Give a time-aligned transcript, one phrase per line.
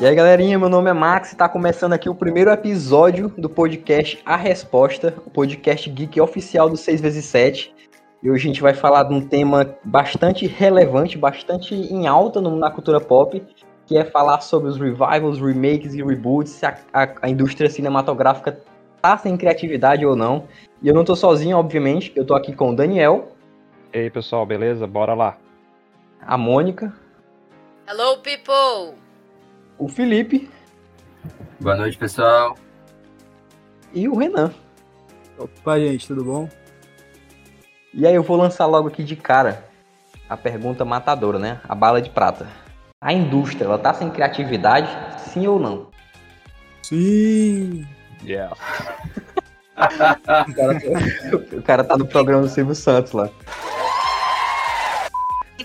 [0.00, 3.50] E aí, galerinha, meu nome é Max e está começando aqui o primeiro episódio do
[3.50, 7.70] podcast A Resposta, o podcast geek oficial do 6x7.
[8.22, 12.70] E hoje a gente vai falar de um tema bastante relevante, bastante em alta na
[12.70, 13.46] cultura pop,
[13.84, 18.58] que é falar sobre os revivals, remakes e reboots, se a, a, a indústria cinematográfica
[19.02, 20.48] tá sem criatividade ou não.
[20.82, 23.32] E eu não tô sozinho, obviamente, eu tô aqui com o Daniel.
[23.92, 24.86] E aí, pessoal, beleza?
[24.86, 25.36] Bora lá.
[26.22, 26.90] A Mônica.
[27.86, 28.99] Hello, people!
[29.80, 30.48] O Felipe.
[31.58, 32.56] Boa noite, pessoal.
[33.92, 34.52] E o Renan.
[35.38, 36.48] Opa, gente, tudo bom?
[37.92, 39.64] E aí eu vou lançar logo aqui de cara
[40.28, 41.60] a pergunta matadora, né?
[41.68, 42.46] A bala de prata.
[43.00, 45.88] A indústria, ela tá sem criatividade, sim ou não?
[46.82, 47.86] Sim.
[48.22, 48.54] Yeah.
[49.74, 50.96] o, cara, tá-
[51.56, 53.30] o cara tá no programa do Silvio Santos lá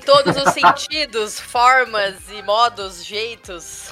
[0.06, 3.92] todos os sentidos, formas e modos, jeitos.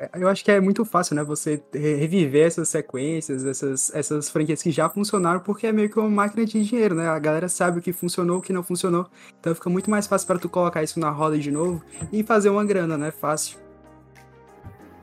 [0.00, 1.24] É, eu acho que é muito fácil, né?
[1.24, 6.08] Você reviver essas sequências, essas, essas franquias que já funcionaram, porque é meio que uma
[6.08, 7.08] máquina de dinheiro, né?
[7.08, 9.08] A galera sabe o que funcionou, o que não funcionou.
[9.40, 12.48] Então fica muito mais fácil para tu colocar isso na roda de novo e fazer
[12.48, 13.10] uma grana, né?
[13.10, 13.58] Fácil.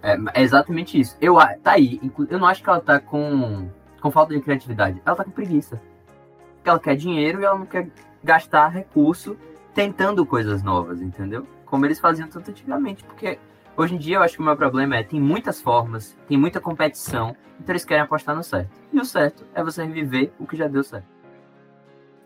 [0.01, 1.17] É, é exatamente isso.
[1.19, 1.99] Eu, tá aí.
[2.29, 5.01] Eu não acho que ela tá com, com falta de criatividade.
[5.05, 5.81] Ela tá com preguiça.
[6.63, 7.89] Ela quer dinheiro e ela não quer
[8.23, 9.35] gastar recurso
[9.75, 11.45] tentando coisas novas, entendeu?
[11.65, 13.37] Como eles faziam tanto antigamente, porque
[13.75, 16.61] hoje em dia eu acho que o meu problema é tem muitas formas, tem muita
[16.61, 18.71] competição, então eles querem apostar no certo.
[18.91, 21.13] E o certo é você reviver o que já deu certo.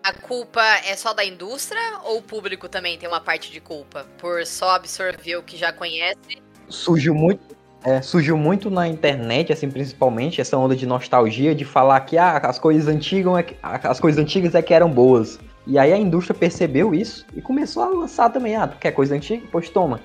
[0.03, 4.05] A culpa é só da indústria ou o público também tem uma parte de culpa
[4.17, 6.41] por só absorver o que já conhece?
[6.69, 11.99] Surgiu muito, é, surgiu muito na internet, assim, principalmente, essa onda de nostalgia, de falar
[12.01, 15.39] que ah, as coisas antigas é, as coisas antigas é que eram boas.
[15.69, 18.55] E aí a indústria percebeu isso e começou a lançar também.
[18.55, 19.45] Ah, tu quer coisa antiga?
[19.51, 19.99] Pois toma.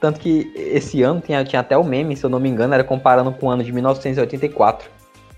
[0.00, 2.84] Tanto que esse ano tinha, tinha até o meme, se eu não me engano, era
[2.84, 4.88] comparando com o ano de 1984.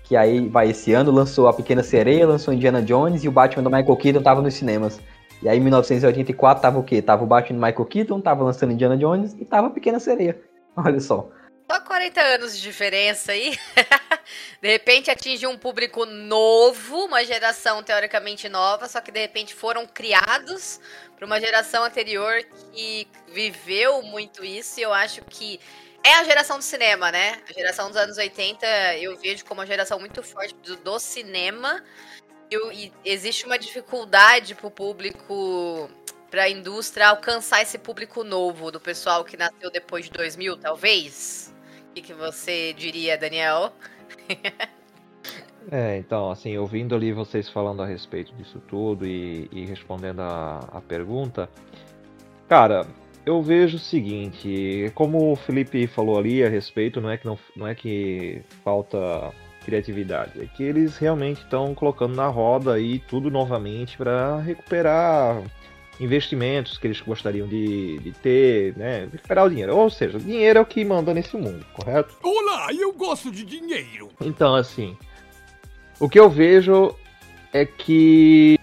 [0.03, 3.63] Que aí, vai, esse ano lançou A Pequena Sereia, lançou Indiana Jones e o Batman
[3.63, 5.01] do Michael Keaton tava nos cinemas.
[5.41, 7.01] E aí em 1984 tava o quê?
[7.01, 10.39] Tava o Batman do Michael Keaton, tava lançando Indiana Jones e tava a Pequena Sereia.
[10.77, 11.27] Olha só.
[11.71, 13.55] Só 40 anos de diferença aí.
[14.59, 19.85] de repente atinge um público novo, uma geração teoricamente nova, só que de repente foram
[19.85, 20.81] criados
[21.15, 22.43] para uma geração anterior
[22.73, 24.79] que viveu muito isso.
[24.79, 25.59] E eu acho que
[26.03, 27.39] é a geração do cinema, né?
[27.47, 28.65] A geração dos anos 80
[28.97, 31.83] eu vejo como uma geração muito forte do, do cinema.
[32.49, 35.87] E, e existe uma dificuldade para o público
[36.31, 41.53] para a indústria alcançar esse público novo do pessoal que nasceu depois de 2000, talvez?
[41.89, 43.73] O que, você diria, Daniel?
[45.71, 50.59] é, então, assim, ouvindo ali vocês falando a respeito disso tudo e, e respondendo a,
[50.71, 51.49] a pergunta,
[52.47, 52.85] cara,
[53.25, 57.37] eu vejo o seguinte, como o Felipe falou ali a respeito, não é que, não,
[57.55, 59.31] não é que falta
[59.65, 65.43] criatividade, é que eles realmente estão colocando na roda aí tudo novamente para recuperar
[65.99, 69.07] investimentos que eles gostariam de, de ter, né?
[69.11, 69.75] Recuperar o dinheiro.
[69.75, 72.15] Ou seja, o dinheiro é o que manda nesse mundo, correto?
[72.23, 74.09] Olá, eu gosto de dinheiro.
[74.21, 74.97] Então, assim,
[75.99, 76.95] o que eu vejo
[77.51, 78.57] é que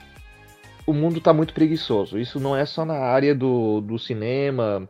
[0.86, 2.18] o mundo está muito preguiçoso.
[2.18, 4.88] Isso não é só na área do, do cinema,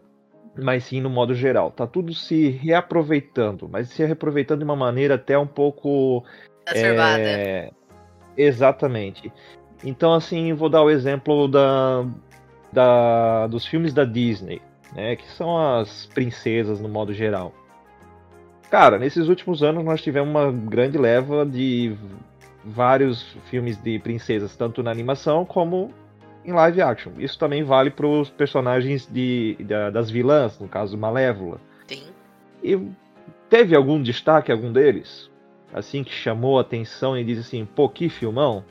[0.57, 1.71] mas sim no modo geral.
[1.71, 6.25] Tá tudo se reaproveitando, mas se reaproveitando de uma maneira até um pouco.
[6.73, 7.71] É,
[8.37, 9.33] exatamente.
[9.85, 12.07] Então, assim, vou dar o exemplo da,
[12.73, 14.61] da, dos filmes da Disney,
[14.95, 17.53] né, que são as princesas no modo geral.
[18.71, 21.97] Cara, nesses últimos anos nós tivemos uma grande leva de
[22.65, 25.93] vários filmes de princesas, tanto na animação como
[26.45, 27.13] em live action.
[27.19, 29.57] Isso também vale para os personagens de,
[29.93, 31.61] das vilãs, no caso Malévola.
[31.87, 32.05] Sim.
[32.63, 32.79] E
[33.49, 35.31] teve algum destaque, algum deles?
[35.73, 38.65] Assim, que chamou a atenção e diz assim, pô, que filmão?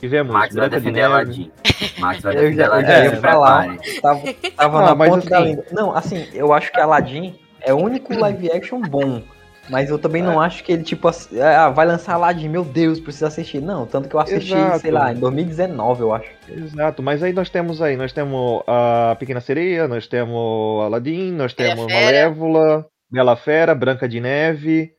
[0.00, 1.52] Tivemos Max vai defender Aladdin.
[1.98, 2.90] Max vai defender Aladdin.
[2.90, 3.76] Eu já ia falar.
[4.00, 5.28] Tava, tava ah, na ponta assim...
[5.28, 5.64] da língua.
[5.70, 9.22] Não, assim, eu acho que Aladdin é o único live action bom.
[9.68, 10.24] Mas eu também é.
[10.24, 13.60] não acho que ele, tipo, ah, vai lançar Aladdin, meu Deus, precisa assistir.
[13.62, 14.80] Não, tanto que eu assisti, Exato.
[14.80, 16.28] sei lá, em 2019, eu acho.
[16.48, 21.52] Exato, mas aí nós temos aí, nós temos a Pequena Sereia, nós temos Aladdin, nós
[21.52, 24.92] temos Bela Malévola, Bela Fera, Branca de Neve.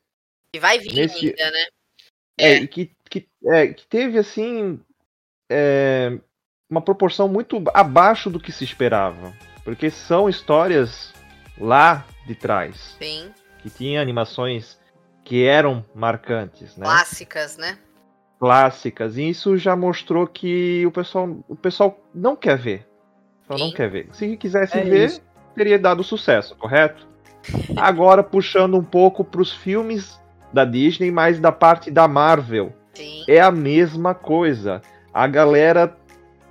[0.56, 1.28] E vai vir Nesse...
[1.28, 1.66] ainda, né?
[2.40, 4.80] É, é que, que, é, que teve, assim,
[5.52, 6.18] é,
[6.70, 9.34] uma proporção muito abaixo do que se esperava.
[9.64, 11.14] Porque são histórias
[11.60, 12.96] lá de trás.
[13.00, 13.30] Sim.
[13.60, 14.80] Que tinha animações
[15.24, 16.86] que eram marcantes, né?
[16.86, 17.78] Clássicas, né?
[18.40, 19.18] Clássicas.
[19.18, 22.88] E isso já mostrou que o pessoal, o pessoal não quer ver.
[23.48, 24.10] Só não quer ver.
[24.14, 25.22] Se quisesse é ver, isso.
[25.54, 27.08] teria dado sucesso, correto?
[27.78, 30.20] Agora puxando um pouco pros filmes
[30.52, 32.74] da Disney, mas da parte da Marvel.
[32.94, 33.24] Sim.
[33.28, 34.82] É a mesma coisa.
[35.14, 35.96] A galera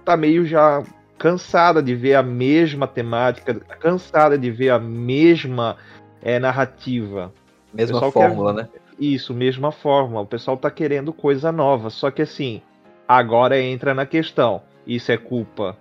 [0.05, 0.83] tá meio já
[1.19, 5.77] cansada de ver a mesma temática, cansada de ver a mesma
[6.23, 7.33] é, narrativa.
[7.73, 8.69] Mesma fórmula, quer- né?
[8.99, 10.21] Isso, mesma forma.
[10.21, 11.89] O pessoal tá querendo coisa nova.
[11.89, 12.61] Só que assim,
[13.09, 15.77] agora entra na questão: isso é culpa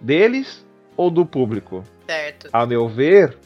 [0.00, 0.66] deles
[0.96, 1.82] ou do público?
[2.06, 2.48] Certo.
[2.52, 3.36] A meu ver,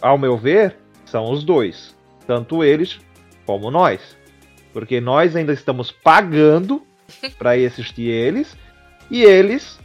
[0.00, 1.96] ao meu ver, são os dois.
[2.26, 2.98] Tanto eles
[3.44, 4.16] como nós.
[4.72, 6.82] Porque nós ainda estamos pagando
[7.38, 8.56] para assistir eles.
[9.10, 9.78] E eles,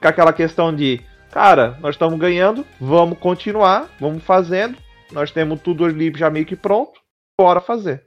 [0.00, 1.00] com aquela questão de,
[1.30, 4.76] cara, nós estamos ganhando, vamos continuar, vamos fazendo.
[5.12, 7.00] Nós temos tudo ali já meio que pronto,
[7.38, 8.04] bora fazer.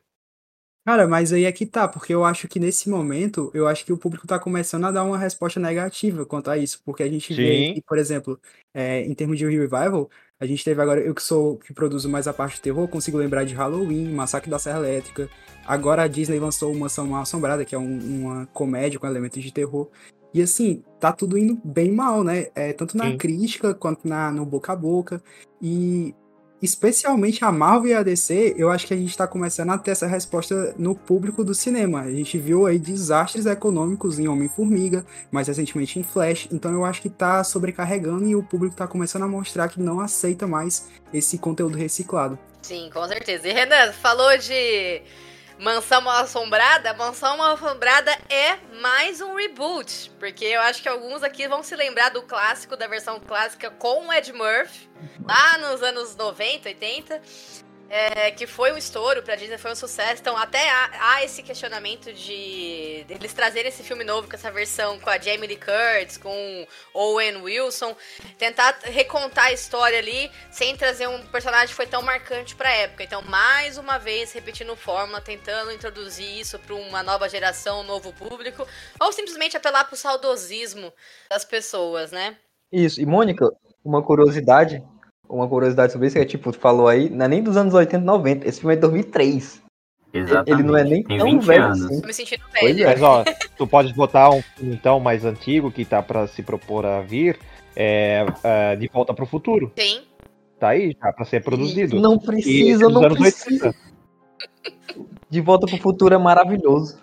[0.85, 3.93] Cara, mas aí é que tá, porque eu acho que nesse momento, eu acho que
[3.93, 7.33] o público tá começando a dar uma resposta negativa quanto a isso, porque a gente
[7.33, 7.73] vê Sim.
[7.75, 8.39] que, por exemplo,
[8.73, 10.09] é, em termos de revival,
[10.39, 13.18] a gente teve agora, eu que sou, que produzo mais a parte de terror, consigo
[13.18, 15.30] lembrar de Halloween, Massacre da Serra Elétrica,
[15.68, 19.51] agora a Disney lançou Mansão Mal Assombrada, que é um- uma comédia com elementos de
[19.51, 19.89] terror,
[20.33, 23.18] e assim, tá tudo indo bem mal, né, é, tanto na Sim.
[23.18, 25.21] crítica quanto na, no boca a boca,
[25.62, 26.15] e
[26.61, 29.91] especialmente a Marvel e a DC, eu acho que a gente tá começando a ter
[29.91, 32.01] essa resposta no público do cinema.
[32.01, 37.01] A gente viu aí desastres econômicos em Homem-Formiga, mais recentemente em Flash, então eu acho
[37.01, 41.38] que tá sobrecarregando e o público tá começando a mostrar que não aceita mais esse
[41.38, 42.38] conteúdo reciclado.
[42.61, 43.47] Sim, com certeza.
[43.47, 45.01] E Renan, falou de
[45.59, 46.94] Mansão Mal Assombrada.
[46.94, 50.09] Mansão Mal Assombrada é mais um reboot.
[50.17, 54.07] Porque eu acho que alguns aqui vão se lembrar do clássico, da versão clássica com
[54.07, 54.89] o Ed Murphy,
[55.21, 57.21] lá nos anos 90, 80.
[57.89, 60.21] É, que foi um estouro pra Disney, foi um sucesso.
[60.21, 65.00] Então, até há, há esse questionamento de, eles trazerem esse filme novo com essa versão
[65.00, 67.95] com a Jamie Lee Curtis, com Owen Wilson,
[68.38, 73.03] tentar recontar a história ali sem trazer um personagem que foi tão marcante pra época.
[73.03, 78.13] Então, mais uma vez, repetindo fórmula, tentando introduzir isso pra uma nova geração, um novo
[78.13, 78.68] público,
[79.00, 80.94] ou simplesmente apelar pro saudosismo
[81.30, 82.38] das pessoas, né?
[82.71, 83.01] Isso.
[83.01, 83.51] E, Mônica,
[83.83, 84.83] uma curiosidade,
[85.29, 88.03] uma curiosidade sobre isso é tipo, tu falou aí, não é nem dos anos 80
[88.03, 89.61] e 90, esse filme é de 2003.
[90.11, 90.51] Exatamente.
[90.51, 91.85] Ele não é nem Tem tão 20 velho anos.
[91.85, 92.01] assim.
[92.01, 92.83] Tô me sentindo Pois velha.
[92.83, 92.87] é.
[92.93, 93.23] Mas ó,
[93.55, 97.37] tu pode botar um filme então mais antigo que tá pra se propor a vir,
[97.75, 99.71] é, é, De Volta pro Futuro.
[99.77, 100.01] Sim.
[100.59, 101.99] Tá aí já pra ser produzido.
[102.01, 103.67] Não E precisa, dos não anos precisa.
[103.67, 105.09] 80.
[105.29, 106.97] De Volta pro Futuro é maravilhoso.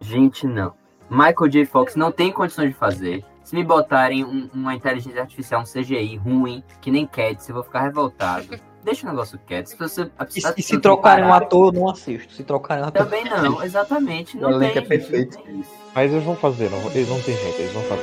[0.00, 0.72] Gente, não.
[1.10, 1.66] Michael J.
[1.66, 3.22] Fox não tem condições de fazer.
[3.52, 7.62] Se me botarem um- uma inteligência artificial, um CGI ruim, que nem Cats, eu vou
[7.62, 8.46] ficar revoltado.
[8.82, 9.66] Deixa o negócio quieto.
[9.66, 12.32] Se, você, a- E, a- e se trocarem um ator, eu não assisto.
[12.32, 13.04] Se trocarem um ator.
[13.04, 14.38] Também não, exatamente.
[14.38, 15.38] Não O elenco tem, é perfeito.
[15.46, 15.62] não.
[15.94, 18.02] Mas eles vão fazer, não, eles não tem jeito, eles vão fazer.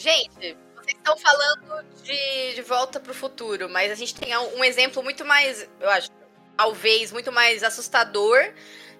[0.00, 5.04] Gente, vocês estão falando de, de volta pro futuro, mas a gente tem um exemplo
[5.04, 6.10] muito mais, eu acho,
[6.56, 8.38] talvez muito mais assustador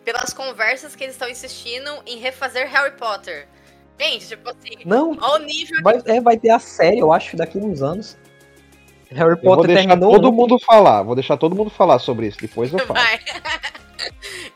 [0.04, 3.48] pelas conversas que eles estão insistindo em refazer Harry Potter.
[3.98, 7.37] Gente, tipo assim, Não, olha o nível vai, é, vai ter a série, eu acho,
[7.37, 8.16] daqui a uns anos.
[9.10, 10.12] Harry Eu vou Potter deixar terminou.
[10.12, 12.94] todo mundo falar, vou deixar todo mundo falar sobre isso, depois eu falo.
[12.94, 13.19] Vai.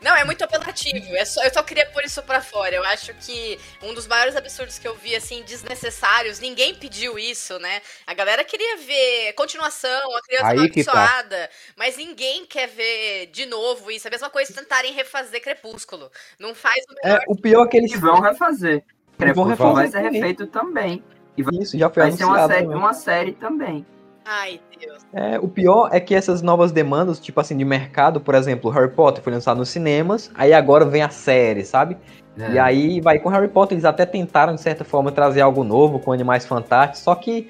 [0.01, 1.15] Não, é muito apelativo.
[1.15, 2.75] É só, eu só queria pôr isso pra fora.
[2.75, 7.57] Eu acho que um dos maiores absurdos que eu vi, assim, desnecessários, ninguém pediu isso,
[7.59, 7.81] né?
[8.05, 10.91] A galera queria ver continuação, a criança que tá.
[10.91, 14.07] amaldiçoada, mas ninguém quer ver de novo isso.
[14.07, 16.11] É a mesma coisa tentarem refazer Crepúsculo.
[16.39, 18.83] Não faz o menor É, o pior é que eles vão refazer.
[19.25, 20.13] Crepúsculo vai ser também.
[20.13, 21.03] refeito também.
[21.37, 22.75] E vai, Isso, já foi vai ser uma série, né?
[22.75, 23.85] uma série também.
[24.25, 25.05] Ai, Deus.
[25.13, 28.91] É, o pior é que essas novas demandas, tipo assim, de mercado, por exemplo, Harry
[28.91, 31.97] Potter foi lançado nos cinemas, aí agora vem a série, sabe?
[32.37, 32.51] É.
[32.51, 35.99] E aí vai com Harry Potter, eles até tentaram, de certa forma, trazer algo novo
[35.99, 37.49] com Animais Fantásticos, só que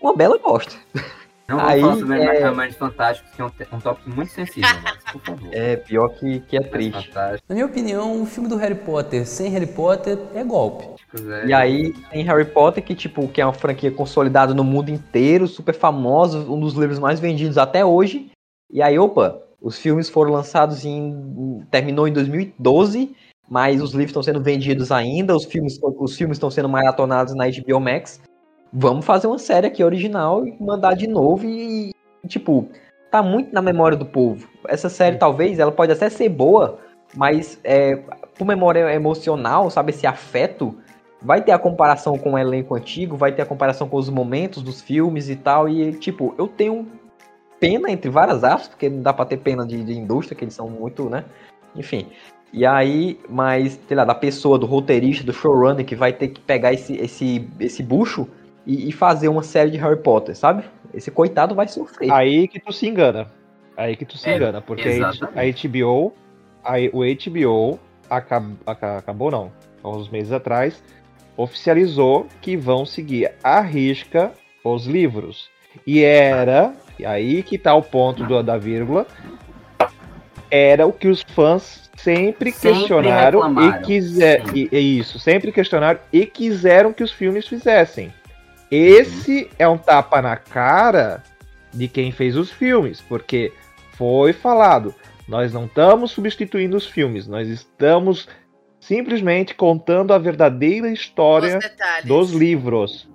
[0.00, 0.74] uma bela bosta.
[1.46, 5.12] Não aí, falar sobre é- Animais Fantásticos, que é um, um tópico muito sensível, mas,
[5.12, 5.48] por favor.
[5.52, 7.08] É, pior que, que é triste.
[7.08, 10.86] Fantásticos, Na minha opinião, o filme do Harry Potter sem Harry Potter é golpe.
[11.42, 11.46] é.
[11.46, 15.46] E aí tem Harry Potter, que tipo, que é uma franquia consolidada no mundo inteiro,
[15.46, 18.30] super famosa, um dos livros mais vendidos até hoje.
[18.72, 21.62] E aí, opa, os filmes foram lançados em.
[21.70, 23.14] terminou em 2012,
[23.48, 27.44] mas os livros estão sendo vendidos ainda, os filmes os filmes estão sendo maratonados na
[27.46, 28.20] HBO Max.
[28.76, 31.92] Vamos fazer uma série aqui original e mandar de novo e,
[32.26, 32.68] tipo,
[33.08, 34.48] tá muito na memória do povo.
[34.66, 36.80] Essa série, talvez, ela pode até ser boa,
[37.14, 38.02] mas é,
[38.36, 40.76] por memória emocional, sabe, esse afeto,
[41.22, 44.60] vai ter a comparação com o elenco antigo, vai ter a comparação com os momentos
[44.60, 46.84] dos filmes e tal, e tipo, eu tenho
[47.60, 50.54] pena entre várias aspas, porque não dá pra ter pena de, de indústria, que eles
[50.54, 51.24] são muito, né,
[51.76, 52.08] enfim.
[52.52, 56.40] E aí, mas, sei lá, da pessoa, do roteirista, do showrunner, que vai ter que
[56.40, 58.28] pegar esse, esse, esse bucho
[58.66, 60.64] e, e fazer uma série de Harry Potter, sabe?
[60.92, 62.10] Esse coitado vai sofrer.
[62.12, 63.26] Aí que tu se engana.
[63.76, 65.68] Aí que tu se É, engana, porque a exatamente.
[65.68, 66.12] HBO,
[66.64, 67.78] a, o HBO
[68.08, 69.50] acab, aca- acabou não,
[69.82, 70.82] há uns meses atrás,
[71.36, 75.48] oficializou que vão seguir à risca os livros.
[75.84, 79.06] E era, e aí que tá o ponto do- da vírgula,
[80.50, 85.98] era o que os fãs sempre, Sempre questionaram e quiser, e, e isso, sempre questionaram
[86.12, 88.12] e quiseram que os filmes fizessem.
[88.70, 91.22] Esse é um tapa na cara
[91.72, 93.52] de quem fez os filmes, porque
[93.92, 94.94] foi falado,
[95.28, 98.28] nós não estamos substituindo os filmes, nós estamos
[98.80, 101.58] simplesmente contando a verdadeira história
[102.04, 103.08] dos livros.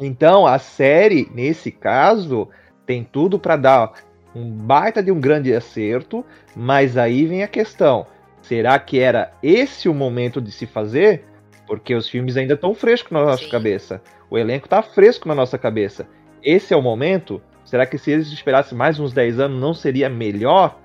[0.00, 2.48] Então, a série, nesse caso,
[2.86, 3.92] tem tudo para dar
[4.34, 8.06] um baita de um grande acerto, mas aí vem a questão:
[8.42, 11.24] será que era esse o momento de se fazer?
[11.66, 13.50] Porque os filmes ainda estão frescos na nossa Sim.
[13.50, 14.00] cabeça.
[14.36, 16.06] O elenco tá fresco na nossa cabeça.
[16.42, 17.40] Esse é o momento?
[17.64, 20.78] Será que se eles esperassem mais uns 10 anos não seria melhor?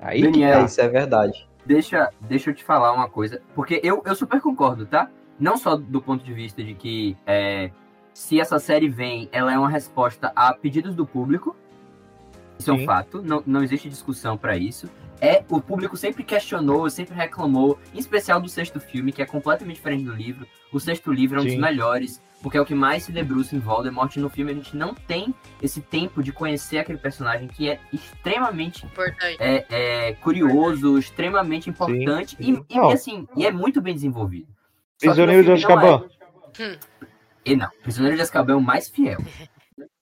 [0.00, 1.48] Aí que Daniel, É, isso é verdade.
[1.64, 5.08] deixa, deixa eu te falar uma coisa, porque eu, eu super concordo, tá?
[5.38, 7.70] Não só do ponto de vista de que é,
[8.12, 11.54] se essa série vem, ela é uma resposta a pedidos do público.
[12.58, 12.86] Isso é um Sim.
[12.86, 14.90] fato, não, não existe discussão pra isso.
[15.20, 19.76] É, o público sempre questionou, sempre reclamou, em especial do sexto filme, que é completamente
[19.76, 20.44] diferente do livro.
[20.72, 21.60] O sexto livro é um dos Sim.
[21.60, 24.14] melhores, porque é o que mais se debruça em Voldemort.
[24.14, 27.80] E no filme a gente não tem esse tempo de conhecer aquele personagem que é
[27.92, 29.36] extremamente Importante.
[29.40, 32.64] é, é curioso, extremamente importante Sim, sim.
[32.70, 34.46] E, e, assim, e é muito bem desenvolvido.
[34.96, 36.04] Prisioneiro de não Azkaban.
[36.60, 36.78] é.
[37.44, 39.18] E não, Prisioneiro de Azkaban é o mais fiel.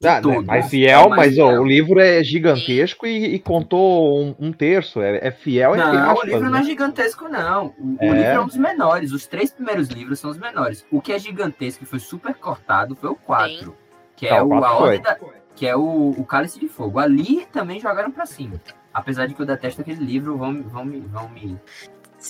[0.05, 1.63] Ah, né, mais É fiel, o mais mas ó, fiel.
[1.63, 5.01] o livro é gigantesco e, e contou um, um terço.
[5.01, 6.49] É, é fiel entre Não, aspas, o livro né?
[6.51, 7.67] não é gigantesco, não.
[7.79, 8.07] O, o É.
[8.13, 9.13] livro é um dos menores.
[9.13, 10.85] Os três primeiros livros são os menores.
[10.91, 13.75] O que é gigantesco e foi super cortado foi o 4.
[14.17, 14.61] Que é Ah, o o,
[15.01, 15.19] da-
[15.57, 16.99] que é o, o Cálice de Fogo.
[16.99, 18.61] Ali também jogaram pra cima.
[18.93, 21.59] Apesar de que eu detesto aquele livro, vão, me- vão, me,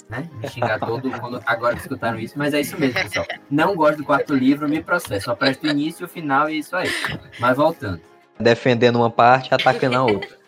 [0.09, 3.27] né, me xingar todo quando, agora que escutaram isso, mas é isso mesmo, pessoal.
[3.51, 5.27] Não gosto do quarto livro, me processo.
[5.27, 6.89] Só presto o início, o final e isso aí.
[7.39, 8.01] Mas voltando.
[8.39, 10.29] Defendendo uma parte, atacando a outra.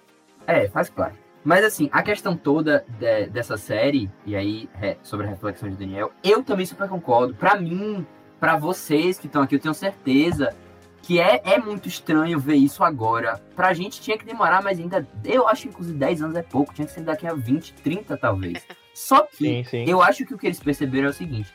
[0.48, 1.18] É, faz parte.
[1.42, 5.74] Mas assim, a questão toda de- dessa série, e aí é, sobre a reflexão de
[5.74, 7.34] Daniel, eu também super concordo.
[7.34, 8.06] Pra mim,
[8.38, 10.54] pra vocês que estão aqui, eu tenho certeza
[11.02, 13.40] que é, é muito estranho ver isso agora.
[13.56, 15.04] Pra gente tinha que demorar, mas ainda.
[15.24, 18.16] Eu acho que inclusive 10 anos é pouco, tinha que ser daqui a 20, 30
[18.16, 18.64] talvez.
[18.96, 19.84] Só que Sim, sim.
[19.86, 21.52] eu acho que o que eles perceberam é o seguinte.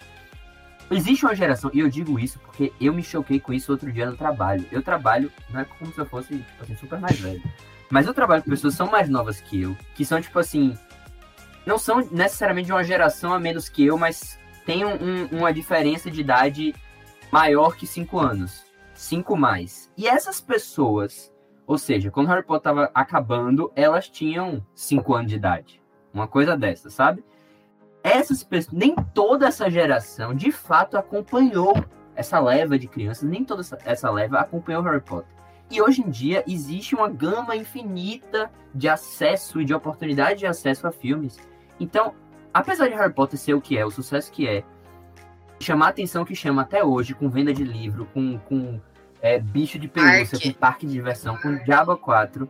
[0.91, 4.05] Existe uma geração, e eu digo isso porque eu me choquei com isso outro dia
[4.11, 4.63] no trabalho.
[4.71, 7.41] Eu trabalho, não é como se eu fosse, tipo assim, super mais velho.
[7.89, 10.77] Mas eu trabalho com pessoas que são mais novas que eu, que são, tipo assim,
[11.65, 15.51] não são necessariamente de uma geração a menos que eu, mas tem um- um- uma
[15.51, 16.75] diferença de idade
[17.31, 18.63] maior que 5 anos.
[18.93, 19.91] 5 mais.
[19.97, 21.33] E essas pessoas,
[21.65, 25.81] ou seja, quando Harry Potter tava acabando, elas tinham 5 anos de idade.
[26.13, 27.23] Uma coisa dessa, sabe?
[28.03, 31.73] Essas pessoas, nem toda essa geração de fato acompanhou
[32.15, 35.29] essa leva de crianças, nem toda essa, leva acompanhou Harry Potter.
[35.69, 40.87] E hoje em dia existe uma gama infinita de acesso e de oportunidade de acesso
[40.87, 41.37] a filmes.
[41.79, 42.13] Então,
[42.53, 44.63] apesar de Harry Potter ser o que é, o sucesso que é,
[45.59, 48.81] chamar a atenção que chama até hoje, com venda de livro, com, com
[49.21, 50.53] é, bicho de pelúcia, Parque.
[50.53, 52.49] com parque de diversão, com Diabo 4,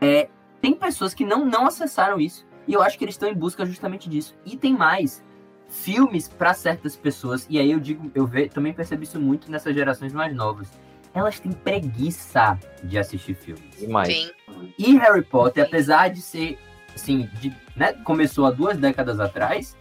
[0.00, 0.28] é,
[0.60, 2.46] tem pessoas que não, não acessaram isso.
[2.66, 4.34] E eu acho que eles estão em busca justamente disso.
[4.44, 5.22] E tem mais.
[5.68, 9.74] Filmes para certas pessoas, e aí eu digo, eu ve, também percebo isso muito nessas
[9.74, 10.70] gerações mais novas.
[11.14, 13.78] Elas têm preguiça de assistir filmes.
[13.78, 14.08] Demais.
[14.08, 14.30] Sim.
[14.78, 16.58] E Harry Potter, apesar de ser,
[16.94, 19.74] assim, de, né, começou há duas décadas atrás,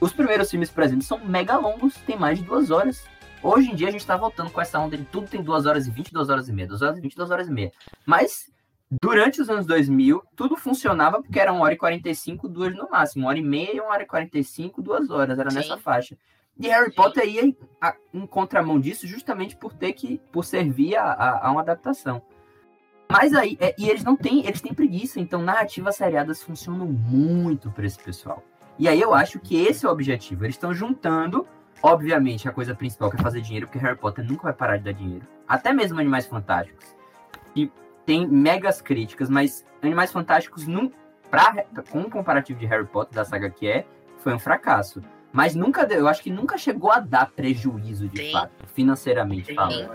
[0.00, 3.04] os primeiros filmes, por exemplo, são mega longos, tem mais de duas horas.
[3.42, 5.88] Hoje em dia a gente tá voltando com essa onda de tudo tem duas horas
[5.88, 7.72] e vinte, duas horas e meia, duas horas e vinte, duas horas e meia.
[8.04, 8.48] Mas,
[8.90, 13.22] durante os anos 2000, tudo funcionava porque era uma hora e 45, duas no máximo.
[13.24, 15.56] Uma hora e meia, uma hora e 45, duas horas, era Sim.
[15.56, 16.16] nessa faixa.
[16.58, 20.96] E Harry Potter ia em, a- em contramão disso justamente por ter que, por servir
[20.96, 22.22] a, a, a uma adaptação.
[23.10, 27.70] Mas aí, é, e eles não têm, eles têm preguiça, então narrativas seriadas funcionam muito
[27.70, 28.42] para esse pessoal.
[28.78, 30.44] E aí eu acho que esse é o objetivo.
[30.44, 31.46] Eles estão juntando,
[31.82, 34.84] obviamente, a coisa principal que é fazer dinheiro, porque Harry Potter nunca vai parar de
[34.84, 35.26] dar dinheiro.
[35.46, 36.84] Até mesmo Animais Fantásticos.
[37.54, 37.70] E
[38.06, 40.90] tem megas críticas, mas Animais Fantásticos, num,
[41.30, 43.84] pra, com um comparativo de Harry Potter, da saga que é,
[44.18, 45.02] foi um fracasso.
[45.32, 48.32] Mas nunca deu, eu acho que nunca chegou a dar prejuízo de Sim.
[48.32, 49.54] fato, financeiramente Sim.
[49.54, 49.90] falando.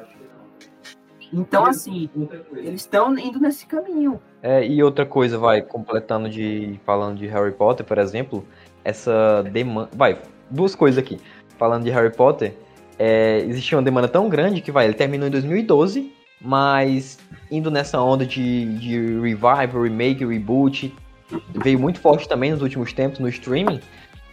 [1.33, 2.09] Então, assim,
[2.51, 4.21] eles estão indo nesse caminho.
[4.43, 6.77] É, e outra coisa, vai, completando de.
[6.85, 8.45] Falando de Harry Potter, por exemplo,
[8.83, 9.89] essa demanda.
[9.93, 11.19] Vai, duas coisas aqui.
[11.57, 12.53] Falando de Harry Potter,
[12.99, 17.19] é, existia uma demanda tão grande que vai, ele terminou em 2012, mas
[17.49, 20.93] indo nessa onda de, de revival, remake, reboot,
[21.63, 23.79] veio muito forte também nos últimos tempos no streaming,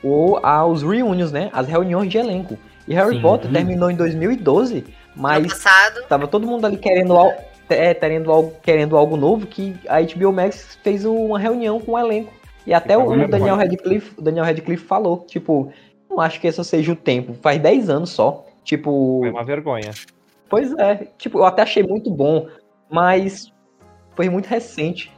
[0.03, 1.51] ou aos reunions, né?
[1.53, 2.57] As reuniões de elenco.
[2.87, 3.23] E Harry Sim.
[3.23, 4.85] Potter terminou em 2012, Ano
[5.17, 6.01] mas passado.
[6.09, 7.35] tava todo mundo ali querendo, al-
[7.69, 11.99] é, querendo, algo, querendo algo novo, que a HBO Max fez uma reunião com o
[11.99, 12.33] elenco.
[12.67, 13.57] E até o, Daniel.
[13.57, 15.73] Radcliffe, o Daniel Radcliffe falou, tipo,
[16.09, 17.35] não acho que esse seja o tempo.
[17.43, 18.47] Faz 10 anos só.
[18.63, 19.91] Tipo, Foi uma vergonha.
[20.49, 22.49] Pois é, tipo, eu até achei muito bom,
[22.91, 23.53] mas
[24.17, 25.13] foi muito recente.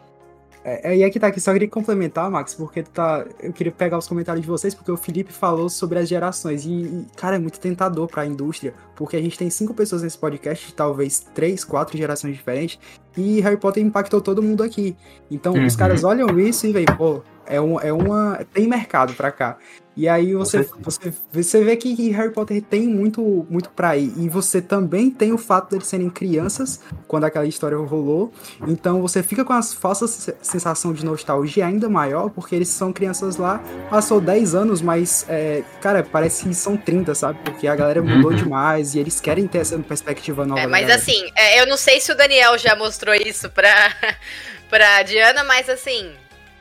[0.62, 3.25] É, e aqui tá aqui, só queria complementar, Max, porque tá.
[3.42, 6.66] Eu queria pegar os comentários de vocês, porque o Felipe falou sobre as gerações.
[6.66, 10.18] E, e, cara, é muito tentador pra indústria, porque a gente tem cinco pessoas nesse
[10.18, 12.78] podcast, talvez três, quatro gerações diferentes,
[13.17, 14.97] e Harry Potter impactou todo mundo aqui.
[15.31, 15.79] Então os Uhum.
[15.79, 18.40] caras olham isso e veem, pô, é, um, é uma.
[18.52, 19.57] Tem mercado pra cá.
[19.97, 24.11] E aí você, você, você vê que Harry Potter tem muito, muito pra ir.
[24.17, 28.33] E você também tem o fato deles serem crianças, quando aquela história rolou.
[28.67, 32.93] Então você fica com as falsas se- sensação de nostalgia ainda maior, porque eles são
[32.95, 33.59] crianças lá,
[33.90, 37.40] passou 10 anos, mas, é, cara, parece que são 30, sabe?
[37.45, 38.37] Porque a galera mudou Uhum.
[38.37, 40.61] demais e eles querem ter essa perspectiva nova.
[40.61, 41.00] É, mas galera.
[41.02, 43.97] assim, é, eu não sei se o Daniel já mostrou isso pra,
[44.69, 46.14] pra Diana, mas assim.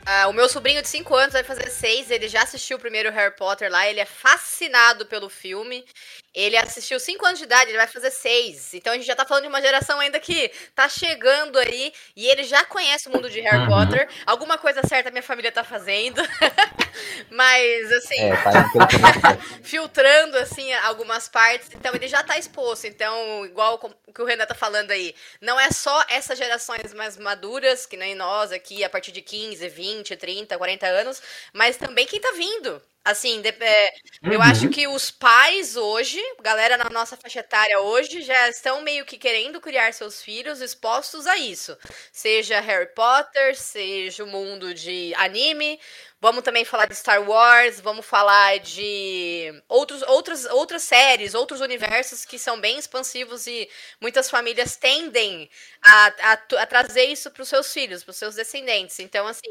[0.06, 3.10] ah, o meu sobrinho de 5 anos vai fazer 6, ele já assistiu o primeiro
[3.10, 5.84] Harry Potter lá, ele é fascinado pelo filme.
[6.34, 8.74] Ele assistiu 5 anos de idade, ele vai fazer 6.
[8.74, 12.26] Então a gente já tá falando de uma geração ainda que tá chegando aí e
[12.28, 13.66] ele já conhece o mundo de Harry Uhum.
[13.66, 14.08] Potter.
[14.26, 16.22] Alguma coisa certa minha família tá fazendo.
[17.30, 22.86] Mas assim, É, tá filtrando assim algumas partes, então ele já tá exposto.
[22.86, 27.16] Então, igual o que o Renan tá falando aí, não é só essas gerações mais
[27.16, 31.22] maduras, que nem nós aqui, a partir de 15, 20, 30, 40 anos,
[31.52, 32.82] mas também quem tá vindo.
[33.04, 33.92] Assim, de- é,
[34.28, 34.42] eu Uhum.
[34.42, 39.16] acho que os pais hoje, galera na nossa faixa etária hoje, já estão meio que
[39.16, 41.76] querendo criar seus filhos expostos a isso.
[42.12, 45.80] Seja Harry Potter, seja o mundo de anime.
[46.20, 52.26] Vamos também falar de Star Wars, vamos falar de outros, outras, outras séries, outros universos
[52.26, 53.66] que são bem expansivos e
[53.98, 55.48] muitas famílias tendem
[55.82, 58.98] a, a, a trazer isso para os seus filhos, para os seus descendentes.
[59.00, 59.48] Então, assim,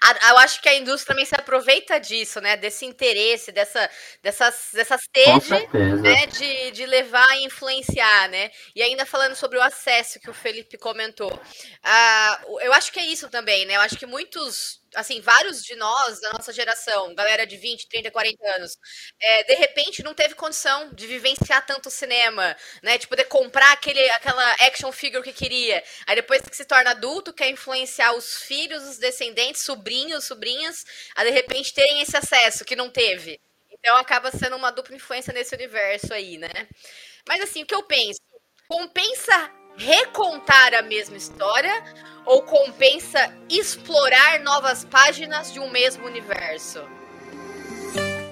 [0.00, 2.56] a- eu acho que a indústria também se aproveita disso, né?
[2.56, 3.88] Desse interesse, dessa,
[4.22, 4.52] dessa
[4.96, 5.68] Com sede
[6.02, 8.50] né, de, de levar e influenciar, né?
[8.74, 11.32] E ainda falando sobre o acesso que o Felipe comentou.
[12.46, 13.76] O- eu acho que é isso também, né?
[13.76, 18.10] Eu acho que muitos, assim, vários de nós, da nossa geração, galera de 20, 30,
[18.10, 18.76] 40 anos,
[19.20, 22.98] é, de repente não teve condição de vivenciar tanto cinema, né?
[22.98, 25.82] De poder comprar aquele, aquela action figure que queria.
[26.06, 31.24] Aí depois que se torna adulto, quer influenciar os filhos, os descendentes, sobrinhos, sobrinhas, a
[31.24, 33.40] de repente terem esse acesso que não teve.
[33.70, 36.68] Então acaba sendo uma dupla influência nesse universo aí, né?
[37.26, 38.20] Mas assim, o que eu penso?
[38.68, 41.82] Compensa recontar a mesma história
[42.24, 46.80] ou compensa explorar novas páginas de um mesmo universo?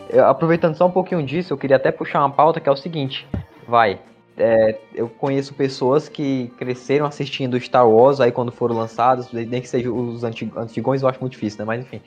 [0.08, 2.76] Eu, aproveitando só um pouquinho disso, eu queria até puxar uma pauta que é o
[2.76, 3.26] seguinte,
[3.66, 4.00] vai.
[4.36, 9.68] é, eu conheço pessoas que cresceram assistindo Star Wars aí quando foram lançados, nem que
[9.68, 11.64] sejam os anti- antigões, eu acho muito difícil, né?
[11.64, 12.00] Mas enfim.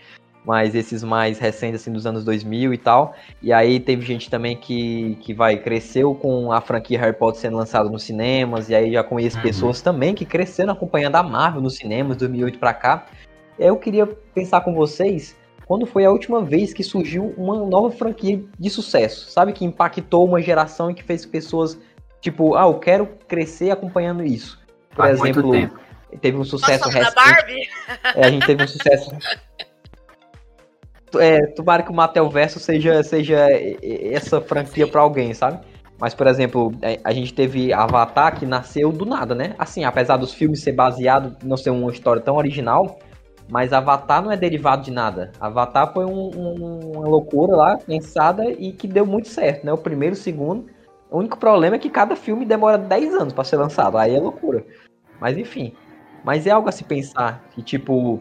[0.46, 3.16] Mas esses mais recentes, assim, dos anos 2000 e tal.
[3.42, 7.56] E aí teve gente também que, que vai, cresceu com a franquia Harry Potter sendo
[7.58, 8.70] lançada nos cinemas.
[8.70, 9.44] E aí já conheço Uhum.
[9.44, 13.06] pessoas também que cresceram acompanhando a Marvel nos cinemas, 2008 pra cá.
[13.58, 17.56] E aí eu queria pensar com vocês quando foi a última vez que surgiu uma
[17.66, 19.54] nova franquia de sucesso, sabe?
[19.54, 21.80] Que impactou uma geração e que fez pessoas,
[22.20, 24.60] tipo, ah, eu quero crescer acompanhando isso.
[24.94, 25.80] Por muito exemplo, tempo.
[26.20, 27.16] teve um sucesso da recente.
[27.16, 27.70] Barbie?
[28.16, 29.10] É, a gente teve um sucesso.
[31.20, 33.48] É, tomara que o Matel Verso seja, seja
[34.12, 35.60] essa franquia pra alguém, sabe?
[36.00, 39.56] Mas, por exemplo, a- a gente teve Avatar que nasceu do nada, né?
[39.58, 43.00] Assim, apesar dos filmes ser baseado, não ser uma história tão original,
[43.50, 45.32] mas Avatar não é derivado de nada.
[45.40, 49.72] Avatar foi um- um- uma loucura lá, pensada e que deu muito certo, né?
[49.72, 50.66] O primeiro, o segundo.
[51.10, 53.98] O único problema é que cada filme demora 10 anos pra ser lançado.
[53.98, 54.66] Aí é loucura.
[55.22, 55.74] Mas enfim.
[56.24, 57.44] Mas é algo a se pensar.
[57.52, 58.20] Que tipo.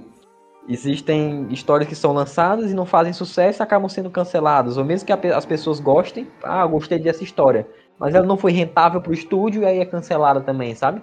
[0.69, 4.77] Existem histórias que são lançadas e não fazem sucesso e acabam sendo canceladas.
[4.77, 7.67] Ou mesmo que as pessoas gostem, ah, gostei dessa história.
[7.99, 11.03] Mas ela não foi rentável pro estúdio e aí é cancelada também, sabe?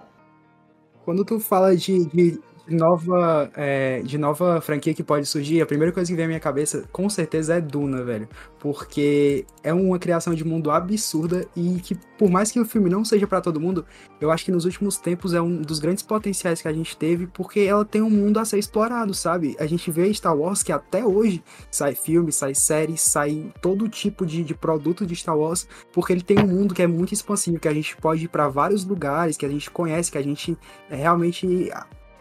[1.04, 5.91] Quando tu fala de, de nova, é, de nova franquia que pode surgir, a primeira
[5.91, 8.27] coisa que vem à minha cabeça, com certeza, é Duna, velho.
[8.60, 13.05] Porque é uma criação de mundo absurda e que, por mais que o filme não
[13.05, 13.86] seja para todo mundo,
[14.19, 17.27] eu acho que nos últimos tempos é um dos grandes potenciais que a gente teve,
[17.27, 19.55] porque ela tem um mundo a ser explorado, sabe?
[19.60, 24.25] A gente vê Star Wars que até hoje sai filme, sai série, sai todo tipo
[24.25, 27.60] de, de produto de Star Wars, porque ele tem um mundo que é muito expansivo,
[27.60, 30.58] que a gente pode ir para vários lugares, que a gente conhece, que a gente
[30.89, 31.71] realmente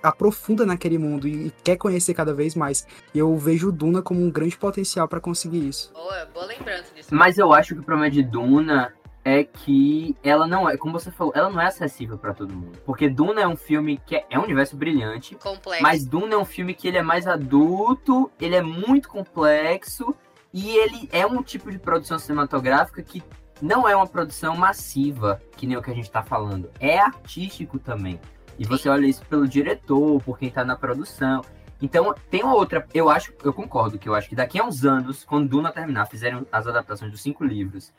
[0.02, 2.86] aprofunda naquele mundo e, quer conhecer cada vez mais.
[3.14, 5.92] E eu vejo Duna como um grande potencial para conseguir isso.
[5.92, 7.14] Boa, boa lembrança disso.
[7.14, 8.92] Mas eu acho que o problema de Duna
[9.24, 12.78] é que ela não é, como você falou, ela não é acessível para todo mundo.
[12.86, 15.82] Porque Duna é um filme que é, é, um universo brilhante, complexo.
[15.82, 20.14] mas Duna é um filme que ele é mais adulto, ele é muito complexo
[20.52, 23.22] e ele é um tipo de produção cinematográfica que
[23.60, 26.70] não é uma produção massiva, que nem o que a gente tá falando.
[26.80, 28.18] É artístico também.
[28.58, 31.42] E você olha isso pelo diretor, por quem tá na produção.
[31.80, 32.86] Então, tem uma outra.
[32.92, 36.06] Eu acho, eu concordo que eu acho que daqui a uns anos, quando Duna terminar,
[36.06, 37.92] fizerem as adaptações dos cinco livros,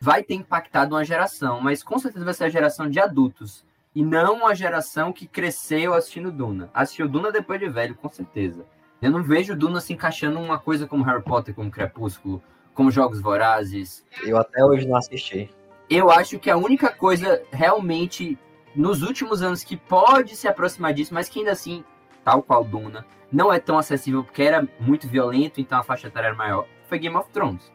[0.00, 3.64] vai ter impactado uma geração, mas com certeza vai ser a geração de adultos.
[3.94, 6.70] E não uma geração que cresceu assistindo Duna.
[6.72, 8.64] Assistiu Duna depois de velho, com certeza.
[9.02, 12.42] Eu não vejo Duna se encaixando numa coisa como Harry Potter, como Crepúsculo,
[12.72, 14.04] como Jogos Vorazes.
[14.22, 15.50] Eu até hoje não assisti.
[15.88, 18.38] Eu acho que a única coisa realmente
[18.74, 21.84] nos últimos anos que pode se aproximar disso, mas que ainda assim,
[22.24, 26.28] tal qual Duna, não é tão acessível porque era muito violento, então a faixa etária
[26.28, 27.70] era maior, foi Game of Thrones.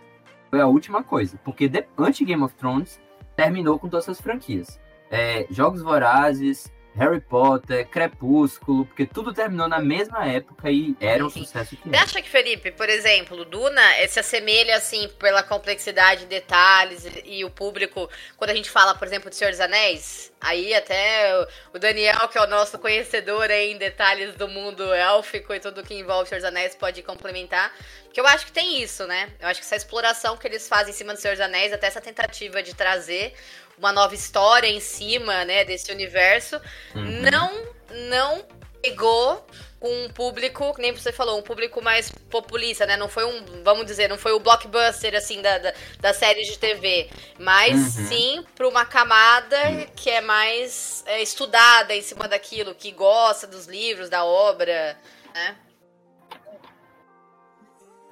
[0.49, 2.99] Foi a última coisa, porque de, antes Game of Thrones
[3.35, 4.79] terminou com todas as franquias.
[5.09, 11.29] É, Jogos Vorazes, Harry Potter, Crepúsculo, porque tudo terminou na mesma época e era um
[11.29, 17.05] sucesso que Você acha que, Felipe, por exemplo, Duna se assemelha, assim, pela complexidade, detalhes
[17.25, 20.33] e, o público, quando a gente fala, por exemplo, de Senhor dos Anéis?
[20.39, 25.59] Aí até o Daniel, que é o nosso conhecedor em detalhes do mundo élfico e
[25.59, 27.73] tudo que envolve Senhor dos Anéis, pode complementar.
[28.03, 29.29] Porque eu acho que tem isso, né?
[29.39, 31.87] Eu acho que essa exploração que eles fazem em cima do Senhor dos Anéis, até
[31.87, 33.33] essa tentativa de trazer
[33.77, 36.59] uma nova história em cima, né, desse universo,
[36.95, 37.21] uhum.
[37.21, 37.75] não
[38.09, 38.45] não
[38.81, 39.45] pegou
[39.79, 42.97] com um público, nem você falou, um público mais populista, né?
[42.97, 46.57] Não foi um, vamos dizer, não foi o blockbuster, assim, da, da, da série de
[46.57, 47.09] TV.
[47.37, 48.07] Mas uhum.
[48.07, 49.57] sim para uma camada
[49.95, 54.97] que é mais é, estudada em cima daquilo, que gosta dos livros, da obra,
[55.33, 55.55] né?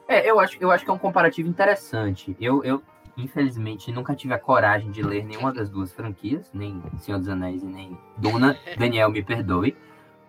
[0.07, 2.35] É, eu acho, eu acho que é um comparativo interessante.
[2.39, 2.83] Eu, eu
[3.17, 7.63] infelizmente, nunca tive a coragem de ler nenhuma das duas franquias, nem Senhor dos Anéis
[7.63, 8.57] e nem Duna.
[8.77, 9.75] Daniel, me perdoe.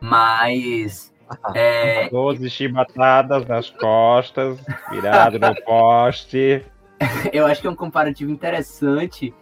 [0.01, 1.13] Mas.
[1.55, 2.11] É...
[2.11, 6.63] Doze chibatadas nas costas, virado no poste.
[7.33, 9.35] Eu acho que é um comparativo interessante,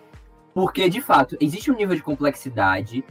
[0.55, 3.05] porque, de fato, existe um nível de complexidade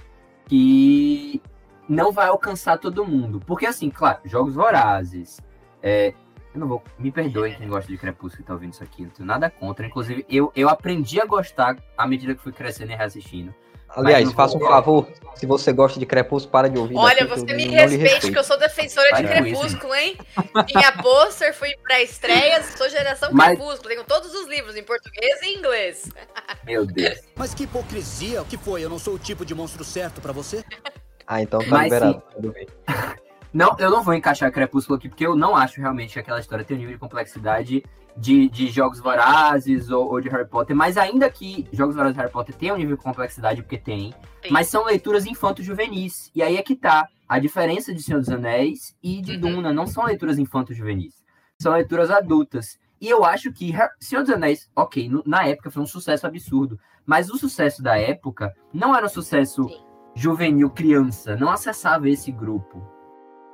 [0.46, 1.42] que
[1.88, 3.42] não vai alcançar todo mundo.
[3.46, 5.42] Porque, assim, claro, jogos vorazes,
[5.84, 6.14] é,
[6.54, 6.84] eu não vou.
[7.00, 9.04] Me perdoem quem gosta de Crepúsculo e tá ouvindo isso aqui.
[9.04, 9.86] Não tenho nada contra.
[9.86, 13.54] Inclusive, eu, eu aprendi a gostar à medida que fui crescendo e reassistindo.
[13.96, 15.08] Aliás, faça um favor.
[15.36, 16.96] Se você gosta de Crepúsculo, para de ouvir.
[16.96, 20.18] Olha, você me respeite, que eu sou defensora de Crepúsculo, hein?
[20.74, 23.58] Minha pôster fui pra estreia, sou geração Mas...
[23.58, 23.90] Crepúsculo.
[23.90, 26.10] Tenho todos os livros em português e inglês.
[26.66, 27.20] Meu Deus.
[27.36, 28.42] Mas que hipocrisia.
[28.42, 28.84] O que foi?
[28.84, 30.64] Eu não sou o tipo de monstro certo para você?
[31.28, 32.24] Ah, então tá Mas, liberado.
[32.34, 32.68] Tudo bem.
[33.54, 36.64] Não, eu não vou encaixar Crepúsculo aqui, porque eu não acho realmente que aquela história
[36.64, 37.84] tem um nível de complexidade
[38.16, 42.22] de, de Jogos Vorazes ou, ou, de Harry Potter, mas ainda que Jogos Vorazes e
[42.22, 44.14] Harry Potter tenham um nível de complexidade, porque tem,
[44.50, 46.32] mas são leituras infanto-juvenis.
[46.34, 49.40] E aí é que tá a diferença de Senhor dos Anéis e de uhum.
[49.56, 49.74] Duna.
[49.74, 51.16] Não são leituras infanto-juvenis,
[51.60, 52.80] são leituras adultas.
[53.02, 56.80] E eu acho que Senhor dos Anéis, ok, no, na época foi um sucesso absurdo,
[57.06, 59.78] mas o sucesso da época não era um sucesso Sim.
[60.16, 63.01] juvenil, criança, não acessava esse grupo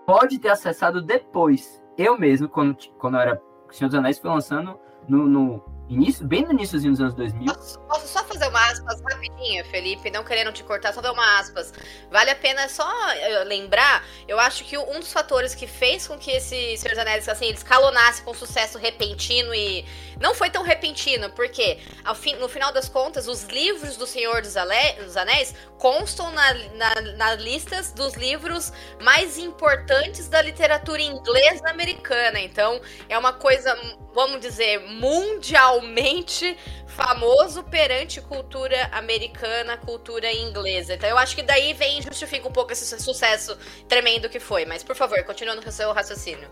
[0.08, 1.84] pode ter acessado depois.
[1.98, 3.42] Eu mesmo, quando, quando eu era.
[3.70, 7.54] Senhor dos Anéis foi lançando no, no início, bem no iníciozinho dos anos 2000.
[7.54, 10.10] Posso, posso, só fazer uma aspas rapidinho, Felipe?
[10.12, 11.74] Não querendo te cortar, só dar uma aspas.
[12.12, 16.18] Vale a pena só eh, lembrar, eu acho que um dos fatores que fez com
[16.18, 19.86] que esse Senhor dos Anéis, assim, ele escalonasse com sucesso repentino e...
[20.20, 21.78] Não foi tão repentino, porque
[22.40, 24.56] no final das contas, os livros do Senhor dos,
[25.04, 32.40] dos Anéis constam na, na, na listas dos livros mais importantes da literatura inglesa americana.
[32.40, 33.78] Então, é uma coisa,
[34.14, 34.80] vamos dizer,
[35.82, 40.96] mundialmente famoso perante cultura americana, cultura inglesa.
[40.96, 44.66] Então eu acho que daí vem justifica um pouco esse sucesso tremendo que foi.
[44.66, 46.50] Mas por favor, continuando com o seu raciocínio.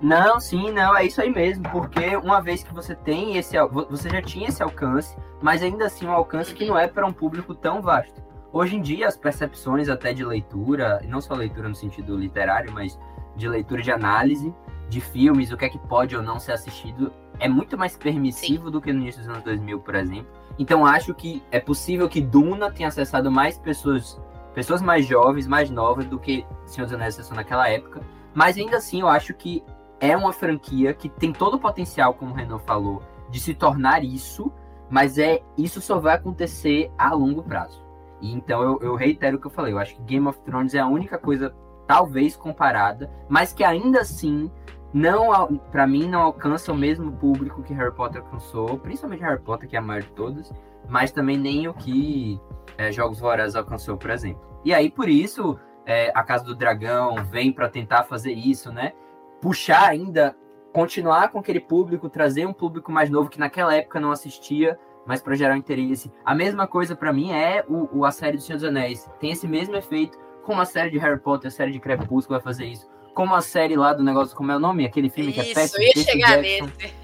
[0.00, 3.56] Não, sim, não, é isso aí mesmo, porque uma vez que você tem esse,
[3.90, 7.12] você já tinha esse alcance, mas ainda assim um alcance que não é para um
[7.12, 8.22] público tão vasto.
[8.52, 12.96] Hoje em dia, as percepções até de leitura, não só leitura no sentido literário, mas
[13.34, 14.54] de leitura de análise
[14.88, 18.66] de filmes, o que é que pode ou não ser assistido, é muito mais permissivo
[18.66, 18.70] Sim.
[18.70, 20.26] do que no início dos anos 2000, por exemplo.
[20.58, 24.20] Então acho que é possível que Duna tenha acessado mais pessoas,
[24.54, 28.02] pessoas mais jovens, mais novas do que Senhor dos Anéis acessou naquela época.
[28.34, 29.62] Mas ainda assim, eu acho que
[30.00, 34.04] é uma franquia que tem todo o potencial, como o Renan falou, de se tornar
[34.04, 34.52] isso,
[34.90, 37.82] mas é isso só vai acontecer a longo prazo.
[38.20, 40.74] E então eu, eu reitero o que eu falei, eu acho que Game of Thrones
[40.74, 41.54] é a única coisa
[41.86, 44.50] talvez comparada, mas que ainda assim
[44.92, 49.68] não para mim não alcança o mesmo público que Harry Potter alcançou, principalmente Harry Potter
[49.68, 50.52] que é a maior de todas,
[50.88, 52.40] mas também nem o que
[52.76, 54.40] é, Jogos Vorazes alcançou, por exemplo.
[54.64, 58.92] E aí por isso é, a Casa do Dragão vem para tentar fazer isso, né?
[59.40, 60.36] Puxar ainda,
[60.72, 65.22] continuar com aquele público, trazer um público mais novo que naquela época não assistia, mas
[65.22, 66.12] para gerar interesse.
[66.24, 69.08] A mesma coisa para mim é o, o, a série do Senhor dos Anéis.
[69.18, 72.40] Tem esse mesmo efeito como a série de Harry Potter, a série de Crepúsculo vai
[72.40, 72.86] fazer isso.
[73.18, 74.86] Como a série lá do negócio, como é o nome?
[74.86, 75.82] Aquele filme isso, que é péssimo.
[75.82, 76.66] Isso, ia chegar Jackson.
[76.66, 76.94] nesse.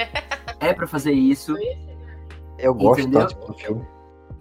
[0.60, 1.56] É pra fazer isso.
[2.56, 3.26] Eu gosto Entendeu?
[3.26, 3.84] tanto do filme.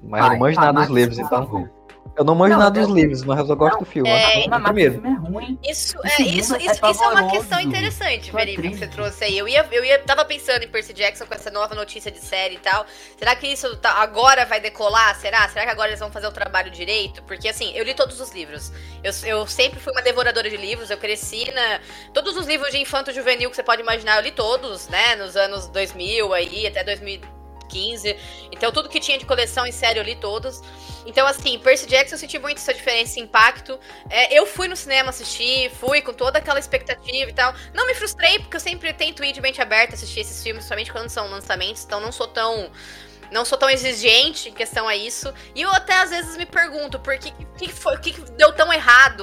[0.04, 1.68] Mas não manjo nada dos livros, então.
[2.16, 4.08] Eu não manjo não, nada dos livros, mas eu gosto não, do filme.
[4.08, 5.02] É, mas, primeiro.
[5.04, 5.60] é ruim.
[5.64, 9.36] Isso, é, isso, isso, é, isso é uma questão interessante, Felipe, que você trouxe aí.
[9.36, 12.56] Eu ia, eu ia, tava pensando em Percy Jackson com essa nova notícia de série
[12.56, 12.86] e tal.
[13.18, 15.16] Será que isso tá, agora vai decolar?
[15.16, 15.50] Será?
[15.50, 17.24] Será que agora eles vão fazer o trabalho direito?
[17.24, 18.72] Porque assim, eu li todos os livros.
[19.04, 21.80] Eu, eu sempre fui uma devoradora de livros, eu cresci na.
[22.14, 25.16] Todos os livros de infanto juvenil que você pode imaginar, eu li todos, né?
[25.16, 28.16] Nos anos 2000 aí, até 2000 15.
[28.52, 30.62] Então, tudo que tinha de coleção em série eu li todos.
[31.06, 33.80] Então, assim, Percy Jackson eu senti muito essa diferença, esse impacto.
[34.10, 37.54] É, eu fui no cinema assistir, fui com toda aquela expectativa e tal.
[37.74, 40.92] Não me frustrei, porque eu sempre tento ir de mente aberta assistir esses filmes, somente
[40.92, 42.72] quando são lançamentos, então não sou tão
[43.32, 45.34] não sou tão exigente em questão a isso.
[45.56, 48.72] E eu até às vezes me pergunto por que, que, foi, que deu tão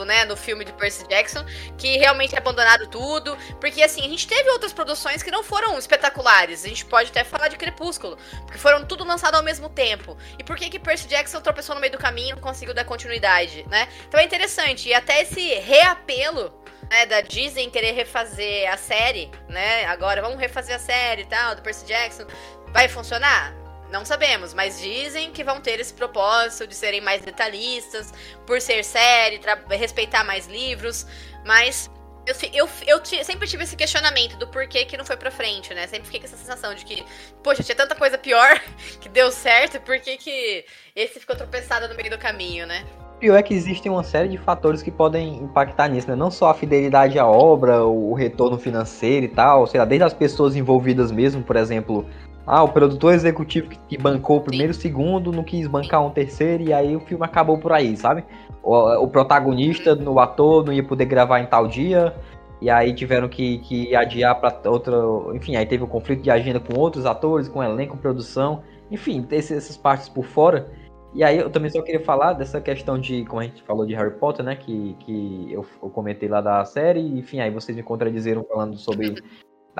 [0.00, 1.44] errado, né, no filme de Percy Jackson,
[1.76, 3.36] que realmente é abandonado tudo.
[3.60, 6.64] Porque assim, a gente teve outras produções que não foram espetaculares.
[6.64, 10.16] A gente pode até falar de Crepúsculo, porque foram tudo lançado ao mesmo tempo.
[10.38, 13.64] E por que que Percy Jackson tropeçou no meio do caminho e conseguiu dar continuidade,
[13.68, 13.88] né?
[14.08, 14.88] Então é interessante.
[14.88, 16.52] E até esse reapelo
[16.90, 19.84] né, da Disney querer refazer a série, né?
[19.86, 22.26] Agora vamos refazer a série e tal, do Percy Jackson.
[22.72, 23.59] Vai funcionar?
[23.90, 28.12] Não sabemos, mas dizem que vão ter esse propósito de serem mais detalhistas,
[28.46, 31.06] por ser série, respeitar mais livros,
[31.44, 31.90] mas
[32.26, 35.86] eu, eu, eu sempre tive esse questionamento do porquê que não foi pra frente, né?
[35.86, 37.04] Sempre fiquei com essa sensação de que,
[37.42, 38.60] poxa, tinha tanta coisa pior
[39.00, 42.84] que deu certo, por que, que esse ficou tropeçado no meio do caminho, né?
[43.20, 46.16] pior é que existem uma série de fatores que podem impactar nisso, né?
[46.16, 50.14] Não só a fidelidade à obra, o retorno financeiro e tal, sei lá, desde as
[50.14, 52.06] pessoas envolvidas mesmo, por exemplo,
[52.52, 56.64] ah, o produtor executivo que bancou o primeiro o segundo não quis bancar um terceiro
[56.64, 58.24] e aí o filme acabou por aí, sabe?
[58.60, 62.12] O, o protagonista, o ator, não ia poder gravar em tal dia
[62.60, 64.96] e aí tiveram que, que adiar para outra.
[65.32, 69.24] Enfim, aí teve o um conflito de agenda com outros atores, com elenco, produção, enfim,
[69.30, 70.72] essas partes por fora.
[71.14, 73.94] E aí eu também só queria falar dessa questão de, como a gente falou de
[73.94, 74.56] Harry Potter, né?
[74.56, 79.14] Que, que eu, eu comentei lá da série, enfim, aí vocês me contradizeram falando sobre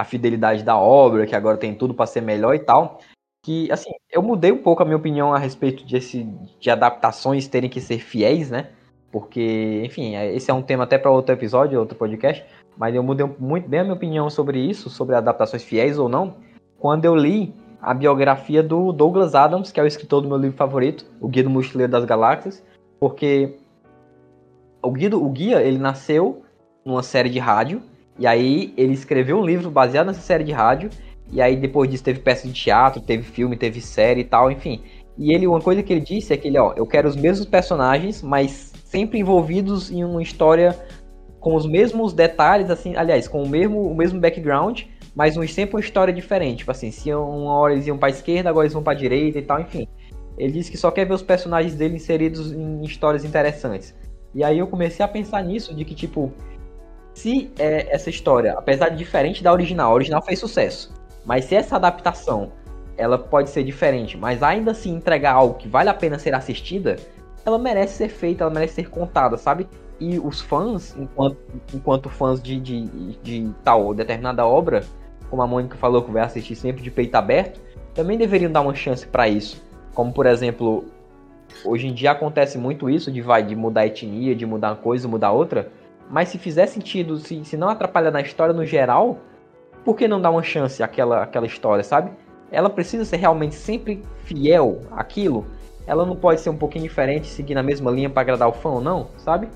[0.00, 3.00] a fidelidade da obra, que agora tem tudo para ser melhor e tal.
[3.44, 6.26] Que, assim, eu mudei um pouco a minha opinião a respeito desse,
[6.58, 8.70] de adaptações terem que ser fiéis, né?
[9.12, 12.44] Porque, enfim, é, esse é um tema até para outro episódio, outro podcast,
[12.78, 16.36] mas eu mudei muito bem a minha opinião sobre isso, sobre adaptações fiéis ou não,
[16.78, 20.56] quando eu li a biografia do Douglas Adams, que é o escritor do meu livro
[20.56, 22.62] favorito, O Guia do Mochileiro das Galáxias,
[22.98, 23.56] porque
[24.82, 26.42] o guia, o guia ele nasceu
[26.84, 27.82] numa série de rádio
[28.20, 30.90] e aí ele escreveu um livro baseado nessa série de rádio.
[31.33, 34.83] E aí depois disso teve peça de teatro, teve filme, teve série e tal, enfim.
[35.16, 37.48] E ele, uma coisa que ele disse é que ele, ó, eu quero os mesmos
[37.48, 40.78] personagens, mas sempre envolvidos em uma história
[41.38, 44.83] com os mesmos detalhes, assim, aliás, com o mesmo, o mesmo background,
[45.14, 46.59] mas um, sempre uma história diferente.
[46.59, 49.42] Tipo assim, se uma hora eles iam pra esquerda, agora eles vão pra direita e
[49.42, 49.88] tal, enfim.
[50.37, 53.94] Ele disse que só quer ver os personagens dele inseridos em histórias interessantes.
[54.35, 56.33] E aí eu comecei a pensar nisso, de que, tipo,
[57.14, 60.92] se é, essa história, apesar de diferente da original, a original fez sucesso,
[61.25, 62.53] mas se essa adaptação
[62.96, 66.96] ela pode ser diferente, mas ainda assim entregar algo que vale a pena ser assistida,
[67.44, 69.66] ela merece ser feita, ela merece ser contada, sabe?
[69.99, 71.38] E os fãs, enquanto,
[71.75, 72.85] enquanto fãs de, de,
[73.23, 74.85] de tal determinada obra,
[75.31, 77.61] como a Mônica falou que vai assistir sempre de peito aberto,
[77.94, 79.62] também deveriam dar uma chance para isso.
[79.94, 80.85] Como por exemplo,
[81.64, 85.09] hoje em dia acontece muito isso de vai de mudar etnia, de mudar uma coisa,
[85.09, 85.70] mudar outra.
[86.11, 89.18] Mas se fizer sentido, se, se não atrapalhar na história no geral,
[89.85, 92.11] por que não dar uma chance àquela, àquela história, sabe?
[92.51, 95.46] Ela precisa ser realmente sempre fiel àquilo.
[95.87, 98.70] ela não pode ser um pouquinho diferente, seguir na mesma linha para agradar o fã
[98.70, 99.49] ou não, sabe?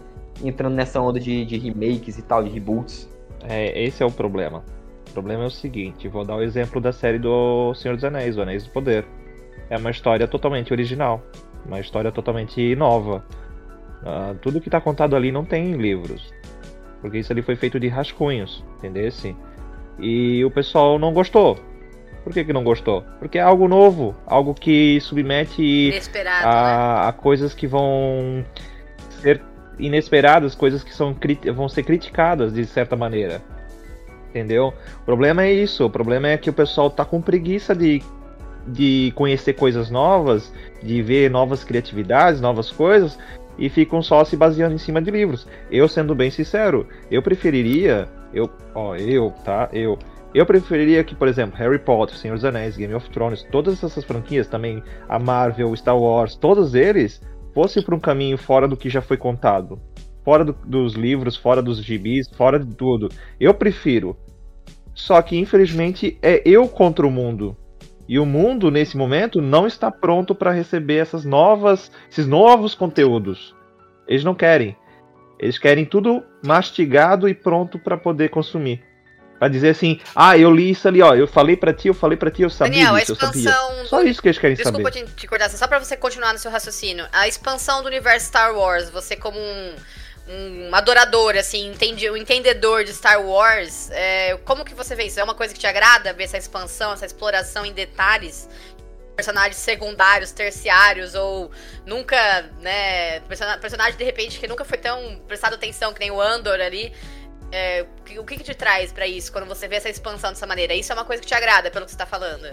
[0.43, 3.09] Entrando nessa onda de, de remakes e tal, de reboots.
[3.49, 4.63] É, esse é o problema.
[5.11, 8.37] O problema é o seguinte, vou dar o exemplo da série do Senhor dos Anéis,
[8.37, 9.05] o Anéis do Poder.
[9.71, 11.23] É uma história totalmente original,
[11.67, 13.25] uma história totalmente nova.
[14.05, 16.31] Uh, tudo que está contado ali não tem em livros,
[17.01, 19.35] porque isso ali foi feito de rascunhos, entendesse?
[19.99, 21.59] E o pessoal não gostou.
[22.23, 23.03] Por que, que não gostou?
[23.19, 27.09] Porque é algo novo, algo que submete a, né?
[27.09, 28.45] a coisas que vão
[29.21, 29.43] ser
[29.79, 31.17] inesperadas, coisas que são,
[31.55, 33.43] vão ser criticadas de certa maneira.
[34.31, 34.73] Entendeu?
[35.03, 35.85] O problema é isso.
[35.85, 38.03] O problema é que o pessoal tá com preguiça de,
[38.67, 43.19] de conhecer coisas novas, de ver novas criatividades, novas coisas,
[43.59, 45.47] e ficam só se baseando em cima de livros.
[45.71, 48.09] Eu, sendo bem sincero, eu preferiria.
[48.33, 49.69] Eu, ó, eu, tá?
[49.73, 49.99] Eu.
[50.35, 54.05] Eu preferiria que, por exemplo, Harry Potter, Senhor dos Anéis, Game of Thrones, todas essas
[54.05, 57.23] franquias também, a Marvel, Star Wars, todos eles
[57.55, 59.81] fossem para um caminho fora do que já foi contado.
[60.25, 63.09] Fora do- dos livros, fora dos gibis, fora de tudo.
[63.39, 64.17] Eu prefiro.
[64.93, 67.57] Só que, infelizmente, é eu contra o mundo.
[68.09, 73.55] E o mundo, nesse momento, não está pronto para receber essas novas, esses novos conteúdos.
[74.07, 74.77] Eles não querem.
[75.39, 78.83] Eles querem tudo mastigado e pronto para poder consumir.
[79.39, 82.17] Pra dizer assim, ah, eu li isso ali, ó, eu falei pra ti, eu falei
[82.17, 83.41] pra ti, eu sabia Daniel, a disso, eu sabia.
[83.41, 83.87] expansão.
[83.87, 85.07] Só isso que eles querem Desculpa saber.
[85.07, 87.07] te, te cortar, só pra você continuar no seu raciocínio.
[87.13, 89.75] A expansão do universo Star Wars, você como um,
[90.29, 95.21] um adorador, assim, entendi, um entendedor de Star Wars, é, como que você vê isso?
[95.21, 98.49] É uma coisa que te agrada ver essa expansão, essa exploração em detalhes?
[99.15, 101.51] Personagens secundários, terciários, ou
[101.87, 102.17] nunca,
[102.61, 103.21] né?
[103.21, 106.93] persona- Personagem de repente que nunca foi tão prestado atenção que nem o Andor ali.
[107.53, 107.87] É,
[108.19, 110.75] o que- que, te traz pra isso quando você vê essa expansão dessa maneira?
[110.75, 112.49] Isso é uma coisa que te agrada, pelo que você tá falando?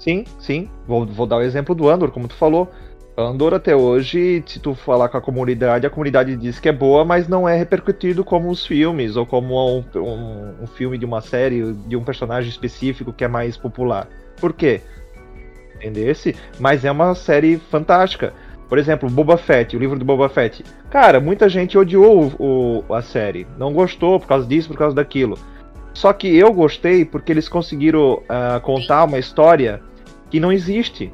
[0.00, 0.68] Sim, sim.
[0.86, 2.72] Vou, vou dar o exemplo do Andor, como tu falou.
[3.26, 7.04] Andor até hoje, se tu falar com a comunidade, a comunidade diz que é boa,
[7.04, 11.20] mas não é repercutido como os filmes, ou como um, um- um filme de uma
[11.20, 14.08] série, de um personagem específico que é mais popular.
[14.40, 14.80] Por quê?
[15.76, 16.36] Entendesse?
[16.58, 18.32] Mas é uma série fantástica.
[18.68, 20.64] Por exemplo, Boba Fett, o livro do Boba Fett.
[20.90, 23.46] Cara, muita gente odiou o, o- a série.
[23.58, 25.36] Não gostou por causa disso, por causa daquilo.
[25.92, 29.80] Só que eu gostei porque eles conseguiram ah, contar uma história
[30.30, 31.12] que não existe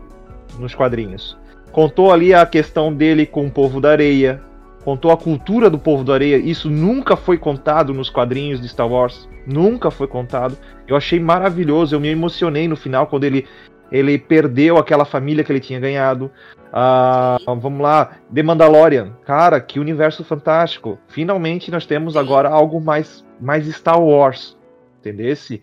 [0.58, 1.38] nos quadrinhos.
[1.76, 4.40] Contou ali a questão dele com o povo da areia,
[4.82, 6.38] contou a cultura do povo da areia.
[6.38, 10.56] Isso nunca foi contado nos quadrinhos de Star Wars, nunca foi contado.
[10.88, 13.46] Eu achei maravilhoso, eu me emocionei no final quando ele
[13.92, 16.30] ele perdeu aquela família que ele tinha ganhado.
[16.72, 20.98] Ah, vamos lá, The Mandalorian, cara, que universo fantástico.
[21.08, 24.56] Finalmente nós temos agora algo mais mais Star Wars,
[25.00, 25.62] entendesse?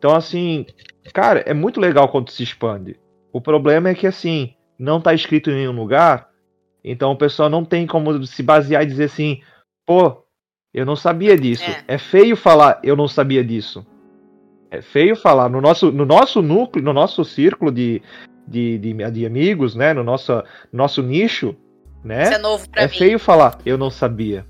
[0.00, 0.66] Então assim,
[1.12, 2.98] cara, é muito legal quando se expande.
[3.32, 6.28] O problema é que assim, não tá escrito em nenhum lugar,
[6.82, 9.40] então o pessoal não tem como se basear e dizer assim,
[9.86, 10.24] pô,
[10.72, 11.64] eu não sabia disso.
[11.86, 13.86] É, feio falar eu não sabia disso.
[14.70, 18.02] É feio falar no nosso, no nosso núcleo, no nosso círculo de,
[18.46, 21.56] de, de, de amigos, né, no nosso, nosso nicho,
[22.02, 22.24] né?
[22.24, 22.92] Isso é novo pra é mim.
[22.92, 24.44] feio falar eu não sabia.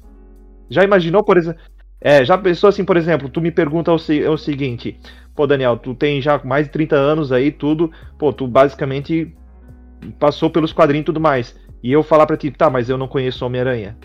[0.71, 1.61] Já imaginou, por exemplo,
[2.01, 4.99] é, já pensou assim, por exemplo, tu me pergunta o, o seguinte,
[5.35, 9.35] pô, Daniel, tu tem já mais de 30 anos aí, tudo, pô, tu basicamente
[10.19, 11.55] passou pelos quadrinhos e tudo mais.
[11.83, 13.97] E eu falar pra ti, tá, mas eu não conheço Homem-Aranha.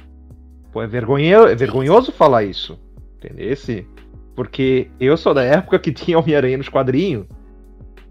[0.71, 2.79] Pô, é, vergonho, é vergonhoso falar isso.
[3.17, 3.87] Entendesse?
[4.35, 7.25] Porque eu sou da época que tinha Homem-Aranha nos quadrinhos.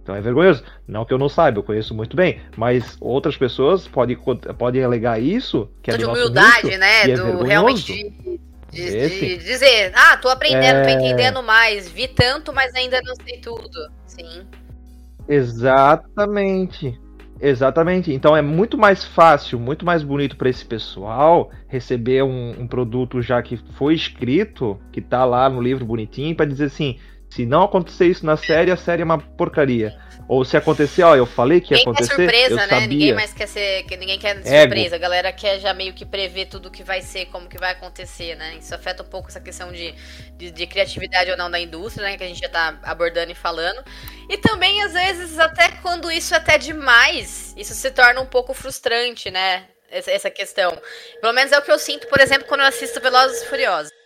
[0.02, 0.64] Então é vergonhoso.
[0.86, 2.40] Não que eu não saiba, eu conheço muito bem.
[2.56, 4.16] Mas outras pessoas podem,
[4.58, 7.02] podem alegar isso, que é de humildade, nicho, né?
[7.02, 7.44] é do vergonhoso.
[7.46, 7.92] realmente
[8.70, 10.92] de, de- de dizer, ah, tô aprendendo, tô É.
[10.94, 13.70] entendendo mais, vi tanto, mas ainda não sei tudo.
[14.06, 14.46] Sim.
[15.28, 16.98] Exatamente.
[17.40, 18.12] Exatamente.
[18.12, 23.22] Então é muito mais fácil, muito mais bonito para esse pessoal receber um, um produto
[23.22, 26.98] já que foi escrito, que tá lá no livro bonitinho, para dizer assim:
[27.30, 29.96] se não acontecer isso na série, a série é uma porcaria.
[30.28, 32.68] Ou se acontecer, ó, eu falei que ia Ninguém quer acontecer, surpresa, eu né?
[32.68, 32.86] sabia.
[32.86, 33.82] Ninguém mais quer ser.
[33.84, 34.46] que Ninguém quer Ego.
[34.46, 34.96] surpresa.
[34.96, 38.34] A galera quer já meio que prever tudo que vai ser, como que vai acontecer,
[38.34, 38.56] né?
[38.60, 39.94] Isso afeta um pouco essa questão de,
[40.36, 42.18] de, de criatividade ou não da indústria, né?
[42.18, 43.82] Que a gente já tá abordando e falando.
[44.28, 48.52] E também, às vezes, até quando isso é até demais, isso se torna um pouco
[48.52, 49.64] frustrante, né?
[49.90, 50.76] Essa, essa questão.
[51.22, 53.97] Pelo menos é o que eu sinto, por exemplo, quando eu assisto Velozes e Furiosos.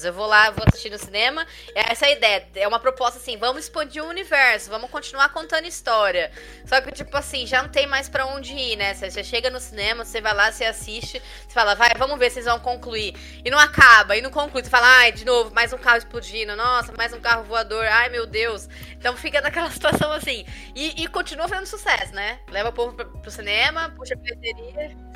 [0.00, 0.04] Unidos.
[0.04, 1.46] Eu vou lá, vou assistir no cinema.
[1.74, 2.46] É essa a ideia.
[2.54, 6.30] É uma proposta assim, vamos expandir o universo, vamos continuar contando história.
[6.64, 8.94] Só que, tipo assim, já não tem mais para onde ir, né?
[8.94, 12.38] Você chega no cinema, você vai lá, você assiste, você fala, vai, vamos ver se
[12.38, 13.14] eles vão concluir.
[13.44, 14.62] E não acaba, e não conclui.
[14.62, 18.08] Você fala, ai, de novo, mais um carro explodindo, nossa, mais um carro voador, ai
[18.08, 18.68] meu Deus.
[18.92, 20.44] Então fica naquela situação assim.
[20.74, 22.40] E, e continua fazendo sucesso, né?
[22.50, 25.09] Leva o povo pro, pro cinema, puxa a bilheteria.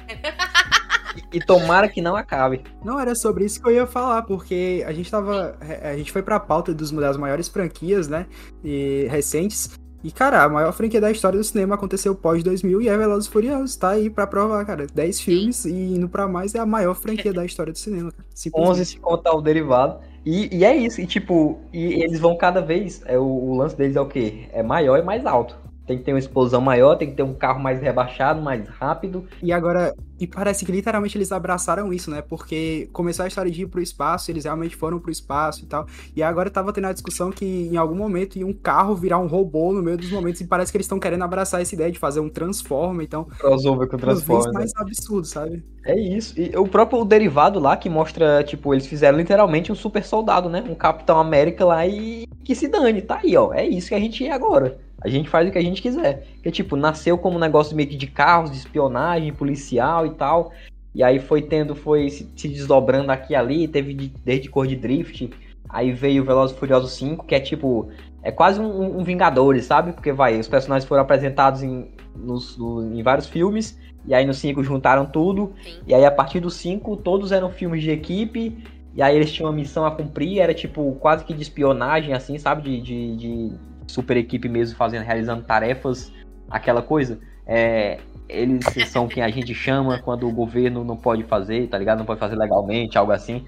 [1.32, 2.64] E, e tomara que não acabe.
[2.84, 5.56] Não, era sobre isso que eu ia falar, porque a gente tava.
[5.82, 8.26] A gente foi pra pauta dos, das maiores franquias, né?
[8.64, 9.78] E recentes.
[10.02, 13.26] E, cara, a maior franquia da história do cinema aconteceu pós 2000 e é Velozes
[13.26, 13.74] e Furiosos.
[13.74, 14.86] Tá aí pra provar, cara.
[14.86, 18.28] 10 filmes e indo pra mais é a maior franquia da história do cinema, cara.
[18.54, 20.00] 11 se contar o derivado.
[20.26, 23.02] E, e, é isso, e tipo, e eles vão cada vez.
[23.06, 24.46] É, o, o lance deles é o quê?
[24.52, 25.56] É maior e mais alto.
[25.86, 29.26] Tem que ter uma explosão maior, tem que ter um carro mais rebaixado, mais rápido.
[29.42, 32.22] E agora, e parece que literalmente eles abraçaram isso, né?
[32.22, 35.86] Porque começou a história de ir pro espaço, eles realmente foram pro espaço e tal.
[36.16, 39.26] E agora tava tendo a discussão que em algum momento ia um carro virar um
[39.26, 41.98] robô no meio dos momentos e parece que eles estão querendo abraçar essa ideia de
[41.98, 43.24] fazer um Transformer, então.
[43.38, 44.52] Crossover com o Transformer.
[44.52, 44.80] mais né?
[44.80, 45.62] absurdo, sabe?
[45.84, 46.34] É isso.
[46.40, 50.64] E o próprio derivado lá que mostra, tipo, eles fizeram literalmente um super soldado, né?
[50.66, 53.52] Um Capitão América lá e que se dane, tá aí, ó.
[53.52, 54.78] É isso que a gente é agora.
[55.04, 56.26] A gente faz o que a gente quiser.
[56.42, 60.50] Que tipo, nasceu como um negócio meio que de carros, de espionagem, policial e tal.
[60.94, 64.66] E aí foi tendo, foi se, se desdobrando aqui e ali, teve de, desde cor
[64.66, 65.30] de drift.
[65.68, 67.90] Aí veio o Velozes Furiosos 5, que é tipo.
[68.22, 69.92] É quase um, um, Vingadores, sabe?
[69.92, 73.78] Porque vai, os personagens foram apresentados em, nos, no, em vários filmes.
[74.06, 75.52] E aí no 5 juntaram tudo.
[75.62, 75.80] Sim.
[75.86, 78.64] E aí a partir do 5, todos eram filmes de equipe.
[78.94, 80.38] E aí eles tinham uma missão a cumprir.
[80.38, 82.62] Era tipo quase que de espionagem, assim, sabe?
[82.62, 83.52] de, de, de
[83.86, 86.12] super equipe mesmo fazendo, realizando tarefas,
[86.50, 87.18] aquela coisa.
[87.46, 91.98] É, eles são quem a gente chama quando o governo não pode fazer, tá ligado?
[91.98, 93.44] Não pode fazer legalmente, algo assim.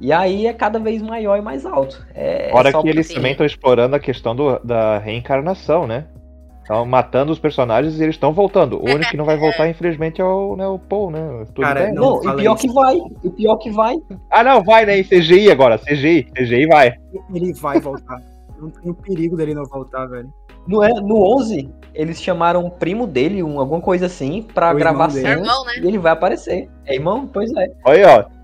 [0.00, 2.06] E aí é cada vez maior e mais alto.
[2.14, 6.06] É, Fora é que eles também estão explorando a questão do, da reencarnação, né?
[6.62, 8.76] Estão matando os personagens e eles estão voltando.
[8.76, 11.44] O único que não vai voltar, infelizmente, é o, né, o Paul, né?
[11.46, 12.66] Tudo Cara, bem, não, não e pior isso.
[12.68, 12.98] que vai.
[13.24, 13.96] E pior que vai.
[14.30, 14.98] Ah, não, vai, né?
[14.98, 15.78] Em CGI agora.
[15.78, 16.24] CGI.
[16.34, 16.92] CGI vai.
[17.34, 18.22] Ele vai voltar.
[18.58, 20.32] Não tem o perigo dele não voltar, velho.
[20.66, 24.76] No, é, no 11, eles chamaram um primo dele, um, alguma coisa assim, pra o
[24.76, 25.28] gravar cena.
[25.28, 25.72] É irmão, né?
[25.80, 26.68] E ele vai aparecer.
[26.84, 27.26] É irmão?
[27.26, 27.70] Pois é.
[27.84, 28.38] Olha, ó.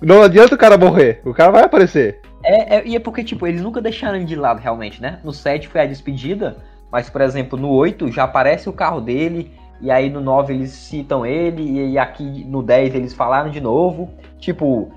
[0.00, 2.20] Não adianta o cara morrer, o cara vai aparecer.
[2.42, 5.20] É, é, e é porque, tipo, eles nunca deixaram de lado, realmente, né?
[5.22, 6.56] No 7 foi a despedida,
[6.90, 10.70] mas, por exemplo, no 8 já aparece o carro dele, e aí no 9 eles
[10.70, 14.10] citam ele, e aqui no 10 eles falaram de novo.
[14.38, 14.90] Tipo,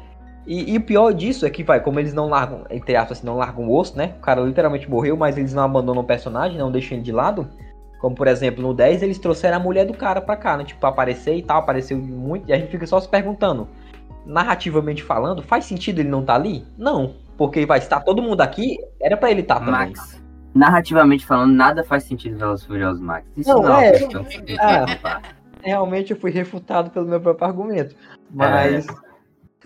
[0.50, 3.28] e, e, o pior disso é que, vai, como eles não largam, entre aspas, assim,
[3.28, 4.16] não largam o osso, né?
[4.18, 7.47] O cara literalmente morreu, mas eles não abandonam o personagem, não deixam ele de lado.
[8.02, 10.64] Como, por exemplo, no 10 eles trouxeram a mulher do cara pra cá, né?
[10.64, 12.50] Tipo, aparecer e tal, apareceu muito.
[12.50, 13.68] E a gente fica só se perguntando,
[14.26, 16.66] narrativamente falando, faz sentido ele não estar tá ali?
[16.76, 17.14] Não.
[17.38, 19.89] Porque vai estar todo mundo aqui, era para ele estar tá também.
[19.89, 20.20] Max,
[20.56, 23.28] narrativamente falando, nada faz sentido Velozes Furiosos Max.
[23.38, 23.91] Isso não, não é.
[23.91, 25.22] é,
[25.62, 27.95] realmente eu fui refutado pelo meu próprio argumento.
[28.32, 28.88] Mas.
[28.88, 29.09] É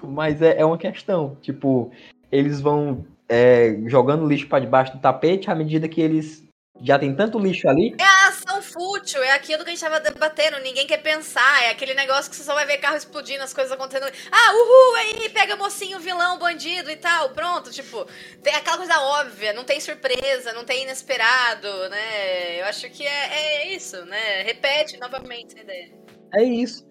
[0.06, 1.38] mas é, é uma questão.
[1.42, 1.92] Tipo,
[2.32, 6.44] eles vão é, jogando lixo para debaixo do tapete à medida que eles
[6.82, 7.96] já tem tanto lixo ali.
[7.98, 11.70] É a ação fútil, é aquilo que a gente tava debatendo, ninguém quer pensar, é
[11.70, 14.12] aquele negócio que você só vai ver carro explodindo, as coisas acontecendo.
[14.32, 18.06] Ah, uhul, aí, pega mocinho, vilão, bandido e tal, pronto, tipo,
[18.42, 22.60] tem aquela coisa óbvia, não tem surpresa, não tem inesperado, né?
[22.60, 24.42] Eu acho que é, é isso, né?
[24.44, 25.94] Repete novamente a ideia.
[26.34, 26.86] É isso.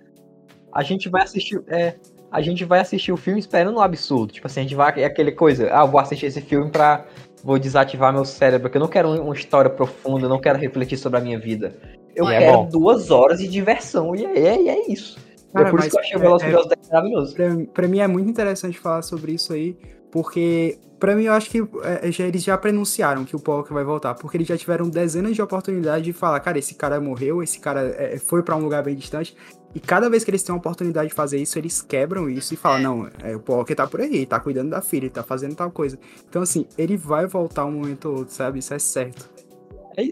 [0.72, 1.62] A gente vai assistir.
[1.68, 1.96] É,
[2.32, 4.32] a gente vai assistir o filme esperando um absurdo.
[4.32, 5.02] Tipo assim, a gente vai.
[5.02, 7.04] É aquele coisa, ah, eu vou assistir esse filme pra.
[7.44, 10.96] Vou desativar meu cérebro, porque eu não quero uma história profunda, eu não quero refletir
[10.96, 11.76] sobre a minha vida.
[12.14, 12.68] Eu é quero bom.
[12.68, 15.18] duas horas de diversão, e é, e é isso.
[15.52, 17.34] Cara, é por isso que eu achei o Velozes é, é, maravilhoso.
[17.34, 19.76] Pra, pra, mim é muito interessante falar sobre isso aí,
[20.12, 23.82] porque pra mim eu acho que é, já, eles já prenunciaram que o Pollock vai
[23.82, 27.58] voltar, porque eles já tiveram dezenas de oportunidades de falar, cara, esse cara morreu, esse
[27.58, 29.36] cara é, foi para um lugar bem distante,
[29.74, 32.56] e cada vez que eles têm a oportunidade de fazer isso, eles quebram isso e
[32.56, 32.82] falam: é.
[32.82, 35.98] não, é, o Poké tá por aí, tá cuidando da filha, tá fazendo tal coisa.
[36.28, 38.58] Então, assim, ele vai voltar um momento ou outro, sabe?
[38.58, 39.30] Isso é certo.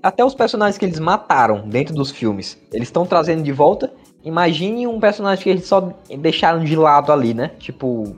[0.02, 3.92] Até os personagens que eles mataram dentro dos filmes, eles estão trazendo de volta.
[4.22, 7.52] Imagine um personagem que eles só deixaram de lado ali, né?
[7.58, 8.14] Tipo,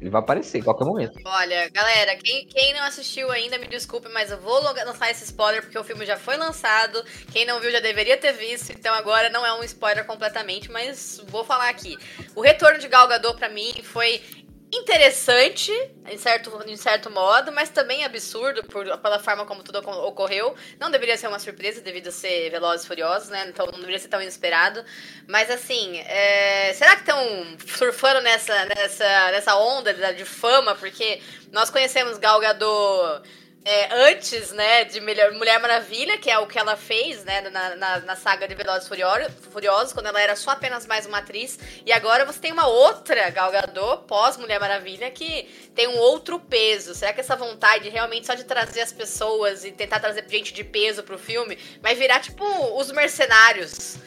[0.00, 1.18] ele vai aparecer em qualquer momento.
[1.24, 5.62] Olha, galera, quem, quem não assistiu ainda, me desculpe, mas eu vou lançar esse spoiler
[5.62, 7.04] porque o filme já foi lançado.
[7.30, 11.22] Quem não viu já deveria ter visto, então agora não é um spoiler completamente, mas
[11.28, 11.98] vou falar aqui.
[12.34, 14.22] O retorno de Gal Gadot pra mim foi
[14.72, 15.72] interessante,
[16.06, 20.54] em certo, em certo modo, mas também absurdo por, pela forma como tudo ocorreu.
[20.78, 23.46] Não deveria ser uma surpresa devido a ser Velozes e Furiosos, né?
[23.48, 24.84] Então não deveria ser tão inesperado.
[25.26, 26.72] Mas assim, é...
[26.74, 27.18] será que estão
[27.76, 30.74] surfando nessa, nessa, nessa onda de fama?
[30.76, 33.22] Porque nós conhecemos Gal Gadot
[33.62, 38.00] é, antes, né, de Mulher Maravilha, que é o que ela fez, né, na, na,
[38.00, 41.58] na saga de Velozes Furiosos, quando ela era só apenas mais uma atriz.
[41.84, 45.42] E agora você tem uma outra Gal Gadot, pós-Mulher Maravilha, que
[45.74, 46.94] tem um outro peso.
[46.94, 50.64] Será que essa vontade realmente só de trazer as pessoas e tentar trazer gente de
[50.64, 52.44] peso pro filme vai virar, tipo,
[52.78, 53.98] os mercenários?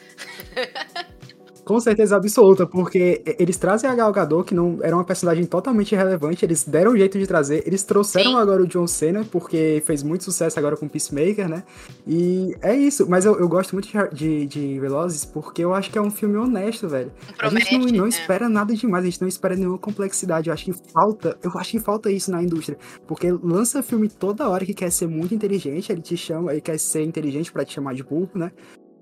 [1.64, 5.92] Com certeza absoluta, porque eles trazem a Gal Gadot, que não era uma personagem totalmente
[5.92, 8.36] irrelevante, eles deram um jeito de trazer, eles trouxeram Sim.
[8.36, 11.64] agora o John Cena, porque fez muito sucesso agora com Peacemaker, né?
[12.06, 15.96] E é isso, mas eu, eu gosto muito de, de Velozes, porque eu acho que
[15.96, 17.10] é um filme honesto, velho.
[17.38, 18.08] Promete, a gente não, não é.
[18.08, 21.70] espera nada demais, a gente não espera nenhuma complexidade, eu acho que falta, eu acho
[21.70, 25.90] que falta isso na indústria, porque lança filme toda hora que quer ser muito inteligente,
[25.90, 28.52] ele te chama, ele quer ser inteligente para te chamar de burro, né?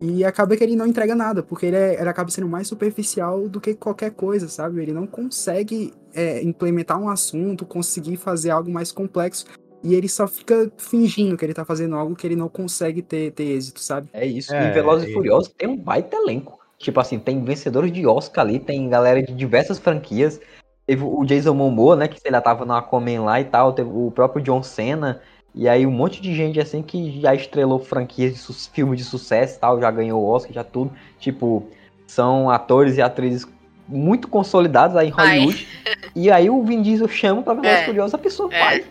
[0.04, 3.48] E acaba que ele não entrega nada, porque ele, é, ele acaba sendo mais superficial
[3.48, 4.82] do que qualquer coisa, sabe?
[4.82, 9.46] Ele não consegue é, implementar um assunto, conseguir fazer algo mais complexo.
[9.80, 13.30] E ele só fica fingindo que ele tá fazendo algo que ele não consegue ter,
[13.30, 14.08] ter êxito, sabe?
[14.12, 14.52] É isso.
[14.52, 16.58] É, e Velozes e Furiosos tem um baita elenco.
[16.78, 20.40] Tipo assim, tem vencedores de Oscar ali, tem galera de diversas franquias.
[20.84, 23.72] Teve o Jason Momoa, né, que ele tava no Aquaman lá e tal.
[23.72, 25.20] Teve o próprio John Cena.
[25.54, 29.56] E aí um monte de gente assim que já estrelou franquias de filmes de sucesso
[29.56, 30.90] e tal, já ganhou Oscar, já tudo.
[31.18, 31.68] Tipo,
[32.06, 33.46] são atores e atrizes
[33.86, 35.68] muito consolidados aí em Hollywood.
[35.86, 35.94] Ai.
[36.14, 37.84] E aí o Vin Diesel chama pra Velozes é.
[37.84, 38.82] Furiosos, a pessoa é.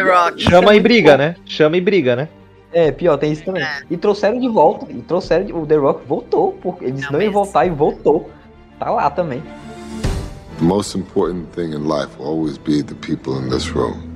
[0.00, 0.42] Rock.
[0.42, 1.18] Chama e briga, bom.
[1.18, 1.36] né?
[1.44, 2.28] Chama e briga, né?
[2.72, 3.62] É, pior, tem isso também.
[3.62, 3.82] É.
[3.90, 7.22] E trouxeram de volta, e trouxeram, de, o The Rock voltou, porque eles não, não
[7.22, 8.30] iam voltar e voltou.
[8.78, 9.42] Tá lá também.
[10.58, 14.15] The most important thing in life will always be the people in this room.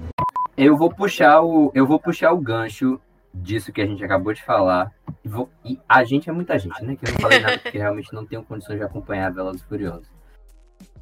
[0.56, 3.00] Eu vou puxar o, eu vou puxar o gancho
[3.32, 4.92] disso que a gente acabou de falar.
[5.24, 6.96] E, vou, e a gente é muita gente, né?
[6.96, 10.10] Que eu não falei nada, porque realmente não tenho condições de acompanhar a Velozes Furiosos.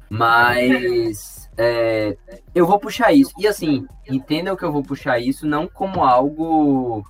[0.09, 2.17] Mas é,
[2.55, 3.31] eu vou puxar isso.
[3.37, 7.05] E assim, entendam que eu vou puxar isso não como algo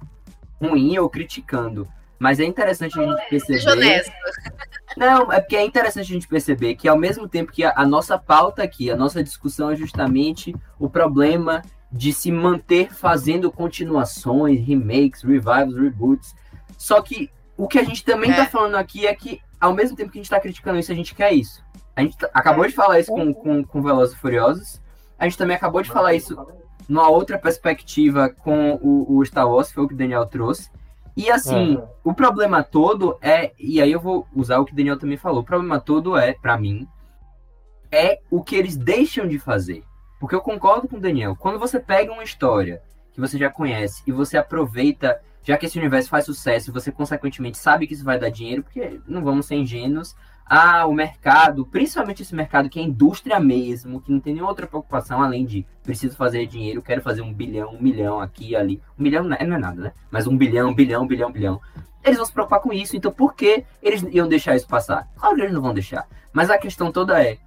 [0.61, 1.87] ruim ou criticando.
[2.17, 4.03] Mas é interessante a gente perceber.
[4.97, 7.85] Não, é porque é interessante a gente perceber que ao mesmo tempo que a, a
[7.85, 11.61] nossa pauta aqui, a nossa discussão é justamente o problema
[11.91, 16.35] de se manter fazendo continuações, remakes, revivals, reboots.
[16.77, 18.47] Só que o que a gente também está é.
[18.47, 21.15] falando aqui é que, ao mesmo tempo que a gente está criticando isso, a gente
[21.15, 21.63] quer isso.
[21.95, 24.81] A gente acabou de falar isso com, com, com Velozes e Furiosos.
[25.17, 26.37] A gente também acabou de falar isso
[26.87, 30.69] numa outra perspectiva com o, o Star Wars, que foi o que o Daniel trouxe.
[31.17, 31.87] E assim, uhum.
[32.03, 35.41] o problema todo é, e aí eu vou usar o que o Daniel também falou,
[35.41, 36.87] o problema todo é, para mim,
[37.91, 39.83] é o que eles deixam de fazer.
[40.19, 41.35] Porque eu concordo com o Daniel.
[41.35, 42.81] Quando você pega uma história
[43.13, 47.57] que você já conhece e você aproveita, já que esse universo faz sucesso você consequentemente
[47.57, 50.15] sabe que isso vai dar dinheiro, porque não vamos ser ingênuos,
[50.45, 54.65] ah, o mercado, principalmente esse mercado que é indústria mesmo, que não tem nenhuma outra
[54.65, 58.81] preocupação além de preciso fazer dinheiro, quero fazer um bilhão, um milhão aqui ali.
[58.97, 59.91] Um milhão não é, não é nada, né?
[60.09, 61.61] Mas um bilhão, bilhão, bilhão, bilhão.
[62.03, 65.07] Eles vão se preocupar com isso, então por que eles iam deixar isso passar?
[65.15, 66.07] Claro que eles não vão deixar.
[66.33, 67.37] Mas a questão toda é,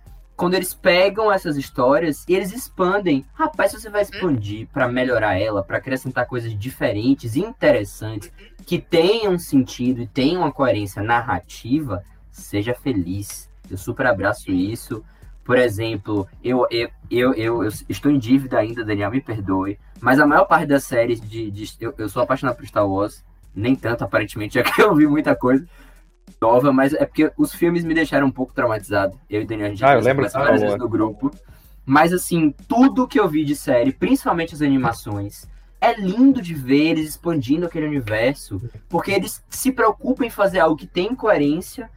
[0.42, 3.24] quando eles pegam essas histórias e eles expandem.
[3.32, 8.28] Rapaz, você vai expandir para melhorar ela, para acrescentar coisas diferentes, interessantes,
[8.66, 13.48] que tenham sentido e tenham uma coerência narrativa, seja feliz.
[13.70, 15.04] Eu super abraço isso.
[15.44, 19.78] Por exemplo, eu, eu, eu, eu, estou em dívida ainda, Daniel, me perdoe.
[20.00, 21.52] Mas a maior parte das séries de.
[21.52, 23.24] de eu, eu sou apaixonado por Star Wars.
[23.54, 25.64] Nem tanto, aparentemente, já que eu vi muita coisa
[26.42, 29.16] nova, mas é porque os filmes me deixaram um pouco traumatizado.
[29.30, 31.30] Eu e Daniel, a gente ah, eu lembro várias vezes no grupo.
[31.86, 35.48] Mas assim, tudo que eu vi de série, principalmente as animações,
[35.80, 40.76] é lindo de ver eles expandindo aquele universo, porque eles se preocupam em fazer algo
[40.76, 41.88] que tem coerência,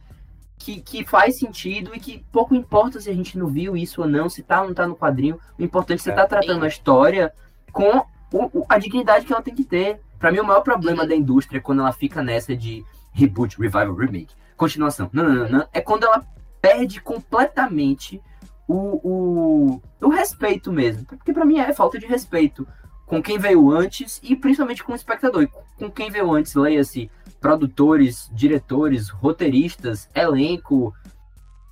[0.58, 4.08] que, que faz sentido e que pouco importa se a gente não viu isso ou
[4.08, 5.38] não, se tá ou não tá no quadrinho.
[5.58, 6.14] O importante é você é.
[6.14, 7.32] tá tratando a história
[7.72, 10.00] com o, a dignidade que ela tem que ter.
[10.18, 12.84] Para mim, o maior problema da indústria é quando ela fica nessa de
[13.16, 15.08] reboot, revival, remake, continuação.
[15.12, 15.68] Não, não, não.
[15.72, 16.24] É quando ela
[16.60, 18.20] perde completamente
[18.68, 21.04] o, o, o respeito mesmo.
[21.06, 22.66] Porque para mim é falta de respeito
[23.06, 25.44] com quem veio antes e principalmente com o espectador.
[25.44, 25.48] E
[25.78, 27.10] com quem veio antes, leia-se
[27.40, 30.92] produtores, diretores, roteiristas, elenco.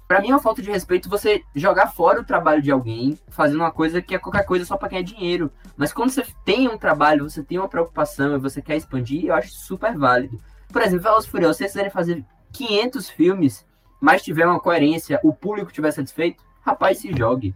[0.07, 3.61] Para mim é uma falta de respeito você jogar fora o trabalho de alguém fazendo
[3.61, 5.51] uma coisa que é qualquer coisa só para ganhar dinheiro.
[5.77, 9.35] Mas quando você tem um trabalho, você tem uma preocupação e você quer expandir, eu
[9.35, 10.41] acho super válido.
[10.75, 13.65] Por exemplo, Velozes Furiosos, se vocês quiserem fazer 500 filmes,
[14.01, 17.55] mas tiver uma coerência, o público tiver satisfeito, rapaz, se jogue.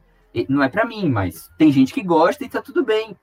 [0.49, 3.17] Não é pra mim, mas tem gente que gosta e tá tudo bem.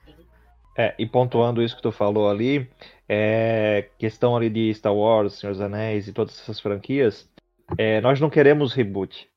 [0.78, 2.70] É, e pontuando isso que tu falou ali,
[3.08, 7.30] é, questão ali de Star Wars, Senhor dos Anéis e todas essas franquias,
[7.78, 9.30] é, nós não queremos reboot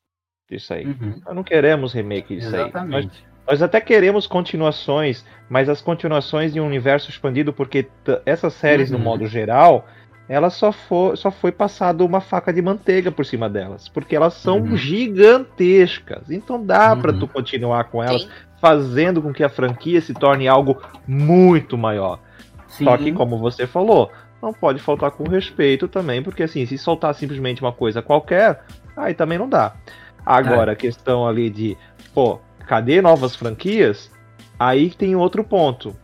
[0.51, 0.85] disso aí.
[0.85, 2.63] Uhum, Nós não queremos remake disso aí.
[2.63, 3.27] Nós, exatamente.
[3.47, 7.87] nós até queremos continuações, mas as continuações de um universo expandido, porque
[8.25, 9.03] essas séries, no Uhum.
[9.05, 9.87] modo geral,
[10.29, 14.35] elas só, for, só foi passado uma faca de manteiga por cima delas, porque elas
[14.35, 14.77] são Uhum.
[14.77, 16.29] gigantescas.
[16.29, 17.19] Então dá pra Uhum.
[17.19, 18.29] tu continuar com elas, Sim.
[18.61, 22.19] fazendo com que a franquia se torne algo muito maior.
[22.67, 23.03] Só Sim.
[23.05, 24.11] que, como você falou,
[24.41, 28.61] não pode faltar com respeito também, porque assim, se soltar simplesmente uma coisa qualquer,
[28.95, 29.73] aí também não dá.
[30.25, 31.75] Agora, a questão ali de,
[32.13, 34.11] pô, cadê novas franquias?
[34.59, 35.95] Aí tem outro ponto.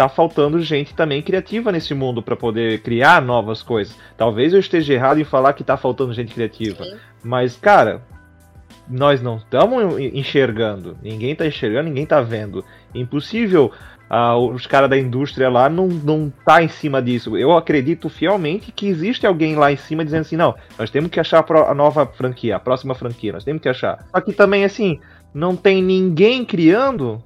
[0.00, 3.94] Tá faltando gente também criativa nesse mundo pra poder criar novas coisas.
[4.16, 6.82] Talvez eu esteja errado em falar que tá faltando gente criativa.
[6.82, 6.96] Sim.
[7.22, 8.00] Mas, cara,
[8.88, 10.96] nós não estamos enxergando.
[11.02, 12.64] Ninguém tá enxergando, ninguém tá vendo.
[12.94, 13.72] Impossível
[14.08, 17.36] ah, os caras da indústria lá não, não tá em cima disso.
[17.36, 21.20] Eu acredito fielmente que existe alguém lá em cima dizendo assim, não, nós temos que
[21.20, 24.06] achar a nova franquia, a próxima franquia, nós temos que achar.
[24.10, 24.98] Só que também, assim,
[25.34, 27.22] não tem ninguém criando,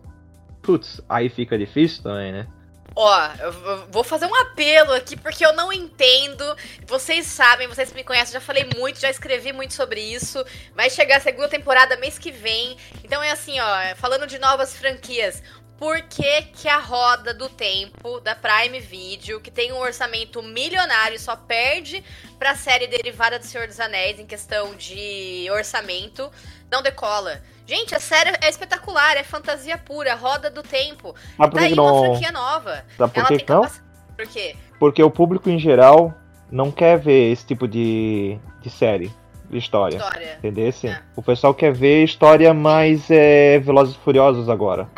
[0.60, 2.48] putz, aí fica difícil também, né?
[2.96, 6.44] Ó, eu vou fazer um apelo aqui porque eu não entendo.
[6.86, 10.44] Vocês sabem, vocês me conhecem, já falei muito, já escrevi muito sobre isso.
[10.74, 12.76] Vai chegar a segunda temporada mês que vem.
[13.02, 15.42] Então é assim, ó, falando de novas franquias.
[15.78, 21.18] Por que, que a roda do tempo da Prime Video, que tem um orçamento milionário,
[21.18, 22.02] só perde
[22.38, 26.30] pra série derivada do Senhor dos Anéis em questão de orçamento,
[26.70, 27.40] não decola?
[27.66, 31.14] Gente, a série é espetacular, é fantasia pura, roda do tempo.
[31.36, 32.00] Sabe por Tá que aí que uma não.
[32.04, 32.84] franquia nova.
[32.96, 33.62] Sabe por que não?
[33.62, 33.80] capac-
[34.16, 34.56] Por quê?
[34.78, 36.14] Porque o público em geral
[36.50, 39.10] não quer ver esse tipo de, de série,
[39.50, 39.96] de história.
[39.96, 40.34] História.
[40.38, 40.68] Entendeu?
[40.68, 41.02] Assim, É.
[41.16, 44.88] O pessoal quer ver história mais é, Velozes e Furiosos agora.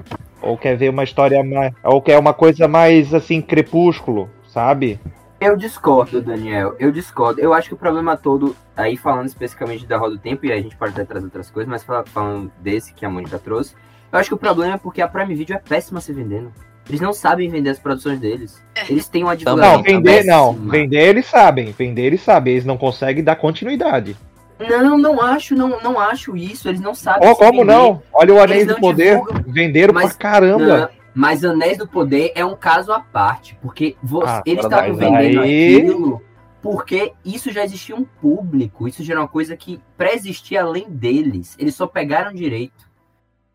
[0.46, 1.72] Ou quer ver uma história mais.
[1.84, 4.98] Ou quer uma coisa mais assim, crepúsculo, sabe?
[5.40, 6.74] Eu discordo, Daniel.
[6.78, 7.40] Eu discordo.
[7.40, 10.58] Eu acho que o problema todo, aí falando especificamente da Roda do Tempo, e aí
[10.58, 13.74] a gente pode até trazer outras coisas, mas fala- falando desse que a Mônica trouxe,
[14.10, 16.50] eu acho que o problema é porque a Prime Video é péssima se vendendo.
[16.88, 18.62] Eles não sabem vender as produções deles.
[18.88, 20.52] Eles têm uma divulgação Não, vender não.
[20.54, 21.72] Vender eles sabem.
[21.76, 22.52] Vender eles sabem.
[22.52, 24.16] Eles não conseguem dar continuidade.
[24.58, 26.68] Não, não acho, não, não acho isso.
[26.68, 27.28] Eles não sabem.
[27.28, 27.64] Oh, como vender.
[27.72, 28.02] não?
[28.12, 29.18] Olha o Anéis Eles do não Poder.
[29.18, 29.44] divulgam.
[29.52, 30.78] Venderam Mas- pra caramba.
[30.78, 34.94] Não, mas Anéis do Poder é um caso à parte, porque vo- Ah, eles estavam
[34.94, 36.22] vendendo aí- aquilo
[36.62, 41.54] porque isso já existia um público, isso já era uma coisa que pré-existia além deles.
[41.60, 42.86] Eles só pegaram direito.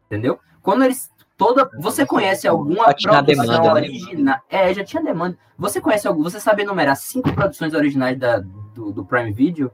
[0.06, 0.40] Entendeu?
[0.62, 3.72] Quando eles toda, você conhece alguma produção demanda, né?
[3.72, 4.40] original?
[4.50, 5.38] É, já tinha demanda.
[5.58, 8.40] Você conhece algum, você sabe enumerar cinco produções originais da,
[8.74, 9.72] do, do Prime Video?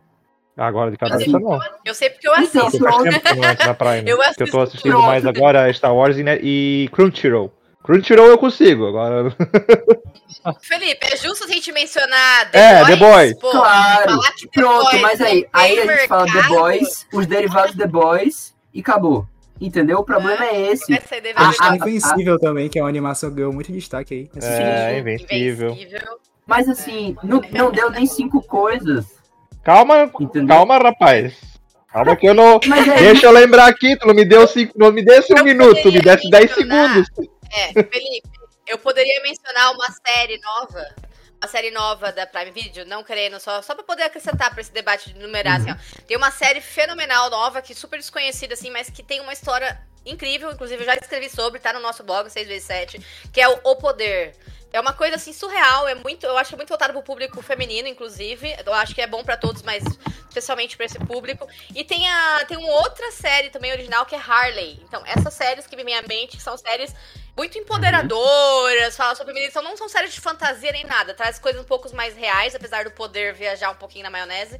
[0.57, 1.59] Agora de cabeça Assim, não.
[1.85, 2.83] Eu sei porque eu Então, assisto.
[2.83, 3.03] Faz pronto.
[3.11, 4.09] tempo que eu não na Prime.
[4.09, 5.05] Eu eu tô assisto assistindo pronto.
[5.05, 7.53] mais agora Star Wars e, né, e Crunchyroll.
[7.83, 9.33] Crunchyroll eu consigo, agora.
[10.61, 13.33] Felipe, é justo a gente mencionar É, The Boys.
[13.39, 14.03] Pô, Claro.
[14.11, 17.07] falar que The Pronto, Boys mas aí, não aí tem a gente fala The Boys,
[17.13, 19.27] os derivados The Boys e acabou.
[19.59, 19.99] Entendeu?
[19.99, 20.93] O problema é esse.
[20.93, 21.33] Ah, DVD.
[21.35, 24.41] ah, Invencível também, que é uma animação que ganhou muito destaque aí.
[24.43, 25.69] É, invencível.
[25.71, 26.19] Invencível.
[26.45, 29.16] Mas assim, não, não deu nem cinco coisas.
[29.67, 30.55] Calma, Entendeu?
[30.55, 31.33] calma, rapaz.
[31.91, 32.57] Calma que eu não.
[32.65, 35.39] Mas é Deixa eu lembrar aqui, tu não me deu cinco, não me desse um
[35.39, 36.89] Eu minuto, tu me desse 10 mencionar.
[37.05, 37.29] segundos.
[37.51, 38.29] É, Felipe,
[38.65, 40.85] eu poderia mencionar uma série nova.
[41.41, 44.71] Uma série nova da Prime Video, não querendo, só, só pra poder acrescentar pra esse
[44.71, 45.75] debate de numerar, assim, ó.
[46.07, 50.49] Tem uma série fenomenal nova, que super desconhecida, assim, mas que tem uma história incrível,
[50.49, 53.03] inclusive eu já escrevi sobre, tá no nosso blog, 6x7,
[53.33, 54.33] que é o O Poder.
[54.71, 57.41] É uma coisa assim surreal, é muito, eu acho que é muito voltado pro público
[57.41, 58.55] feminino, inclusive.
[58.65, 59.83] Eu acho que é bom pra todos, mas
[60.27, 61.47] especialmente pra esse público.
[61.73, 64.79] E tem a tem uma outra série também original que é Harley.
[64.83, 66.93] Então, essas séries que me vêm à mente são séries
[67.35, 71.65] muito empoderadoras, falam sobre feminismo, não são séries de fantasia nem nada, traz coisas um
[71.65, 74.59] pouco mais reais, apesar do poder viajar um pouquinho na maionese.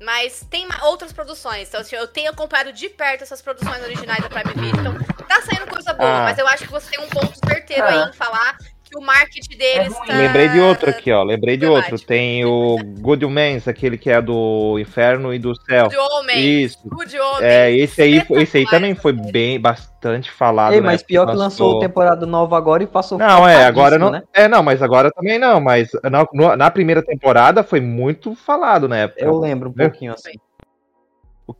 [0.00, 1.68] Mas tem outras produções.
[1.68, 4.80] Então, assim, eu tenho acompanhado de perto essas produções originais da Prime Video.
[4.80, 6.22] Então, tá saindo coisa boa, Ah.
[6.24, 7.88] mas eu acho que você tem um ponto certeiro Ah.
[8.04, 8.56] aí em falar
[8.88, 10.06] que o marketing deles ruim.
[10.06, 10.16] tá...
[10.16, 11.22] Lembrei de outro aqui, ó.
[11.22, 11.98] Lembrei de outro.
[11.98, 15.88] Tem o Good Omens, aquele que é do inferno e do céu.
[15.88, 16.62] De homem.
[16.64, 16.78] Isso.
[17.06, 17.42] De homem.
[17.48, 20.72] É, esse aí, esse aí também foi bem bastante falado.
[20.72, 20.86] Ei, né?
[20.86, 24.10] mas pior que Lançou- lançou temporada nova agora e passou Não, é, agora não.
[24.10, 24.22] Né?
[24.32, 25.60] É, não, mas agora também não.
[25.60, 29.24] Mas na, na primeira temporada foi muito falado na época.
[29.24, 29.88] Eu lembro um É.
[29.88, 30.32] pouquinho assim.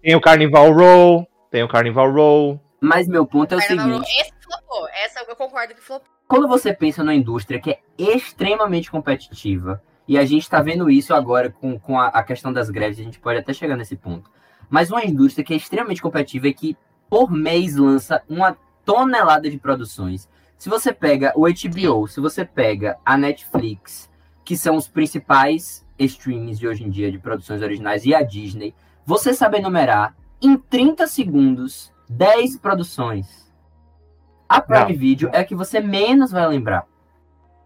[0.03, 2.61] Tem o Carnival Row, tem o Carnival Row.
[2.81, 4.21] Mas meu ponto é o Carnaval seguinte: Row.
[4.21, 4.89] Esse flopou.
[5.05, 6.09] Essa eu concordo que flopou.
[6.29, 11.15] Quando você pensa numa indústria que é extremamente competitiva, e a gente está vendo isso
[11.15, 14.31] agora com, com a, a questão das greves, a gente pode até chegar nesse ponto.
[14.69, 16.77] Mas uma indústria que é extremamente competitiva e que
[17.09, 20.29] por mês lança uma tonelada de produções.
[20.59, 24.11] Se você pega o HBO, se você pega a Netflix,
[24.45, 28.75] que são os principais streams de hoje em dia de produções originais, e a Disney,
[29.05, 33.48] você sabe enumerar em 30 segundos 10 produções.
[34.49, 34.99] A Prime Não.
[34.99, 36.85] Video é a que você menos vai lembrar.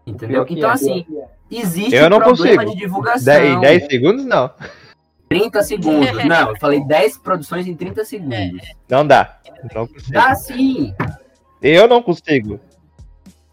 [0.05, 0.45] Entendeu?
[0.49, 0.73] Então, é.
[0.73, 1.05] assim,
[1.49, 2.75] existe Eu um não problema consigo.
[2.75, 3.33] de divulgação.
[3.33, 4.51] 10, 10 segundos não.
[5.29, 6.13] 30 segundos.
[6.25, 8.61] Não, eu falei 10 produções em 30 segundos.
[8.87, 9.39] Não dá.
[9.73, 10.11] Não consigo.
[10.11, 10.93] Dá sim.
[11.59, 12.59] Eu não consigo.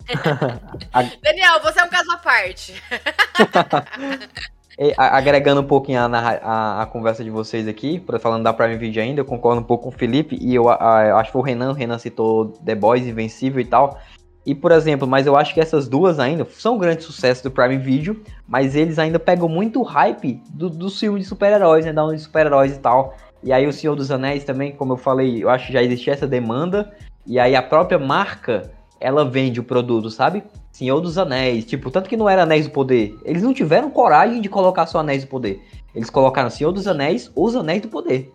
[1.22, 2.74] Daniel, você é um caso à parte.
[4.78, 8.76] E, a- agregando um pouquinho a, a, a conversa de vocês aqui, falando da Prime
[8.76, 11.70] Video ainda, eu concordo um pouco com o Felipe, e eu, acho que o Renan,
[11.70, 13.98] o Renan citou The Boys, Invencível e tal.
[14.46, 17.76] E, por exemplo, mas eu acho que essas duas ainda são grandes sucessos do Prime
[17.76, 22.16] Video, mas eles ainda pegam muito hype do, dos filmes de super-heróis, né, da onda
[22.16, 23.14] de super-heróis e tal.
[23.42, 26.14] E aí o Senhor dos Anéis também, como eu falei, eu acho que já existia
[26.14, 26.90] essa demanda,
[27.26, 30.42] e aí a própria marca, ela vende o produto, sabe?
[30.80, 33.14] Senhor dos Anéis, tipo, tanto que não era Anéis do Poder.
[33.22, 35.62] Eles não tiveram coragem de colocar só Anéis do Poder.
[35.94, 38.32] Eles colocaram Senhor dos Anéis, os Anéis do Poder.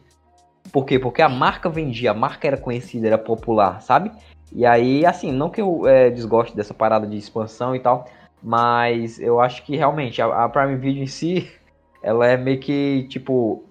[0.72, 1.00] Por quê?
[1.00, 4.12] Porque a marca vendia, a marca era conhecida, era popular, sabe?
[4.54, 8.06] E aí, assim, não que eu é, desgoste dessa parada de expansão e tal,
[8.44, 11.50] mas eu acho que realmente a, a Prime Video em si,
[12.00, 13.64] ela é meio que, tipo,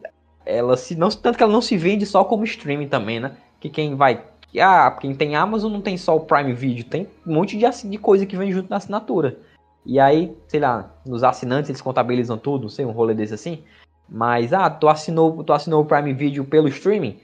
[0.44, 3.36] ela se não tanto que ela não se vende só como streaming também, né?
[3.60, 4.20] Que quem vai
[4.54, 7.66] que, ah, quem tem Amazon não tem só o Prime Video, tem um monte de,
[7.90, 9.36] de coisa que vem junto na assinatura.
[9.84, 13.64] E aí, sei lá, nos assinantes eles contabilizam tudo, não sei, um rolê desse assim.
[14.08, 17.18] Mas, ah, tu assinou, tu assinou o Prime Video pelo streaming?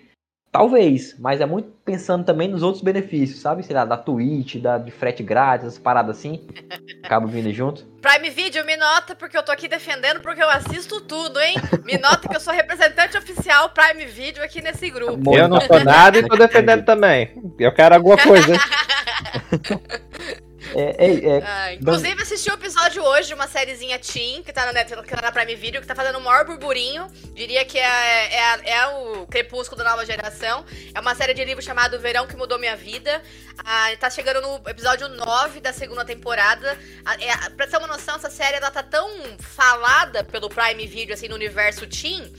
[0.53, 3.63] Talvez, mas é muito pensando também nos outros benefícios, sabe?
[3.63, 6.45] Sei lá, da Twitch, da, de frete grátis, essas paradas assim.
[7.05, 7.87] Acaba vindo junto.
[8.03, 11.55] Prime Video, me nota, porque eu tô aqui defendendo, porque eu assisto tudo, hein?
[11.85, 15.37] Me nota que eu sou representante oficial Prime Video aqui nesse grupo.
[15.37, 17.33] Eu não sou nada e tô defendendo também.
[17.57, 18.55] Eu quero alguma coisa.
[20.75, 24.67] É, é, é, Ah, inclusive, assisti o episódio hoje de uma sériezinha Teen, que tá
[24.67, 27.07] na, Netflix, que tá na Prime Video, que tá fazendo o maior burburinho.
[27.35, 30.65] Diria que é, é, é o Crepúsculo da nova geração.
[30.95, 33.23] É uma série de livro chamado Verão que Mudou Minha Vida.
[33.59, 36.79] Ah, tá chegando no episódio 9 da segunda temporada.
[37.05, 39.09] Ah, é, pra ter uma noção, essa série ela tá tão
[39.39, 42.31] falada pelo Prime Video, assim, no universo Teen,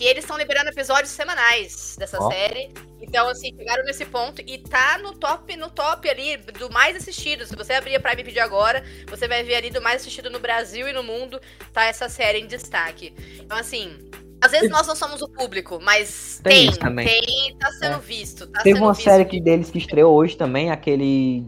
[0.00, 2.30] que eles estão liberando episódios semanais dessa Ó.
[2.30, 2.70] série.
[3.02, 7.44] Então, assim, chegaram nesse ponto e tá no top, no top ali do mais assistido.
[7.44, 10.40] Se você abrir a Prime Video agora, você vai ver ali do mais assistido no
[10.40, 11.38] Brasil e no mundo,
[11.70, 13.12] tá essa série em destaque.
[13.38, 13.94] Então, assim,
[14.40, 17.98] às vezes nós não somos o público, mas Tem tem, tem, tá sendo É.
[17.98, 18.46] visto.
[18.46, 19.04] Tá Teve sendo uma visto.
[19.04, 21.44] série que deles que estreou hoje também, aquele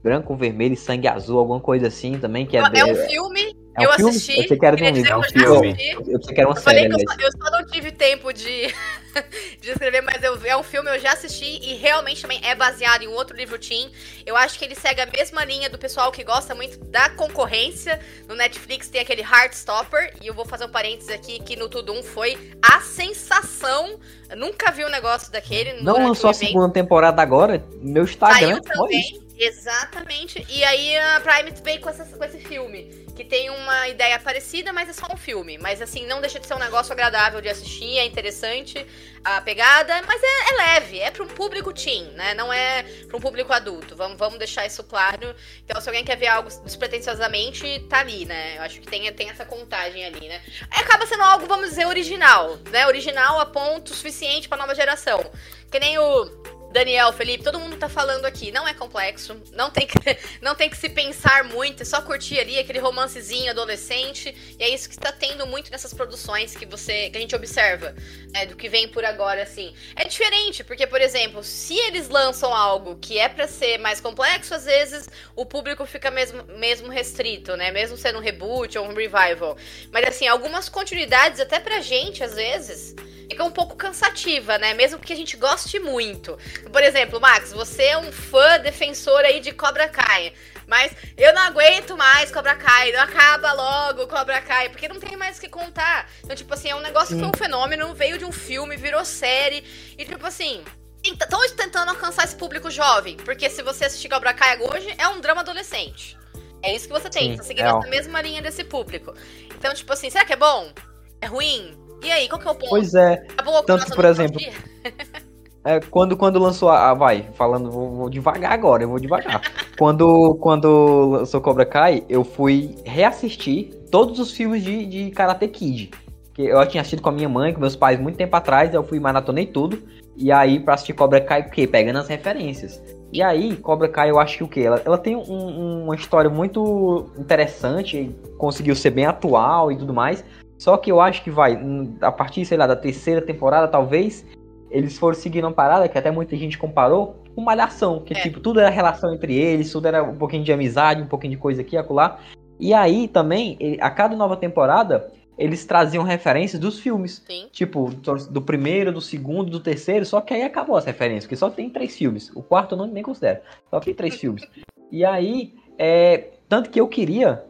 [0.00, 3.80] branco, vermelho e sangue azul, alguma coisa assim também, que é, É um filme, é
[3.80, 4.10] um eu filme?
[4.10, 4.32] assisti.
[4.32, 5.10] Eu pensei que era de um livro.
[5.10, 5.92] eu É um filme.
[5.92, 7.92] Eu pensei que era uma Eu falei série, que eu só, eu só não tive
[7.92, 8.66] tempo de,
[9.60, 13.02] de escrever, mas eu, é um filme eu já assisti e realmente também é baseado
[13.02, 13.90] em um outro livro teen.
[14.26, 18.00] Eu acho que ele segue a mesma linha do pessoal que gosta muito da concorrência.
[18.28, 22.02] No Netflix tem aquele Heartstopper, e eu vou fazer um parênteses aqui que no Tudum
[22.02, 23.98] foi a sensação.
[24.28, 25.74] Eu nunca vi um negócio daquele.
[25.74, 27.64] Não durante lançou a segunda temporada agora?
[27.80, 30.46] Meu Instagram Saiu foi também, exatamente.
[30.48, 33.06] E aí a Prime veio com, essa- com esse filme.
[33.20, 35.58] Que tem uma ideia parecida, mas é só um filme.
[35.58, 38.86] Mas assim, não deixa de ser um negócio agradável de assistir, é interessante
[39.22, 42.32] a pegada, mas é, é leve, é para um público teen, né?
[42.32, 43.94] Não é para um público adulto.
[43.94, 45.36] Vamos, vamos deixar isso claro.
[45.62, 48.56] Então, se alguém quer ver algo despretensiosamente, tá ali, né?
[48.56, 50.40] Eu acho que tem, tem essa contagem ali, né?
[50.70, 52.86] Acaba sendo algo, vamos dizer, original, né?
[52.86, 55.30] Original a ponto suficiente pra nova geração.
[55.70, 58.52] Que nem o Daniel, Felipe, todo mundo tá falando aqui.
[58.52, 59.98] Não é complexo, não tem que,
[60.40, 64.34] não tem que se pensar muito, é só curtir ali aquele romancezinho adolescente.
[64.58, 67.94] E é isso que está tendo muito nessas produções que você que a gente observa,
[68.32, 69.74] né, do que vem por agora, assim.
[69.96, 74.54] É diferente, porque, por exemplo, se eles lançam algo que é pra ser mais complexo,
[74.54, 77.72] às vezes o público fica mesmo, mesmo restrito, né?
[77.72, 79.56] Mesmo sendo um reboot ou um revival.
[79.90, 82.94] Mas, assim, algumas continuidades, até pra gente, às vezes,
[83.30, 84.74] fica um pouco cansativa, né?
[84.74, 86.36] Mesmo que a gente goste muito.
[86.70, 90.32] Por exemplo, Max, você é um fã defensor aí de Cobra Kai.
[90.66, 92.92] Mas eu não aguento mais Cobra Kai.
[92.92, 94.68] Não acaba logo Cobra Kai.
[94.68, 96.08] Porque não tem mais o que contar.
[96.22, 99.04] Então, tipo assim, é um negócio que foi um fenômeno, veio de um filme, virou
[99.04, 99.64] série.
[99.98, 100.62] E, tipo assim.
[101.02, 103.16] Estão tentando alcançar esse público jovem.
[103.16, 106.16] Porque se você assistir Cobra Kai hoje, é um drama adolescente.
[106.62, 107.32] É isso que você tem.
[107.32, 109.14] Sim, Tá seguindo é, mesma linha desse público.
[109.56, 110.72] Então, tipo assim, será que é bom?
[111.20, 111.76] É ruim?
[112.02, 112.70] E aí, qual que é o ponto?
[112.70, 113.16] Pois é.
[113.36, 114.40] Tá bom, tanto por exemplo?
[115.64, 116.90] É, quando, quando lançou a.
[116.90, 119.42] ah, vai, falando, vou, vou devagar agora, eu vou devagar.
[119.78, 125.90] quando, quando lançou Cobra Kai, eu fui reassistir todos os filmes de, de Karate Kid.
[126.32, 128.82] Que eu tinha assistido com a minha mãe, com meus pais muito tempo atrás, eu
[128.82, 129.82] fui maratonei tudo.
[130.16, 131.66] E aí, pra assistir Cobra Kai, o quê?
[131.66, 132.82] Pegando as referências.
[133.12, 134.60] E aí, Cobra Kai, eu acho que o quê?
[134.60, 140.24] Ela, ela tem um- uma história muito interessante, conseguiu ser bem atual e tudo mais.
[140.58, 144.24] Só que eu acho que vai, hum, a partir, sei lá, da terceira temporada, talvez,
[144.70, 148.20] eles foram seguindo uma parada que até muita gente comparou com Malhação, que É.
[148.20, 151.36] tipo, tudo era relação entre eles, tudo era um pouquinho de amizade, um pouquinho de
[151.38, 152.18] coisa aqui acolá.
[152.58, 157.24] E aí também, a cada nova temporada, eles traziam referências dos filmes.
[157.26, 157.48] Sim.
[157.50, 157.90] Tipo,
[158.30, 161.70] do- primeiro, do segundo, do terceiro, só que aí acabou as referências, porque só tem
[161.70, 162.30] três filmes.
[162.34, 163.40] O quarto eu não, nem considero.
[163.70, 164.46] Só tem três filmes.
[164.92, 167.42] E aí, é, tanto que eu queria,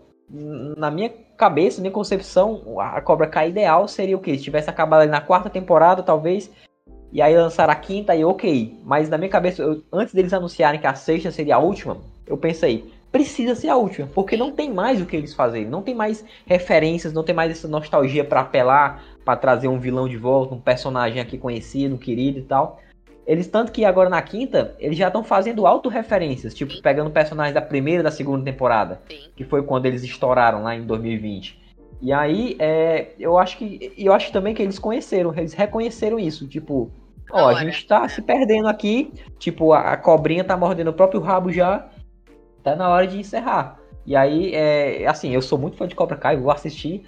[0.76, 4.36] na minha cabeça, na minha concepção, a Cobra Kai ideal seria o quê?
[4.38, 6.48] Se tivesse acabado ali na quarta temporada, talvez,
[7.12, 8.78] e aí lançar a quinta, aí ok.
[8.84, 12.36] Mas na minha cabeça, eu- antes deles anunciarem que a sexta seria a última, eu
[12.36, 15.94] pensei, precisa ser a última, porque não tem mais o que eles fazerem, não tem
[15.94, 20.54] mais referências, não tem mais essa nostalgia pra apelar, pra trazer um vilão de volta,
[20.54, 22.80] um personagem aqui conhecido, querido e tal.
[23.26, 27.60] Eles, tanto que agora na quinta, eles já estão fazendo autorreferências, tipo, pegando personagens da
[27.60, 29.02] primeira e da segunda temporada,
[29.36, 31.60] que foi quando eles estouraram lá em 2020.
[32.02, 33.92] E aí, é, eu acho que.
[33.96, 36.48] Eu acho também que eles conheceram, eles reconheceram isso.
[36.48, 36.90] Tipo,
[37.32, 39.12] ó, a gente tá se perdendo aqui.
[39.38, 41.88] Tipo, a, a cobrinha tá mordendo o próprio rabo já.
[42.62, 43.78] Tá na hora de encerrar.
[44.06, 47.04] E aí, é, assim, eu sou muito fã de Cobra Kai, vou assistir.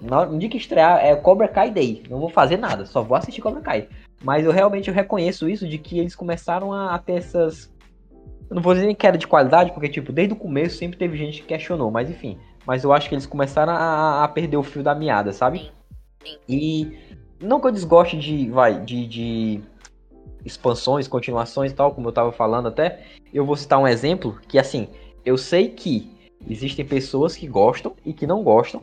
[0.00, 2.02] No dia que estrear é Cobra Kai Day.
[2.10, 3.88] Não vou fazer nada, só vou assistir Cobra Kai.
[4.22, 7.72] Mas eu realmente eu reconheço isso de que eles começaram a, a ter essas.
[8.50, 11.16] Eu não vou dizer nem queda de qualidade, porque, tipo, desde o começo sempre teve
[11.16, 12.38] gente que questionou, mas enfim.
[12.66, 15.70] Mas eu acho que eles começaram a, a perder o fio da meada, sabe?
[16.22, 16.38] Sim, sim.
[16.48, 16.98] E
[17.44, 19.60] não que eu desgoste de, vai, de, de
[20.44, 24.58] expansões, continuações e tal, como eu tava falando até, eu vou citar um exemplo que,
[24.58, 24.88] assim,
[25.24, 26.10] eu sei que
[26.48, 28.82] existem pessoas que gostam e que não gostam.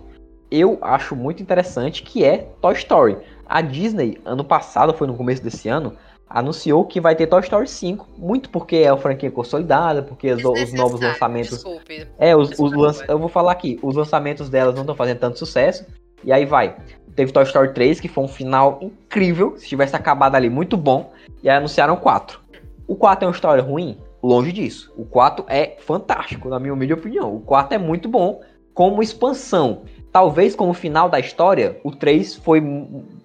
[0.49, 3.18] Eu acho muito interessante que é Toy Story.
[3.45, 5.95] A Disney, ano passado, foi no começo desse ano,
[6.28, 10.43] anunciou que vai ter Toy Story 5, muito porque é uma franquia consolidada, porque os,
[10.43, 12.07] os novos lançamentos Desculpe.
[12.18, 15.86] é, os, os eu vou falar aqui, os lançamentos delas não estão fazendo tanto sucesso.
[16.24, 16.76] E aí vai.
[17.16, 19.55] Teve Toy Story 3, que foi um final incrível.
[19.57, 21.12] Se tivesse acabado ali, muito bom.
[21.43, 22.39] E aí anunciaram o 4.
[22.88, 23.97] O 4 é uma história ruim?
[24.22, 24.93] Longe disso.
[24.97, 27.36] O 4 é fantástico, na minha humilde opinião.
[27.36, 28.41] O 4 é muito bom
[28.74, 29.84] como expansão.
[30.12, 32.62] Talvez como final da história, o 3 foi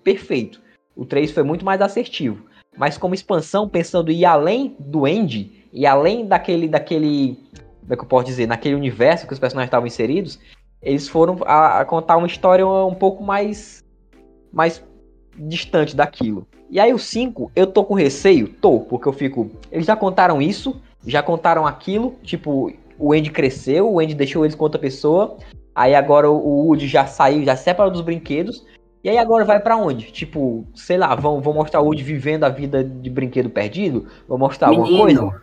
[0.03, 0.61] perfeito.
[0.95, 2.47] O 3 foi muito mais assertivo.
[2.77, 7.39] Mas como expansão, pensando em ir além do Andy, e além daquele, daquele
[7.81, 10.41] como é que eu posso dizer, naquele universo que os personagens estavam inseridos,
[10.87, 13.85] eles foram a, a contar uma história um pouco mais
[14.53, 14.83] mais
[15.37, 16.47] distante daquilo.
[16.71, 18.49] E aí o 5, eu tô com receio?
[18.49, 23.93] Tô, porque eu fico, eles já contaram isso, já contaram aquilo, tipo, o Andy cresceu,
[23.93, 25.37] o Andy deixou eles com outra pessoa,
[25.75, 28.65] aí agora o Woody já saiu, já separou dos brinquedos,
[29.05, 30.11] e aí agora vai pra onde?
[30.11, 34.07] Tipo, sei lá, vão, vão mostrar o Woody vivendo a vida de brinquedo perdido?
[34.27, 35.41] Vão mostrar alguma coisa?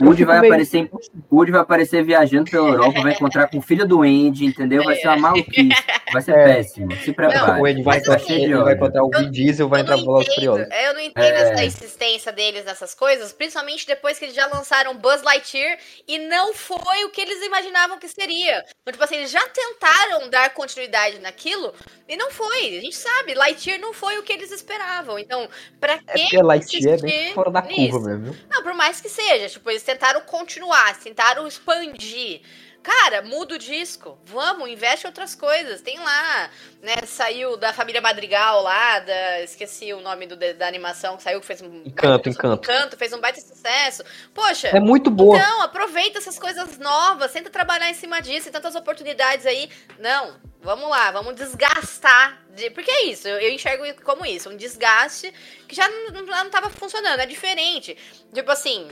[0.00, 0.90] O Woody vai aparecer,
[1.32, 4.82] Woody vai aparecer viajando pela Europa, vai encontrar com o filho do Andy, entendeu?
[4.84, 5.68] Vai ser uma maluquice.
[6.12, 6.44] Vai ser É.
[6.44, 6.92] péssimo.
[6.96, 7.60] Se prepare.
[7.60, 10.34] O Andy vai, assim, ele vai encontrar o Vin Diesel, vai entrar pro Velozes e
[10.34, 10.66] Furiosos.
[10.70, 11.52] eu não entendo É.
[11.52, 16.52] essa insistência deles nessas coisas, principalmente depois que eles já lançaram Buzz Lightyear e não
[16.54, 18.58] foi o que eles imaginavam que seria.
[18.82, 21.72] Então, tipo assim, eles já tentaram dar continuidade naquilo
[22.08, 22.78] e não foi.
[22.78, 25.18] A gente sabe, Lightyear não foi o que eles esperavam.
[25.18, 25.48] Então,
[25.80, 27.90] pra É que porque Lightyear é bem fora da nisso?
[27.92, 28.36] curva mesmo.
[28.50, 32.42] Não, por mais que seja, tipo, eles tentaram continuar, tentaram expandir.
[32.82, 34.18] Cara, muda o disco.
[34.24, 35.80] Vamos, investe em outras coisas.
[35.80, 36.50] Tem lá,
[36.82, 36.96] né?
[37.06, 41.46] Saiu da família Madrigal lá, da, esqueci o nome do, da animação que saiu, que
[41.46, 41.82] fez um.
[41.84, 42.64] Encanto, Encanto.
[42.64, 44.02] Encanto, fez um baita sucesso.
[44.34, 45.38] Poxa, É muito boa.
[45.38, 49.70] então, aproveita essas coisas novas, tenta trabalhar em cima disso, tem tantas oportunidades aí.
[50.00, 52.42] Não, vamos lá, vamos desgastar.
[52.52, 52.68] De...
[52.70, 55.32] Porque é isso, eu, eu enxergo como isso, um desgaste
[55.68, 57.96] que já não, não, não tava funcionando, é diferente.
[58.34, 58.90] Tipo assim.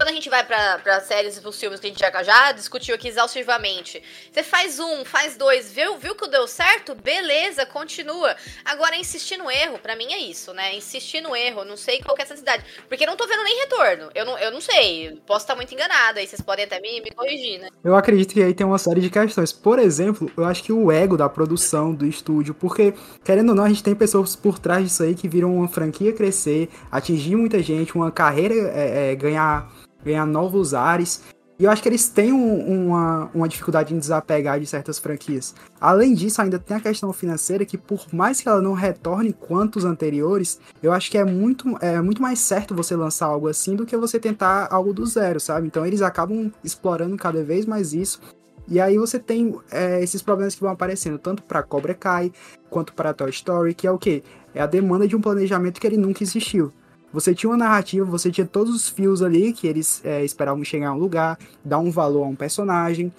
[0.00, 3.06] Quando a gente vai pra, séries e filmes que a gente já, já discutiu aqui
[3.06, 6.94] exaustivamente, você faz um, faz dois, viu, viu que deu certo?
[6.94, 8.34] Beleza, continua.
[8.64, 10.74] Agora, insistir no erro, pra mim é isso, né?
[10.74, 12.64] Insistir no erro, não sei qual é essa necessidade.
[12.88, 14.10] Porque não tô vendo nem retorno.
[14.14, 15.20] Eu não, eu não sei.
[15.26, 17.68] Posso estar muito enganada, aí vocês podem até me, me corrigir, né?
[17.84, 19.52] Eu acredito que aí tem uma série de questões.
[19.52, 23.64] Por exemplo, eu acho que o ego da produção, do estúdio, porque, querendo ou não,
[23.64, 27.62] a gente tem pessoas por trás disso aí que viram uma franquia crescer, atingir muita
[27.62, 29.70] gente, uma carreira é, é, ganhar,
[30.04, 31.22] ganhar novos ares.
[31.58, 35.54] E eu acho que eles têm um- uma, uma dificuldade em desapegar de certas franquias.
[35.78, 39.76] Além disso, ainda tem a questão financeira que, por mais que ela não retorne quanto
[39.76, 43.76] os anteriores, eu acho que é muito, é muito mais certo você lançar algo assim
[43.76, 45.66] do que você tentar algo do zero, sabe?
[45.66, 48.20] Então eles acabam explorando cada vez mais isso.
[48.66, 52.32] E aí você tem é, esses problemas que vão aparecendo, tanto para Cobra Kai,
[52.70, 54.22] quanto para Toy Story, que é o quê?
[54.54, 56.72] É a demanda de um planejamento que ele nunca existiu.
[57.12, 60.90] Você tinha uma narrativa, você tinha todos os fios ali que eles é, esperavam chegar
[60.90, 63.12] a um lugar, dar um valor a um personagem.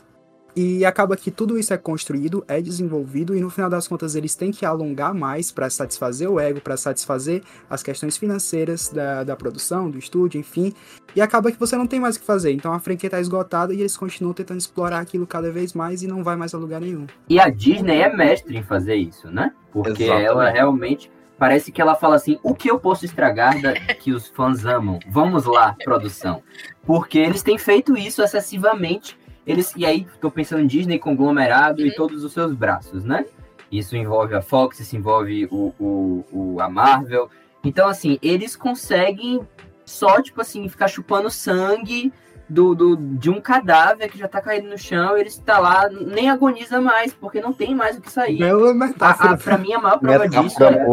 [0.55, 4.35] E acaba que tudo isso é construído, é desenvolvido, e no final das contas eles
[4.35, 9.35] têm que alongar mais para satisfazer o ego, para satisfazer as questões financeiras da, da
[9.35, 10.73] produção, do estúdio, enfim.
[11.15, 12.51] E acaba que você não tem mais o que fazer.
[12.51, 16.07] Então a franquia tá esgotada e eles continuam tentando explorar aquilo cada vez mais e
[16.07, 17.07] não vai mais a lugar nenhum.
[17.29, 19.53] E a Disney é mestre em fazer isso, né?
[19.71, 20.27] Porque Exatamente.
[20.27, 21.09] ela realmente.
[21.41, 24.99] Parece que ela fala assim: o que eu posso estragar da, que os fãs amam?
[25.09, 26.43] Vamos lá, produção.
[26.85, 29.17] Porque eles têm feito isso excessivamente.
[29.47, 33.25] Eles, e aí, tô pensando em Disney conglomerado e todos os seus braços, né?
[33.71, 37.27] Isso envolve a Fox, isso envolve o, o, o- a Marvel.
[37.63, 39.41] Então, assim, eles conseguem
[39.83, 42.13] só, tipo assim, ficar chupando sangue
[42.51, 46.29] do, do, de um cadáver que já tá caído no chão, eles tá lá, nem
[46.29, 48.39] agoniza mais, porque não tem mais o que sair.
[48.39, 49.33] Bela A, metáfora.
[49.33, 50.85] a, pra mim, a maior prova disso é...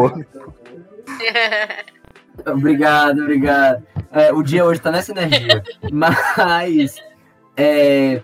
[2.46, 3.82] Obrigado, obrigado.
[4.12, 5.60] É, o dia hoje tá nessa energia.
[5.90, 6.96] Mas
[7.56, 8.22] é,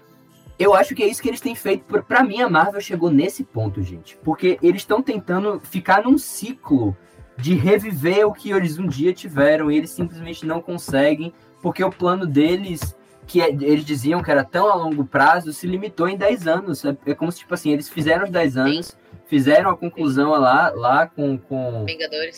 [0.56, 1.84] eu acho que é isso que eles têm feito.
[2.04, 4.16] Pra mim, a Marvel chegou nesse ponto, gente.
[4.22, 6.96] Porque eles estão tentando ficar num ciclo
[7.36, 11.90] de reviver o que eles um dia tiveram e eles simplesmente não conseguem, porque o
[11.90, 12.96] plano deles,
[13.26, 16.84] que é- eles diziam que era tão a longo prazo, se limitou em 10 anos.
[16.84, 18.96] É, é como se, tipo assim, eles fizeram os 10 anos,
[19.26, 21.86] fizeram a conclusão lá, lá com, com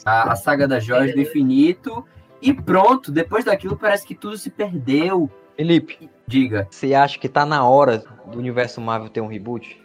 [0.05, 2.05] a, a saga das joias do infinito.
[2.41, 5.31] E pronto, depois daquilo parece que tudo se perdeu.
[5.57, 9.81] Felipe, Diga, você acha que tá na hora do universo Marvel ter um reboot?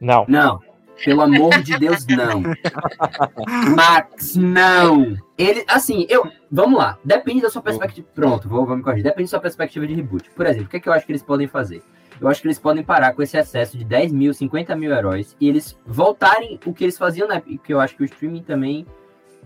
[0.00, 0.24] Não.
[0.26, 0.60] não.
[1.02, 2.42] Pelo amor de Deus, não.
[3.74, 5.16] Max, não.
[5.36, 6.30] Ele, assim, eu.
[6.50, 6.98] Vamos lá.
[7.04, 8.06] Depende da sua perspectiva.
[8.14, 9.04] Pronto, vou, vou me corrigir.
[9.04, 10.30] Depende da sua perspectiva de reboot.
[10.30, 11.82] Por exemplo, o que, é que eu acho que eles podem fazer?
[12.20, 15.36] Eu acho que eles podem parar com esse excesso de 10 mil, 50 mil heróis
[15.40, 17.58] e eles voltarem o que eles faziam na época.
[17.64, 18.86] Que eu acho que o streaming também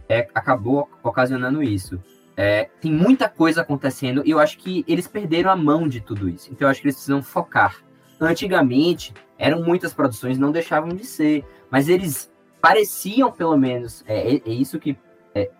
[0.08, 1.98] é, acabou ocasionando isso.
[2.36, 6.28] É, tem muita coisa acontecendo e eu acho que eles perderam a mão de tudo
[6.28, 6.50] isso.
[6.52, 7.82] Então eu acho que eles precisam focar.
[8.20, 14.42] Antigamente, eram muitas produções, não deixavam de ser, mas eles pareciam, pelo menos, é, é-
[14.44, 14.96] é isso que
[15.34, 15.50] é,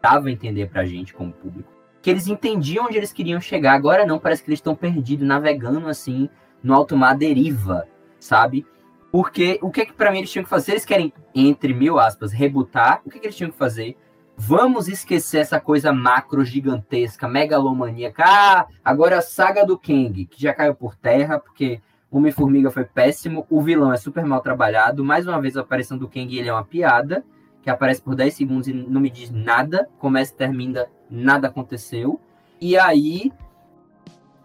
[0.00, 1.68] dava a entender pra gente como público,
[2.00, 3.74] que eles entendiam onde eles queriam chegar.
[3.74, 6.28] Agora não, parece que eles estão perdidos, navegando assim,
[6.62, 7.86] no alto mar deriva,
[8.18, 8.64] sabe?
[9.10, 10.72] Porque o que que pra mim eles tinham que fazer?
[10.72, 13.96] Eles querem, entre mil aspas, rebutar, o que que eles tinham que fazer?
[14.42, 18.24] Vamos esquecer essa coisa macro gigantesca, megalomaníaca.
[18.26, 23.46] Ah, agora a saga do Kang, que já caiu por terra, porque Homem-Formiga foi péssimo,
[23.50, 25.04] o vilão é super mal trabalhado.
[25.04, 27.22] Mais uma vez a aparição do Kang, ele é uma piada,
[27.60, 32.18] que aparece por 10 segundos e não me diz nada, começa e termina, nada aconteceu.
[32.58, 33.30] E aí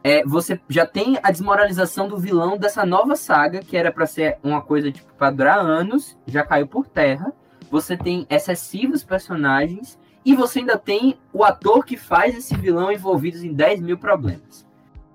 [0.04, 4.40] é, você já tem a desmoralização do vilão dessa nova saga, que era pra ser
[4.44, 7.34] uma coisa tipo, pra durar anos, já caiu por terra.
[7.70, 13.44] Você tem excessivos personagens e você ainda tem o ator que faz esse vilão envolvidos
[13.44, 14.66] em 10 mil problemas.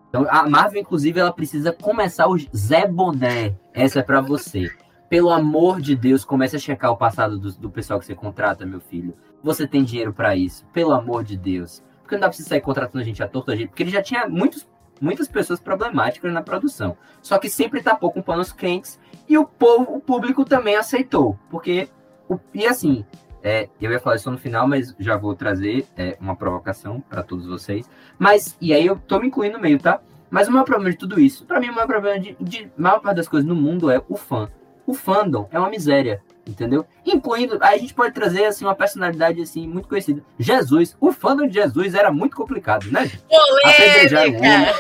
[0.08, 3.56] Então, a Marvel, inclusive, ela precisa começar o Zé Boné.
[3.72, 4.68] Essa é pra você.
[5.08, 8.66] Pelo amor de Deus, comece a checar o passado do, do pessoal que você contrata,
[8.66, 9.16] meu filho.
[9.42, 10.64] Você tem dinheiro pra isso.
[10.72, 11.82] Pelo amor de Deus.
[12.02, 13.68] Porque não dá pra você sair contratando gente à torta gente.
[13.68, 14.68] Porque ele já tinha muitos,
[15.00, 16.96] muitas pessoas problemáticas na produção.
[17.22, 18.98] Só que sempre tapou com panos quentes.
[19.28, 21.38] E o povo, o público também aceitou.
[21.48, 21.88] Porque.
[22.30, 23.04] O- e assim,
[23.42, 27.22] é, eu ia falar isso no final, mas já vou trazer é, uma provocação pra
[27.22, 27.88] todos vocês.
[28.18, 30.00] Mas, e aí eu tô me incluindo no meio, tá?
[30.30, 33.00] Mas o maior problema de tudo isso, pra mim, o maior problema de, de maior
[33.00, 34.48] parte das coisas no mundo é o fã.
[34.86, 36.84] O fandom é uma miséria, entendeu?
[37.04, 40.22] Incluindo, aí a gente pode trazer, assim, uma personalidade, assim, muito conhecida.
[40.38, 40.96] Jesus.
[41.00, 43.10] O fandom de Jesus era muito complicado, né?
[43.28, 44.74] Polêmica!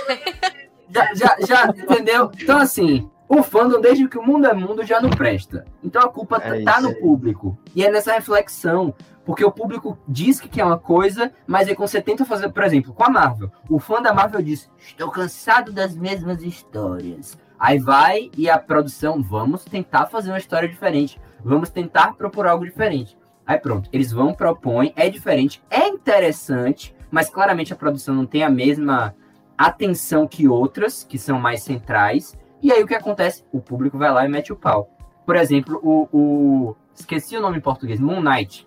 [0.92, 2.30] Já, já, já, entendeu?
[2.40, 5.64] Então, assim, o fandom, desde que o mundo é mundo, já não presta.
[5.84, 7.56] Então a culpa É tá no público.
[7.72, 8.92] E é nessa reflexão.
[9.24, 12.64] Porque o público diz que quer uma coisa, mas aí quando você tenta fazer, por
[12.64, 17.38] exemplo, com a Marvel, o fã da Marvel diz: Estou cansado das mesmas histórias.
[17.56, 21.20] Aí vai e a produção, vamos tentar fazer uma história diferente.
[21.44, 23.16] Vamos tentar propor algo diferente.
[23.46, 28.42] Aí pronto, eles vão, propõem, é diferente, é interessante, mas claramente a produção não tem
[28.42, 29.14] a mesma
[29.56, 32.36] atenção que outras, que são mais centrais.
[32.62, 33.44] E aí o que acontece?
[33.52, 34.90] O público vai lá e mete o pau.
[35.26, 36.08] Por exemplo, o.
[36.16, 38.66] o- esqueci o nome em português, Moon Knight.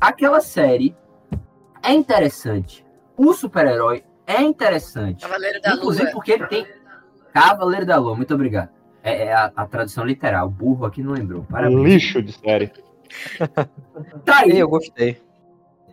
[0.00, 0.94] Aquela série
[1.82, 2.84] é interessante.
[3.16, 5.22] O super-herói é interessante.
[5.22, 6.12] Cavaleiro da Inclusive Lua.
[6.12, 6.66] porque ele tem.
[7.32, 8.70] Cavaleiro da Lua, muito obrigado.
[9.02, 10.48] É, é a, a tradução literal.
[10.48, 11.44] Burro aqui não lembrou.
[11.50, 11.82] Parabéns.
[11.82, 12.72] Lixo de série.
[14.24, 14.58] Tá aí.
[14.58, 15.22] Eu gostei.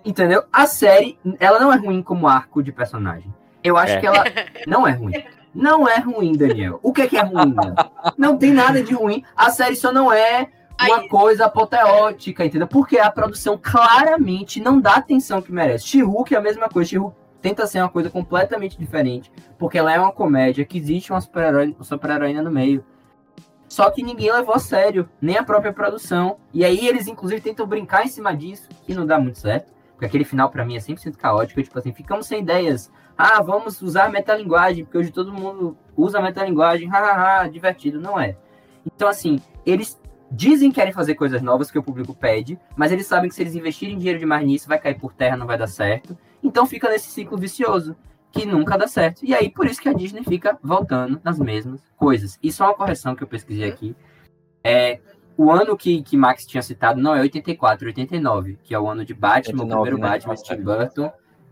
[0.03, 0.43] Entendeu?
[0.51, 3.31] A série, ela não é ruim como arco de personagem.
[3.63, 3.99] Eu acho É.
[3.99, 4.23] que ela
[4.65, 5.11] não é ruim.
[5.53, 6.79] Não é ruim, Daniel.
[6.81, 7.75] O que é que é ruim, Daniel?
[8.17, 9.23] Não tem nada de ruim.
[9.35, 10.47] A série só não é
[10.87, 12.67] uma Aí- coisa apoteótica, entendeu?
[12.67, 15.87] Porque a produção claramente não dá a atenção que merece.
[15.87, 16.89] She-Hulk é a mesma coisa.
[16.89, 21.19] She-Hulk tenta ser uma coisa completamente diferente, porque ela é uma comédia que existe uma
[21.21, 22.83] super-heroína no meio.
[23.67, 26.37] Só que ninguém levou a sério, nem a própria produção.
[26.53, 29.71] E aí eles, inclusive, tentam brincar em cima disso, que não dá muito certo.
[29.93, 31.61] Porque aquele final, pra mim, é 100% caótico.
[31.61, 32.91] Tipo assim, ficamos sem ideias.
[33.17, 36.87] Ah, vamos usar metalinguagem, porque hoje todo mundo usa metalinguagem.
[36.87, 37.99] Hahaha, divertido.
[37.99, 38.37] Não é.
[38.85, 39.99] Então, assim, eles
[40.31, 43.41] dizem que querem fazer coisas novas que o público pede, mas eles sabem que se
[43.41, 46.17] eles investirem dinheiro demais nisso, vai cair por terra, não vai dar certo.
[46.41, 47.95] Então fica nesse ciclo vicioso,
[48.31, 49.23] que nunca dá certo.
[49.25, 52.39] E aí, por isso que a Disney fica voltando nas mesmas coisas.
[52.41, 53.95] E só uma correção que eu pesquisei aqui.
[54.63, 54.99] É,
[55.37, 58.87] o ano que, que Max tinha citado não é 84, é 89, que é o
[58.87, 60.09] ano de Batman, 89, o primeiro né?
[60.09, 61.11] Batman, Tim Burton,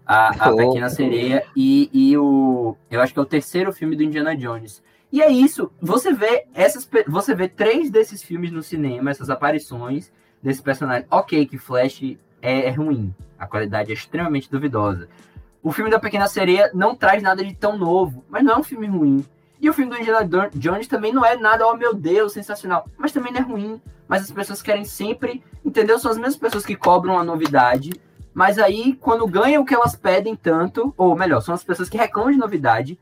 [0.10, 0.56] a, a.
[0.56, 2.76] Pequena Sereia e, e o.
[2.90, 4.82] Eu acho que é o terceiro filme do Indiana Jones.
[5.12, 5.72] E é isso.
[5.80, 11.06] Você vê essas, você vê três desses filmes no cinema, essas aparições desse personagem.
[11.12, 15.08] Ok, que Flash é, é ruim, a qualidade é extremamente duvidosa.
[15.62, 18.64] O filme da Pequena Sereia não traz nada de tão novo, mas não é um
[18.64, 19.24] filme ruim.
[19.62, 23.12] E o filme do Indiana Jones também não é nada, oh meu Deus, sensacional, mas
[23.12, 23.82] também não é ruim.
[24.08, 26.00] Mas as pessoas querem sempre, entendeu?
[26.00, 27.92] São as mesmas pessoas que cobram a novidade,
[28.34, 31.98] mas aí quando ganham o que elas pedem tanto, ou melhor, são as pessoas que
[31.98, 33.00] reclamam de novidade,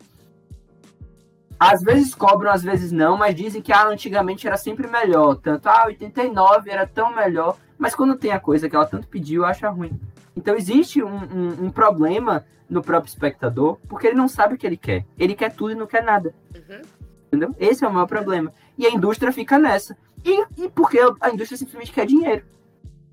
[1.60, 5.36] às vezes cobram, às vezes não, mas dizem que ah, antigamente era sempre melhor.
[5.38, 7.58] Tanto, ah, 89 era tão melhor.
[7.80, 10.00] Mas quando tem a coisa que ela tanto pediu, acha ruim.
[10.36, 14.68] Então existe um, um- um problema no próprio espectador, porque ele não sabe o que
[14.68, 15.04] ele quer.
[15.18, 16.34] Ele quer tudo e não quer nada.
[16.56, 16.82] Uhum.
[17.28, 17.56] Entendeu?
[17.60, 18.52] Esse é o maior problema.
[18.78, 19.98] E a indústria fica nessa.
[20.24, 22.44] E, e porque a indústria simplesmente quer dinheiro.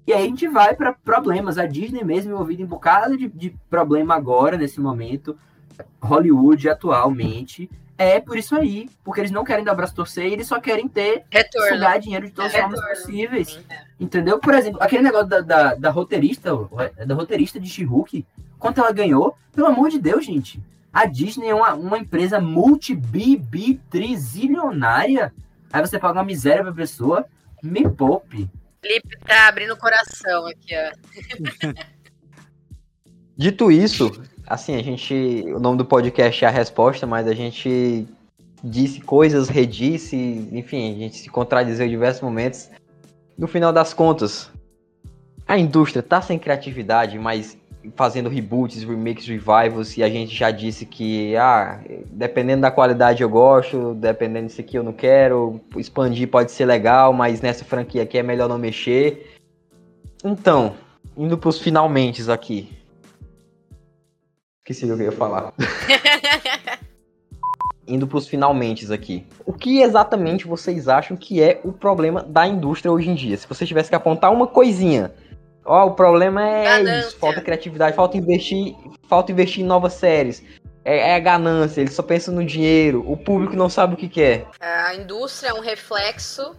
[0.06, 1.58] E aí a gente vai para problemas.
[1.58, 5.36] A Disney mesmo envolvida em bocado de, de problema agora, nesse momento.
[6.00, 7.68] Hollywood atualmente.
[7.96, 8.90] É por isso aí.
[9.02, 11.68] Porque eles não querem dar braço torcer eles só querem ter Retorno.
[11.68, 13.48] sugar dinheiro de todas as É, formas possíveis.
[13.48, 13.60] Sim.
[13.98, 14.38] Entendeu?
[14.38, 16.50] Por exemplo, aquele negócio da, da, da roteirista,
[17.06, 18.26] da roteirista de She-Hulk,
[18.58, 20.60] quanto ela ganhou, pelo amor de Deus, gente.
[20.92, 25.32] A Disney é uma, uma empresa multi-bi-bi-trizilionária.
[25.72, 27.24] Aí você paga uma miséria pra pessoa,
[27.62, 28.48] me poupe.
[28.84, 30.92] Felipe tá abrindo o coração aqui, ó.
[33.34, 34.12] Dito isso,
[34.46, 35.14] assim, a gente.
[35.54, 38.06] O nome do podcast é a resposta, mas a gente
[38.62, 40.16] disse coisas, redisse,
[40.52, 42.70] enfim, a gente se contradizeu em diversos momentos.
[43.38, 44.50] No final das contas,
[45.48, 47.56] a indústria tá sem criatividade, mas
[47.96, 53.28] fazendo reboots, remakes, revivals, e a gente já disse que, ah, dependendo da qualidade eu
[53.28, 58.18] gosto, dependendo disso aqui eu não quero, expandir pode ser legal, mas nessa franquia aqui
[58.18, 59.34] é melhor não mexer.
[60.24, 60.74] Então,
[61.16, 62.70] indo pros finalmente aqui.
[64.60, 65.52] Esqueci o que eu ia falar.
[67.86, 69.26] Indo pros finalmente aqui.
[69.44, 73.36] O que exatamente vocês acham que é o problema da indústria hoje em dia?
[73.36, 75.12] Se você tivesse que apontar uma coisinha.
[75.64, 77.08] Ó, o problema é Ganância.
[77.08, 78.76] isso, falta criatividade, falta investir,
[79.08, 80.42] falta investir em novas séries.
[80.84, 84.08] É, é a ganância, eles só pensam no dinheiro, o público não sabe o que
[84.08, 84.46] quer.
[84.60, 86.54] A indústria é um reflexo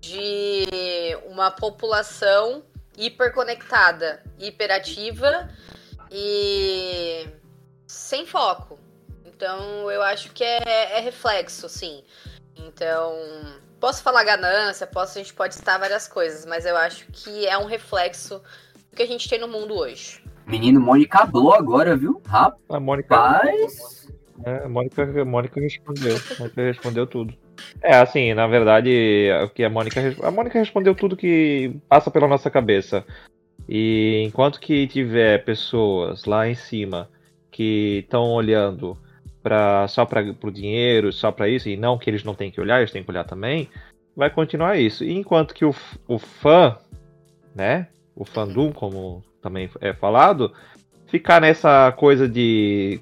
[0.00, 2.64] de uma população
[2.96, 5.48] hiperconectada, hiperativa
[6.10, 7.28] e
[7.86, 8.78] sem foco.
[9.24, 12.02] Então eu acho que é, é reflexo, sim.
[12.56, 13.14] Então,
[13.80, 17.56] posso falar ganância, posso, a gente pode citar várias coisas, mas eu acho que é
[17.58, 18.40] um reflexo
[18.90, 20.22] do que a gente tem no mundo hoje.
[20.46, 22.22] Menino, Mônica hablou agora, viu?
[22.26, 23.14] Rapaz, A Mônica,
[24.44, 26.16] é, a Mônica, a Mônica respondeu.
[26.16, 27.34] A Mônica respondeu tudo.
[27.82, 32.26] É, assim, na verdade, o que a Mônica, a Mônica respondeu tudo que passa pela
[32.26, 33.04] nossa cabeça.
[33.68, 37.10] E enquanto que tiver pessoas lá em cima
[37.50, 38.96] que estão olhando
[39.42, 42.60] pra, só para o dinheiro, só para isso, e não que eles não têm que
[42.60, 43.68] olhar, eles têm que olhar também,
[44.16, 45.04] vai continuar isso.
[45.04, 45.74] E enquanto que o,
[46.06, 46.76] o fã,
[47.54, 50.52] né, o fandom, como também é falado,
[51.06, 53.00] ficar nessa coisa de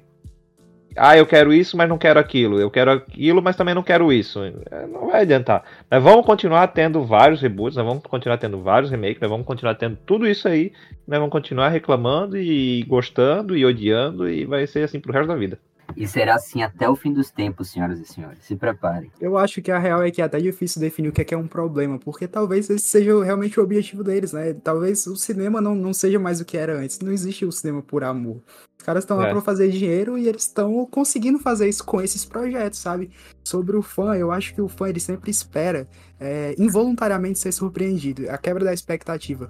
[0.97, 2.59] ah, eu quero isso, mas não quero aquilo.
[2.59, 4.39] Eu quero aquilo, mas também não quero isso.
[4.43, 5.63] É, Não vai adiantar.
[5.91, 9.75] Nós vamos continuar tendo vários reboots, nós vamos continuar tendo vários remakes, nós vamos continuar
[9.75, 10.73] tendo tudo isso aí.
[11.07, 15.35] Nós vamos continuar reclamando e gostando e odiando e vai ser assim pro resto da
[15.35, 15.59] vida.
[15.95, 18.39] E será assim até o fim dos tempos, senhoras e senhores.
[18.41, 19.11] Se preparem.
[19.19, 21.33] Eu acho que a real é que é até difícil definir o que é, que
[21.33, 24.53] é um problema, porque talvez esse seja realmente o objetivo deles, né?
[24.53, 26.99] Talvez o cinema não, não seja mais o que era antes.
[26.99, 28.41] Não existe o cinema por amor.
[28.77, 29.31] Os caras estão lá É.
[29.31, 33.09] pra fazer dinheiro e eles estão conseguindo fazer isso com esses projetos, sabe?
[33.43, 35.87] Sobre o fã, eu acho que o fã ele sempre espera
[36.19, 38.29] é, involuntariamente ser surpreendido.
[38.29, 39.49] A quebra da expectativa.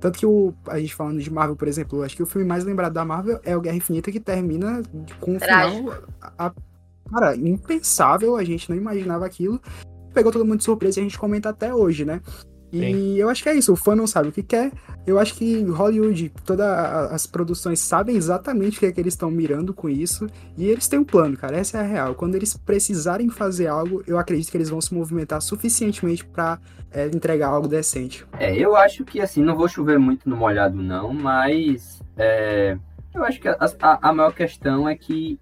[0.00, 2.64] Tanto que o, a gente falando de Marvel, por exemplo, acho que o filme mais
[2.64, 4.82] lembrado da Marvel é o Guerra Infinita, que termina
[5.20, 5.90] com um Trágico.
[5.90, 6.02] final.
[6.20, 6.52] a- a-
[7.10, 9.60] cara, impensável, a gente não imaginava aquilo.
[10.14, 12.20] Pegou todo mundo de surpresa e a gente comenta até hoje, né?
[12.72, 13.14] E Sim.
[13.14, 14.70] eu acho que é isso, o fã não sabe o que quer.
[15.06, 16.66] Eu acho que Hollywood, todas
[17.10, 20.26] as produções sabem exatamente o que é que eles estão mirando com isso.
[20.56, 21.56] E eles têm um plano, cara.
[21.56, 22.14] Essa é a real.
[22.14, 26.58] Quando eles precisarem fazer algo, eu acredito que eles vão se movimentar suficientemente pra
[26.90, 28.26] é, entregar algo decente.
[28.38, 32.76] É, eu acho que assim, não vou chover muito no molhado, não, mas é,
[33.14, 35.38] eu acho que a, a, a maior questão é que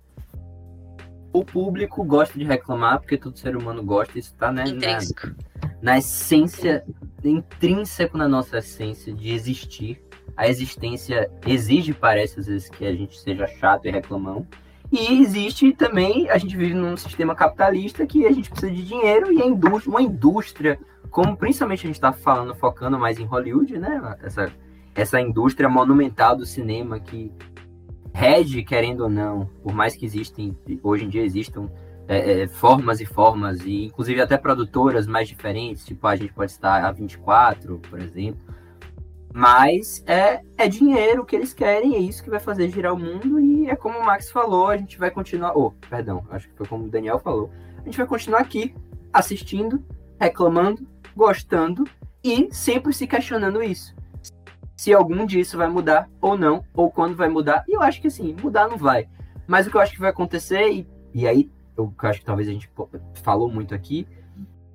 [1.32, 5.26] o público gosta de reclamar, porque todo ser humano gosta, isso tá né, Intrínseco.
[5.26, 5.34] na
[5.82, 6.84] essência,
[7.22, 10.02] intrínseco na nossa essência de existir.
[10.36, 14.46] A existência exige, parece, às vezes, que a gente seja chato e reclamão.
[14.92, 19.32] E existe também, a gente vive num sistema capitalista que a gente precisa de dinheiro
[19.32, 20.78] e indústria, uma indústria,
[21.10, 24.16] como principalmente a gente está falando, focando mais em Hollywood, né?
[24.22, 24.52] Essa,
[24.94, 27.32] essa indústria monumental do cinema que
[28.12, 31.68] rege, querendo ou não, por mais que existem, hoje em dia existam
[32.08, 36.52] é, é, formas e formas, e inclusive até produtoras mais diferentes, tipo a gente pode
[36.52, 38.40] estar a 24, por exemplo.
[39.32, 43.38] Mas é, é dinheiro que eles querem, é isso que vai fazer girar o mundo,
[43.38, 45.52] e é como o Max falou, a gente vai continuar.
[45.56, 47.50] Oh, perdão, acho que foi como o Daniel falou.
[47.78, 48.74] A gente vai continuar aqui,
[49.12, 49.84] assistindo,
[50.18, 51.84] reclamando, gostando
[52.24, 53.94] e sempre se questionando isso.
[54.76, 57.64] Se algum dia isso vai mudar ou não, ou quando vai mudar.
[57.68, 59.08] E eu acho que assim, mudar não vai.
[59.46, 62.48] Mas o que eu acho que vai acontecer, e, e aí eu acho que talvez
[62.48, 62.70] a gente
[63.22, 64.06] falou muito aqui,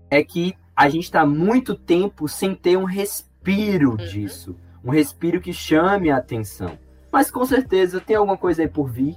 [0.10, 4.56] é que a gente está muito tempo sem ter um respiro disso.
[4.84, 6.78] Um respiro que chame a atenção.
[7.11, 9.15] Mas com certeza tem alguma coisa aí por vir.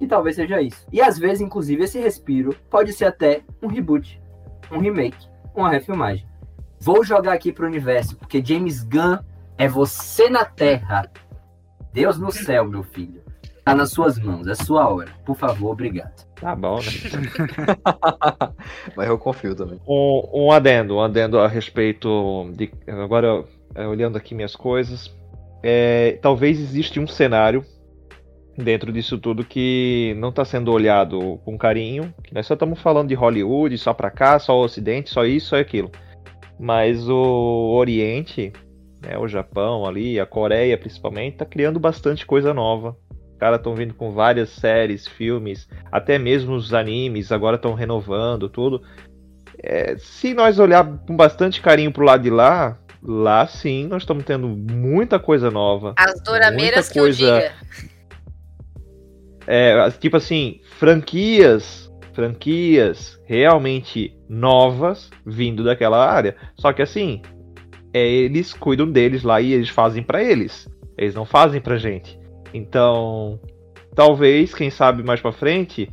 [0.00, 0.86] E talvez seja isso.
[0.92, 4.20] E às vezes, inclusive, esse respiro pode ser até um reboot,
[4.70, 6.26] um remake, uma refilmagem.
[6.80, 9.18] Vou jogar aqui pro universo, porque James Gunn
[9.56, 11.10] é você na Terra.
[11.92, 13.22] Deus no céu, meu filho.
[13.64, 15.10] Tá nas suas mãos, é sua hora.
[15.24, 16.26] Por favor, obrigado.
[16.40, 16.84] Tá bom, né?
[18.96, 19.80] Mas eu confio também.
[19.86, 22.70] Um, um adendo, um adendo a respeito de.
[22.86, 23.44] Agora,
[23.74, 25.14] é, olhando aqui minhas coisas.
[25.62, 27.64] É, talvez existe um cenário
[28.56, 32.14] dentro disso tudo que não está sendo olhado com carinho.
[32.22, 35.48] Que nós só estamos falando de Hollywood, só pra cá, só o Ocidente, só isso,
[35.48, 35.90] só aquilo.
[36.58, 38.52] Mas o Oriente,
[39.02, 42.96] né, o Japão ali, a Coreia principalmente, tá criando bastante coisa nova.
[43.44, 48.48] Os caras estão vindo com várias séries, filmes, até mesmo os animes agora estão renovando
[48.48, 48.80] tudo.
[49.62, 54.24] É, se nós olhar com bastante carinho pro lado de lá, lá sim nós estamos
[54.24, 55.92] tendo muita coisa nova.
[55.98, 57.52] As dorameiras Muita que eu coisa- diga.
[59.46, 66.34] É, tipo assim, franquias, franquias realmente novas vindo daquela área.
[66.56, 67.20] Só que assim,
[67.92, 70.66] é, eles cuidam deles lá e eles fazem pra eles.
[70.96, 72.23] Eles não fazem pra gente.
[72.54, 73.40] Então,
[73.96, 75.92] talvez, quem sabe mais pra frente,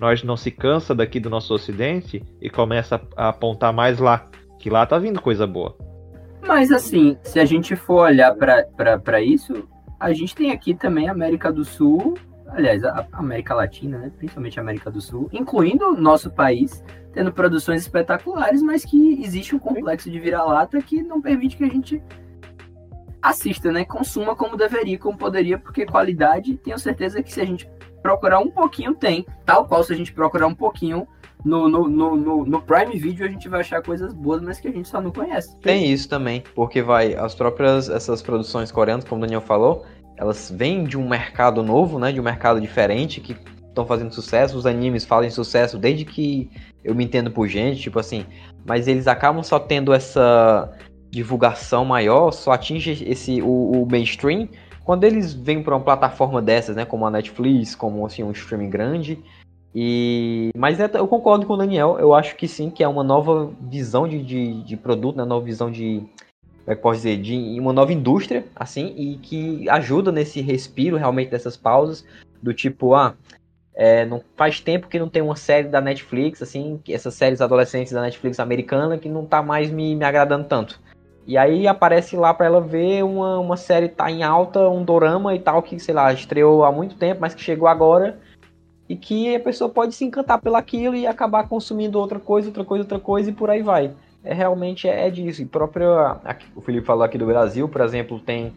[0.00, 4.26] nós não se cansa daqui do nosso ocidente e começa a apontar mais lá,
[4.58, 5.76] que lá tá vindo coisa boa.
[6.42, 9.68] Mas assim, se a gente for olhar para isso,
[10.00, 12.18] a gente tem aqui também a América do Sul,
[12.48, 14.12] aliás, a América Latina, né?
[14.18, 16.82] principalmente a América do Sul, incluindo nosso país,
[17.12, 21.68] tendo produções espetaculares, mas que existe um complexo de vira-lata que não permite que a
[21.68, 22.02] gente
[23.22, 23.84] assista, né?
[23.84, 27.68] Consuma como deveria, como poderia, porque qualidade, tenho certeza que se a gente
[28.02, 29.26] procurar um pouquinho, tem.
[29.44, 31.06] Tal qual se a gente procurar um pouquinho
[31.44, 34.72] no, no, no, no, Prime Video, a gente vai achar coisas boas, mas que a
[34.72, 35.58] gente só não conhece.
[35.60, 39.84] Tem isso também, porque vai, as próprias, essas produções coreanas, como o Daniel falou,
[40.16, 43.36] elas vêm de um mercado novo, né, de um mercado diferente, que
[43.66, 46.50] estão fazendo sucesso, os animes fazem sucesso desde que
[46.84, 48.26] eu me entendo por gente, tipo assim,
[48.66, 50.70] mas eles acabam só tendo essa
[51.10, 54.48] divulgação maior, só atinge esse, o, o mainstream,
[54.84, 58.70] quando eles vêm para uma plataforma dessas, né, como a Netflix, como assim, um streaming
[58.70, 59.18] grande,
[59.74, 63.04] e mas é- eu concordo com o Daniel, eu acho que sim, que é uma
[63.04, 66.02] nova visão de, de, de produto, né, nova visão de,
[66.46, 70.96] como é que posso dizer, de uma nova indústria, assim, e que ajuda nesse respiro
[70.96, 72.04] realmente dessas pausas,
[72.42, 73.14] do tipo, ah,
[73.74, 77.92] é, não faz tempo que não tem uma série da Netflix, assim, essas séries adolescentes
[77.92, 80.80] da Netflix americana que não tá mais me, me agradando tanto.
[81.30, 85.32] E aí aparece lá pra ela ver uma, uma série tá em alta, um dorama
[85.32, 88.18] e tal, que, sei lá, estreou há muito tempo, mas que chegou agora
[88.88, 92.82] e que a pessoa pode se encantar pelaquilo e acabar consumindo outra coisa, outra coisa,
[92.82, 93.92] outra coisa e por aí vai.
[94.24, 95.40] É realmente é, é disso.
[95.40, 98.52] E próprio aqui- o Felipe falou aqui do Brasil, por exemplo, tem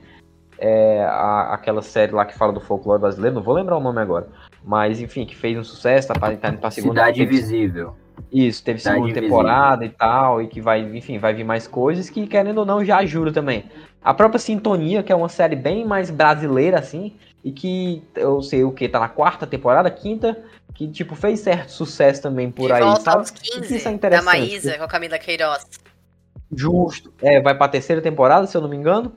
[0.58, 4.00] é, a- aquela série lá que fala do folclore brasileiro, não vou lembrar o nome
[4.00, 4.28] agora,
[4.64, 7.96] mas enfim, que fez um sucesso, tá, tá indo pra segunda Cidade Invisível.
[8.32, 12.26] Isso, teve segunda temporada e tal, e que vai, enfim, vai vir mais coisas que,
[12.26, 13.66] querendo ou não, já ajuda também.
[14.04, 17.14] A própria Sintonia, que é uma série bem mais brasileira, assim,
[17.44, 20.38] e que eu sei o que, tá na quarta temporada, quinta,
[20.74, 23.18] que, tipo, fez certo sucesso também por de aí, volta sabe?
[23.18, 24.26] aos E que 15, isso é da interessante.
[24.26, 25.66] Maísa com a Camila Queiroz.
[26.56, 27.14] Justo.
[27.22, 29.12] É, vai pra terceira temporada, se eu não me engano.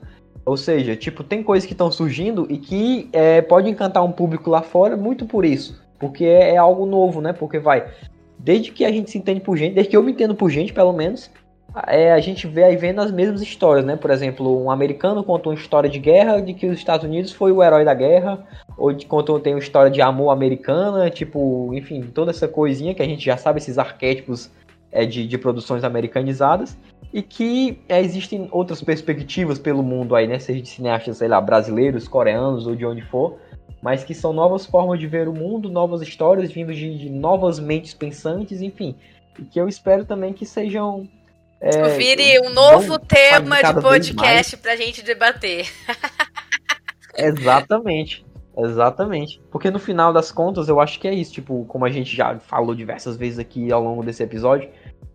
[0.44, 4.48] Ou seja, tipo, tem coisas que estão surgindo e que é, pode encantar um público
[4.48, 5.82] lá fora muito por isso.
[5.98, 7.32] Porque é, é algo novo, né?
[7.32, 7.84] Porque vai.
[8.38, 10.72] Desde que a gente se entende por gente, desde que eu me entendo por gente,
[10.72, 11.30] pelo menos,
[11.86, 13.96] é, a gente vê aí vendo as mesmas histórias, né?
[13.96, 17.52] Por exemplo, um americano conta uma história de guerra de que os Estados Unidos foi
[17.52, 18.46] o herói da guerra,
[18.78, 23.02] ou de conta tem uma história de amor americana, tipo, enfim, toda essa coisinha que
[23.02, 24.50] a gente já sabe, esses arquétipos
[24.90, 26.78] é, de, de produções americanizadas,
[27.12, 30.38] e que é, existem outras perspectivas pelo mundo aí, né?
[30.38, 33.36] Seja de cineastas, sei lá, brasileiros, coreanos ou de onde for,
[33.86, 37.60] mas que são novas formas de ver o mundo, novas histórias vindo de, de novas
[37.60, 38.96] mentes pensantes, enfim.
[39.38, 41.08] E que eu espero também que sejam
[41.60, 45.70] é, Vire um novo tema de podcast pra gente debater.
[47.16, 48.26] Exatamente.
[48.58, 49.40] Exatamente.
[49.52, 51.34] Porque no final das contas, eu acho que é isso.
[51.34, 54.68] Tipo, como a gente já falou diversas vezes aqui ao longo desse episódio,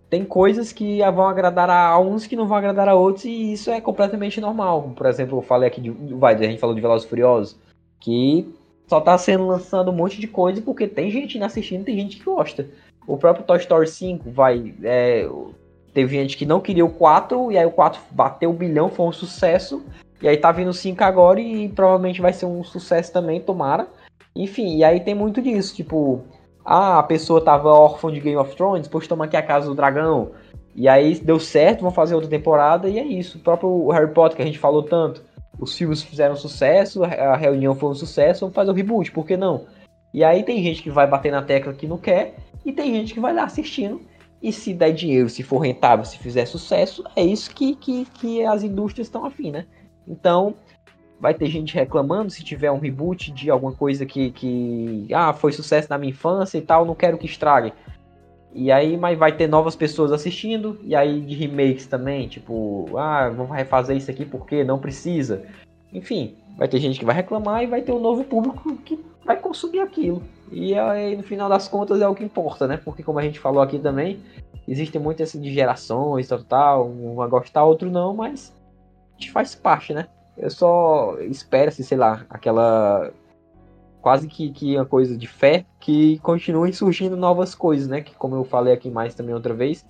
[0.10, 3.70] tem coisas que vão agradar a uns que não vão agradar a outros, e isso
[3.70, 4.94] é completamente normal.
[4.96, 5.90] Por exemplo, eu falei aqui de.
[6.16, 7.60] Vai, a gente falou de Velozes Furiosos,
[8.00, 8.61] que
[8.92, 12.26] só tá sendo lançado um monte de coisa porque tem gente assistindo, tem gente que
[12.26, 12.68] gosta.
[13.08, 14.74] O próprio Toy Story 5 vai.
[14.84, 15.26] É,
[15.94, 19.06] Teve gente que não queria o 4, e aí o 4 bateu o bilhão, foi
[19.06, 19.82] um sucesso.
[20.22, 23.88] E aí tá vindo o 5 agora e provavelmente vai ser um sucesso também, tomara.
[24.36, 26.22] Enfim, e aí tem muito disso, tipo,
[26.66, 29.76] ah, a pessoa tava órfã de Game of Thrones, depois toma aqui a Casa do
[29.76, 30.32] Dragão.
[30.76, 33.38] E aí deu certo, vão fazer outra temporada e é isso.
[33.38, 35.24] O próprio Harry Potter que a gente falou tanto,
[35.60, 39.38] os filmes fizeram sucesso, a reunião foi um sucesso, vamos fazer o reboot, por que
[39.38, 39.66] não?
[40.14, 43.14] E aí tem gente que vai bater na tecla que não quer, e tem gente
[43.14, 44.02] que vai lá assistindo
[44.42, 48.44] e se der dinheiro, se for rentável, se fizer sucesso, é isso que, que, que
[48.44, 49.66] as indústrias estão afim, né?
[50.08, 50.56] Então,
[51.20, 55.52] vai ter gente reclamando se tiver um reboot de alguma coisa que, que ah, foi
[55.52, 57.72] sucesso na minha infância e tal, não quero que estrague.
[58.54, 63.30] E aí, mas vai ter novas pessoas assistindo, e aí de remakes também, tipo, ah,
[63.30, 65.44] vamos refazer isso aqui porque não precisa.
[65.94, 69.38] Enfim, vai ter gente que vai reclamar e vai ter um novo público que vai
[69.38, 70.22] consumir aquilo.
[70.52, 72.78] E aí, no final das contas, é o que importa, né?
[72.84, 74.20] Porque, como a gente falou aqui também,
[74.68, 76.90] existem muitas assim, de gerações, tal, tal.
[76.90, 78.54] Um vai gostar, outro não, mas
[79.12, 80.08] a gente faz parte, né?
[80.38, 83.12] Eu só espero, assim, sei lá, aquela.
[84.02, 88.02] Quase que, que uma coisa de fé que continuem surgindo novas coisas, né?
[88.02, 89.86] Que, como eu falei aqui mais também outra vez,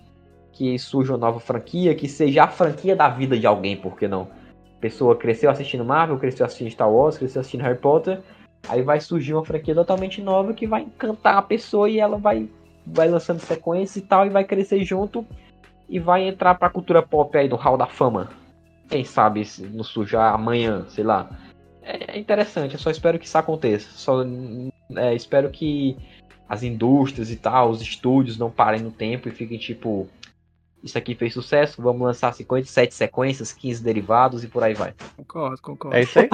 [0.52, 4.08] que surja uma nova franquia, que seja a franquia da vida de alguém, por que
[4.08, 4.28] não?
[4.78, 8.22] A pessoa cresceu assistindo Marvel, cresceu assistindo Star Wars, cresceu assistindo Harry Potter
[8.68, 12.50] Aí vai surgir uma franquia totalmente nova que vai encantar a pessoa e ela vai,
[12.86, 15.26] vai lançando sequência e tal, e vai crescer junto
[15.90, 18.30] e vai entrar pra cultura pop aí do Hall da Fama.
[18.88, 21.30] Quem sabe se não sujar amanhã, sei lá.
[21.82, 23.90] É, é interessante, eu só espero que isso aconteça.
[23.92, 24.24] Só
[24.96, 25.98] é, espero que
[26.48, 30.10] as indústrias e tal, os estúdios não parem no tempo e fiquem tipo,
[30.84, 34.94] isso aqui fez sucesso, vamos lançar 57 sequências, 15 derivados e por aí vai.
[35.16, 35.96] Concordo, concordo.
[35.96, 36.30] É isso aí?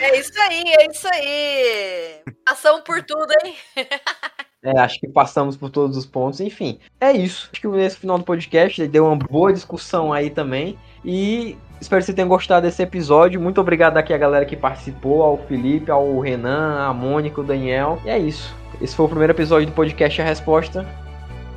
[0.00, 2.22] é isso aí, é isso aí.
[2.46, 3.54] Ação por tudo, hein?
[4.62, 6.78] É, acho que passamos por todos os pontos, enfim.
[7.00, 7.48] É isso.
[7.50, 10.78] Acho que nesse final do podcast deu uma boa discussão aí também.
[11.02, 13.40] E espero que você tenha gostado desse episódio.
[13.40, 17.98] Muito obrigado aqui a galera que participou, ao Felipe, ao Renan, a Mônica, o Daniel.
[18.04, 18.54] E é isso.
[18.80, 20.86] Esse foi o primeiro episódio do podcast A Resposta.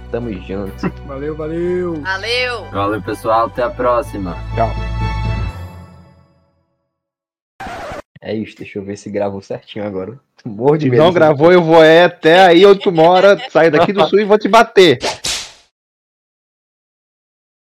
[0.10, 0.90] Tamo junto.
[1.06, 1.96] Valeu, valeu.
[2.02, 2.66] Valeu.
[2.72, 3.48] Valeu, pessoal.
[3.48, 4.38] Até a próxima.
[4.56, 4.70] Tchau.
[8.22, 10.18] É isso, deixa eu ver se gravou certinho agora.
[10.46, 11.02] Morro de medo.
[11.02, 14.26] Não gravou, eu vou é até aí onde tu mora, sair daqui do sul e
[14.26, 15.00] vou te bater.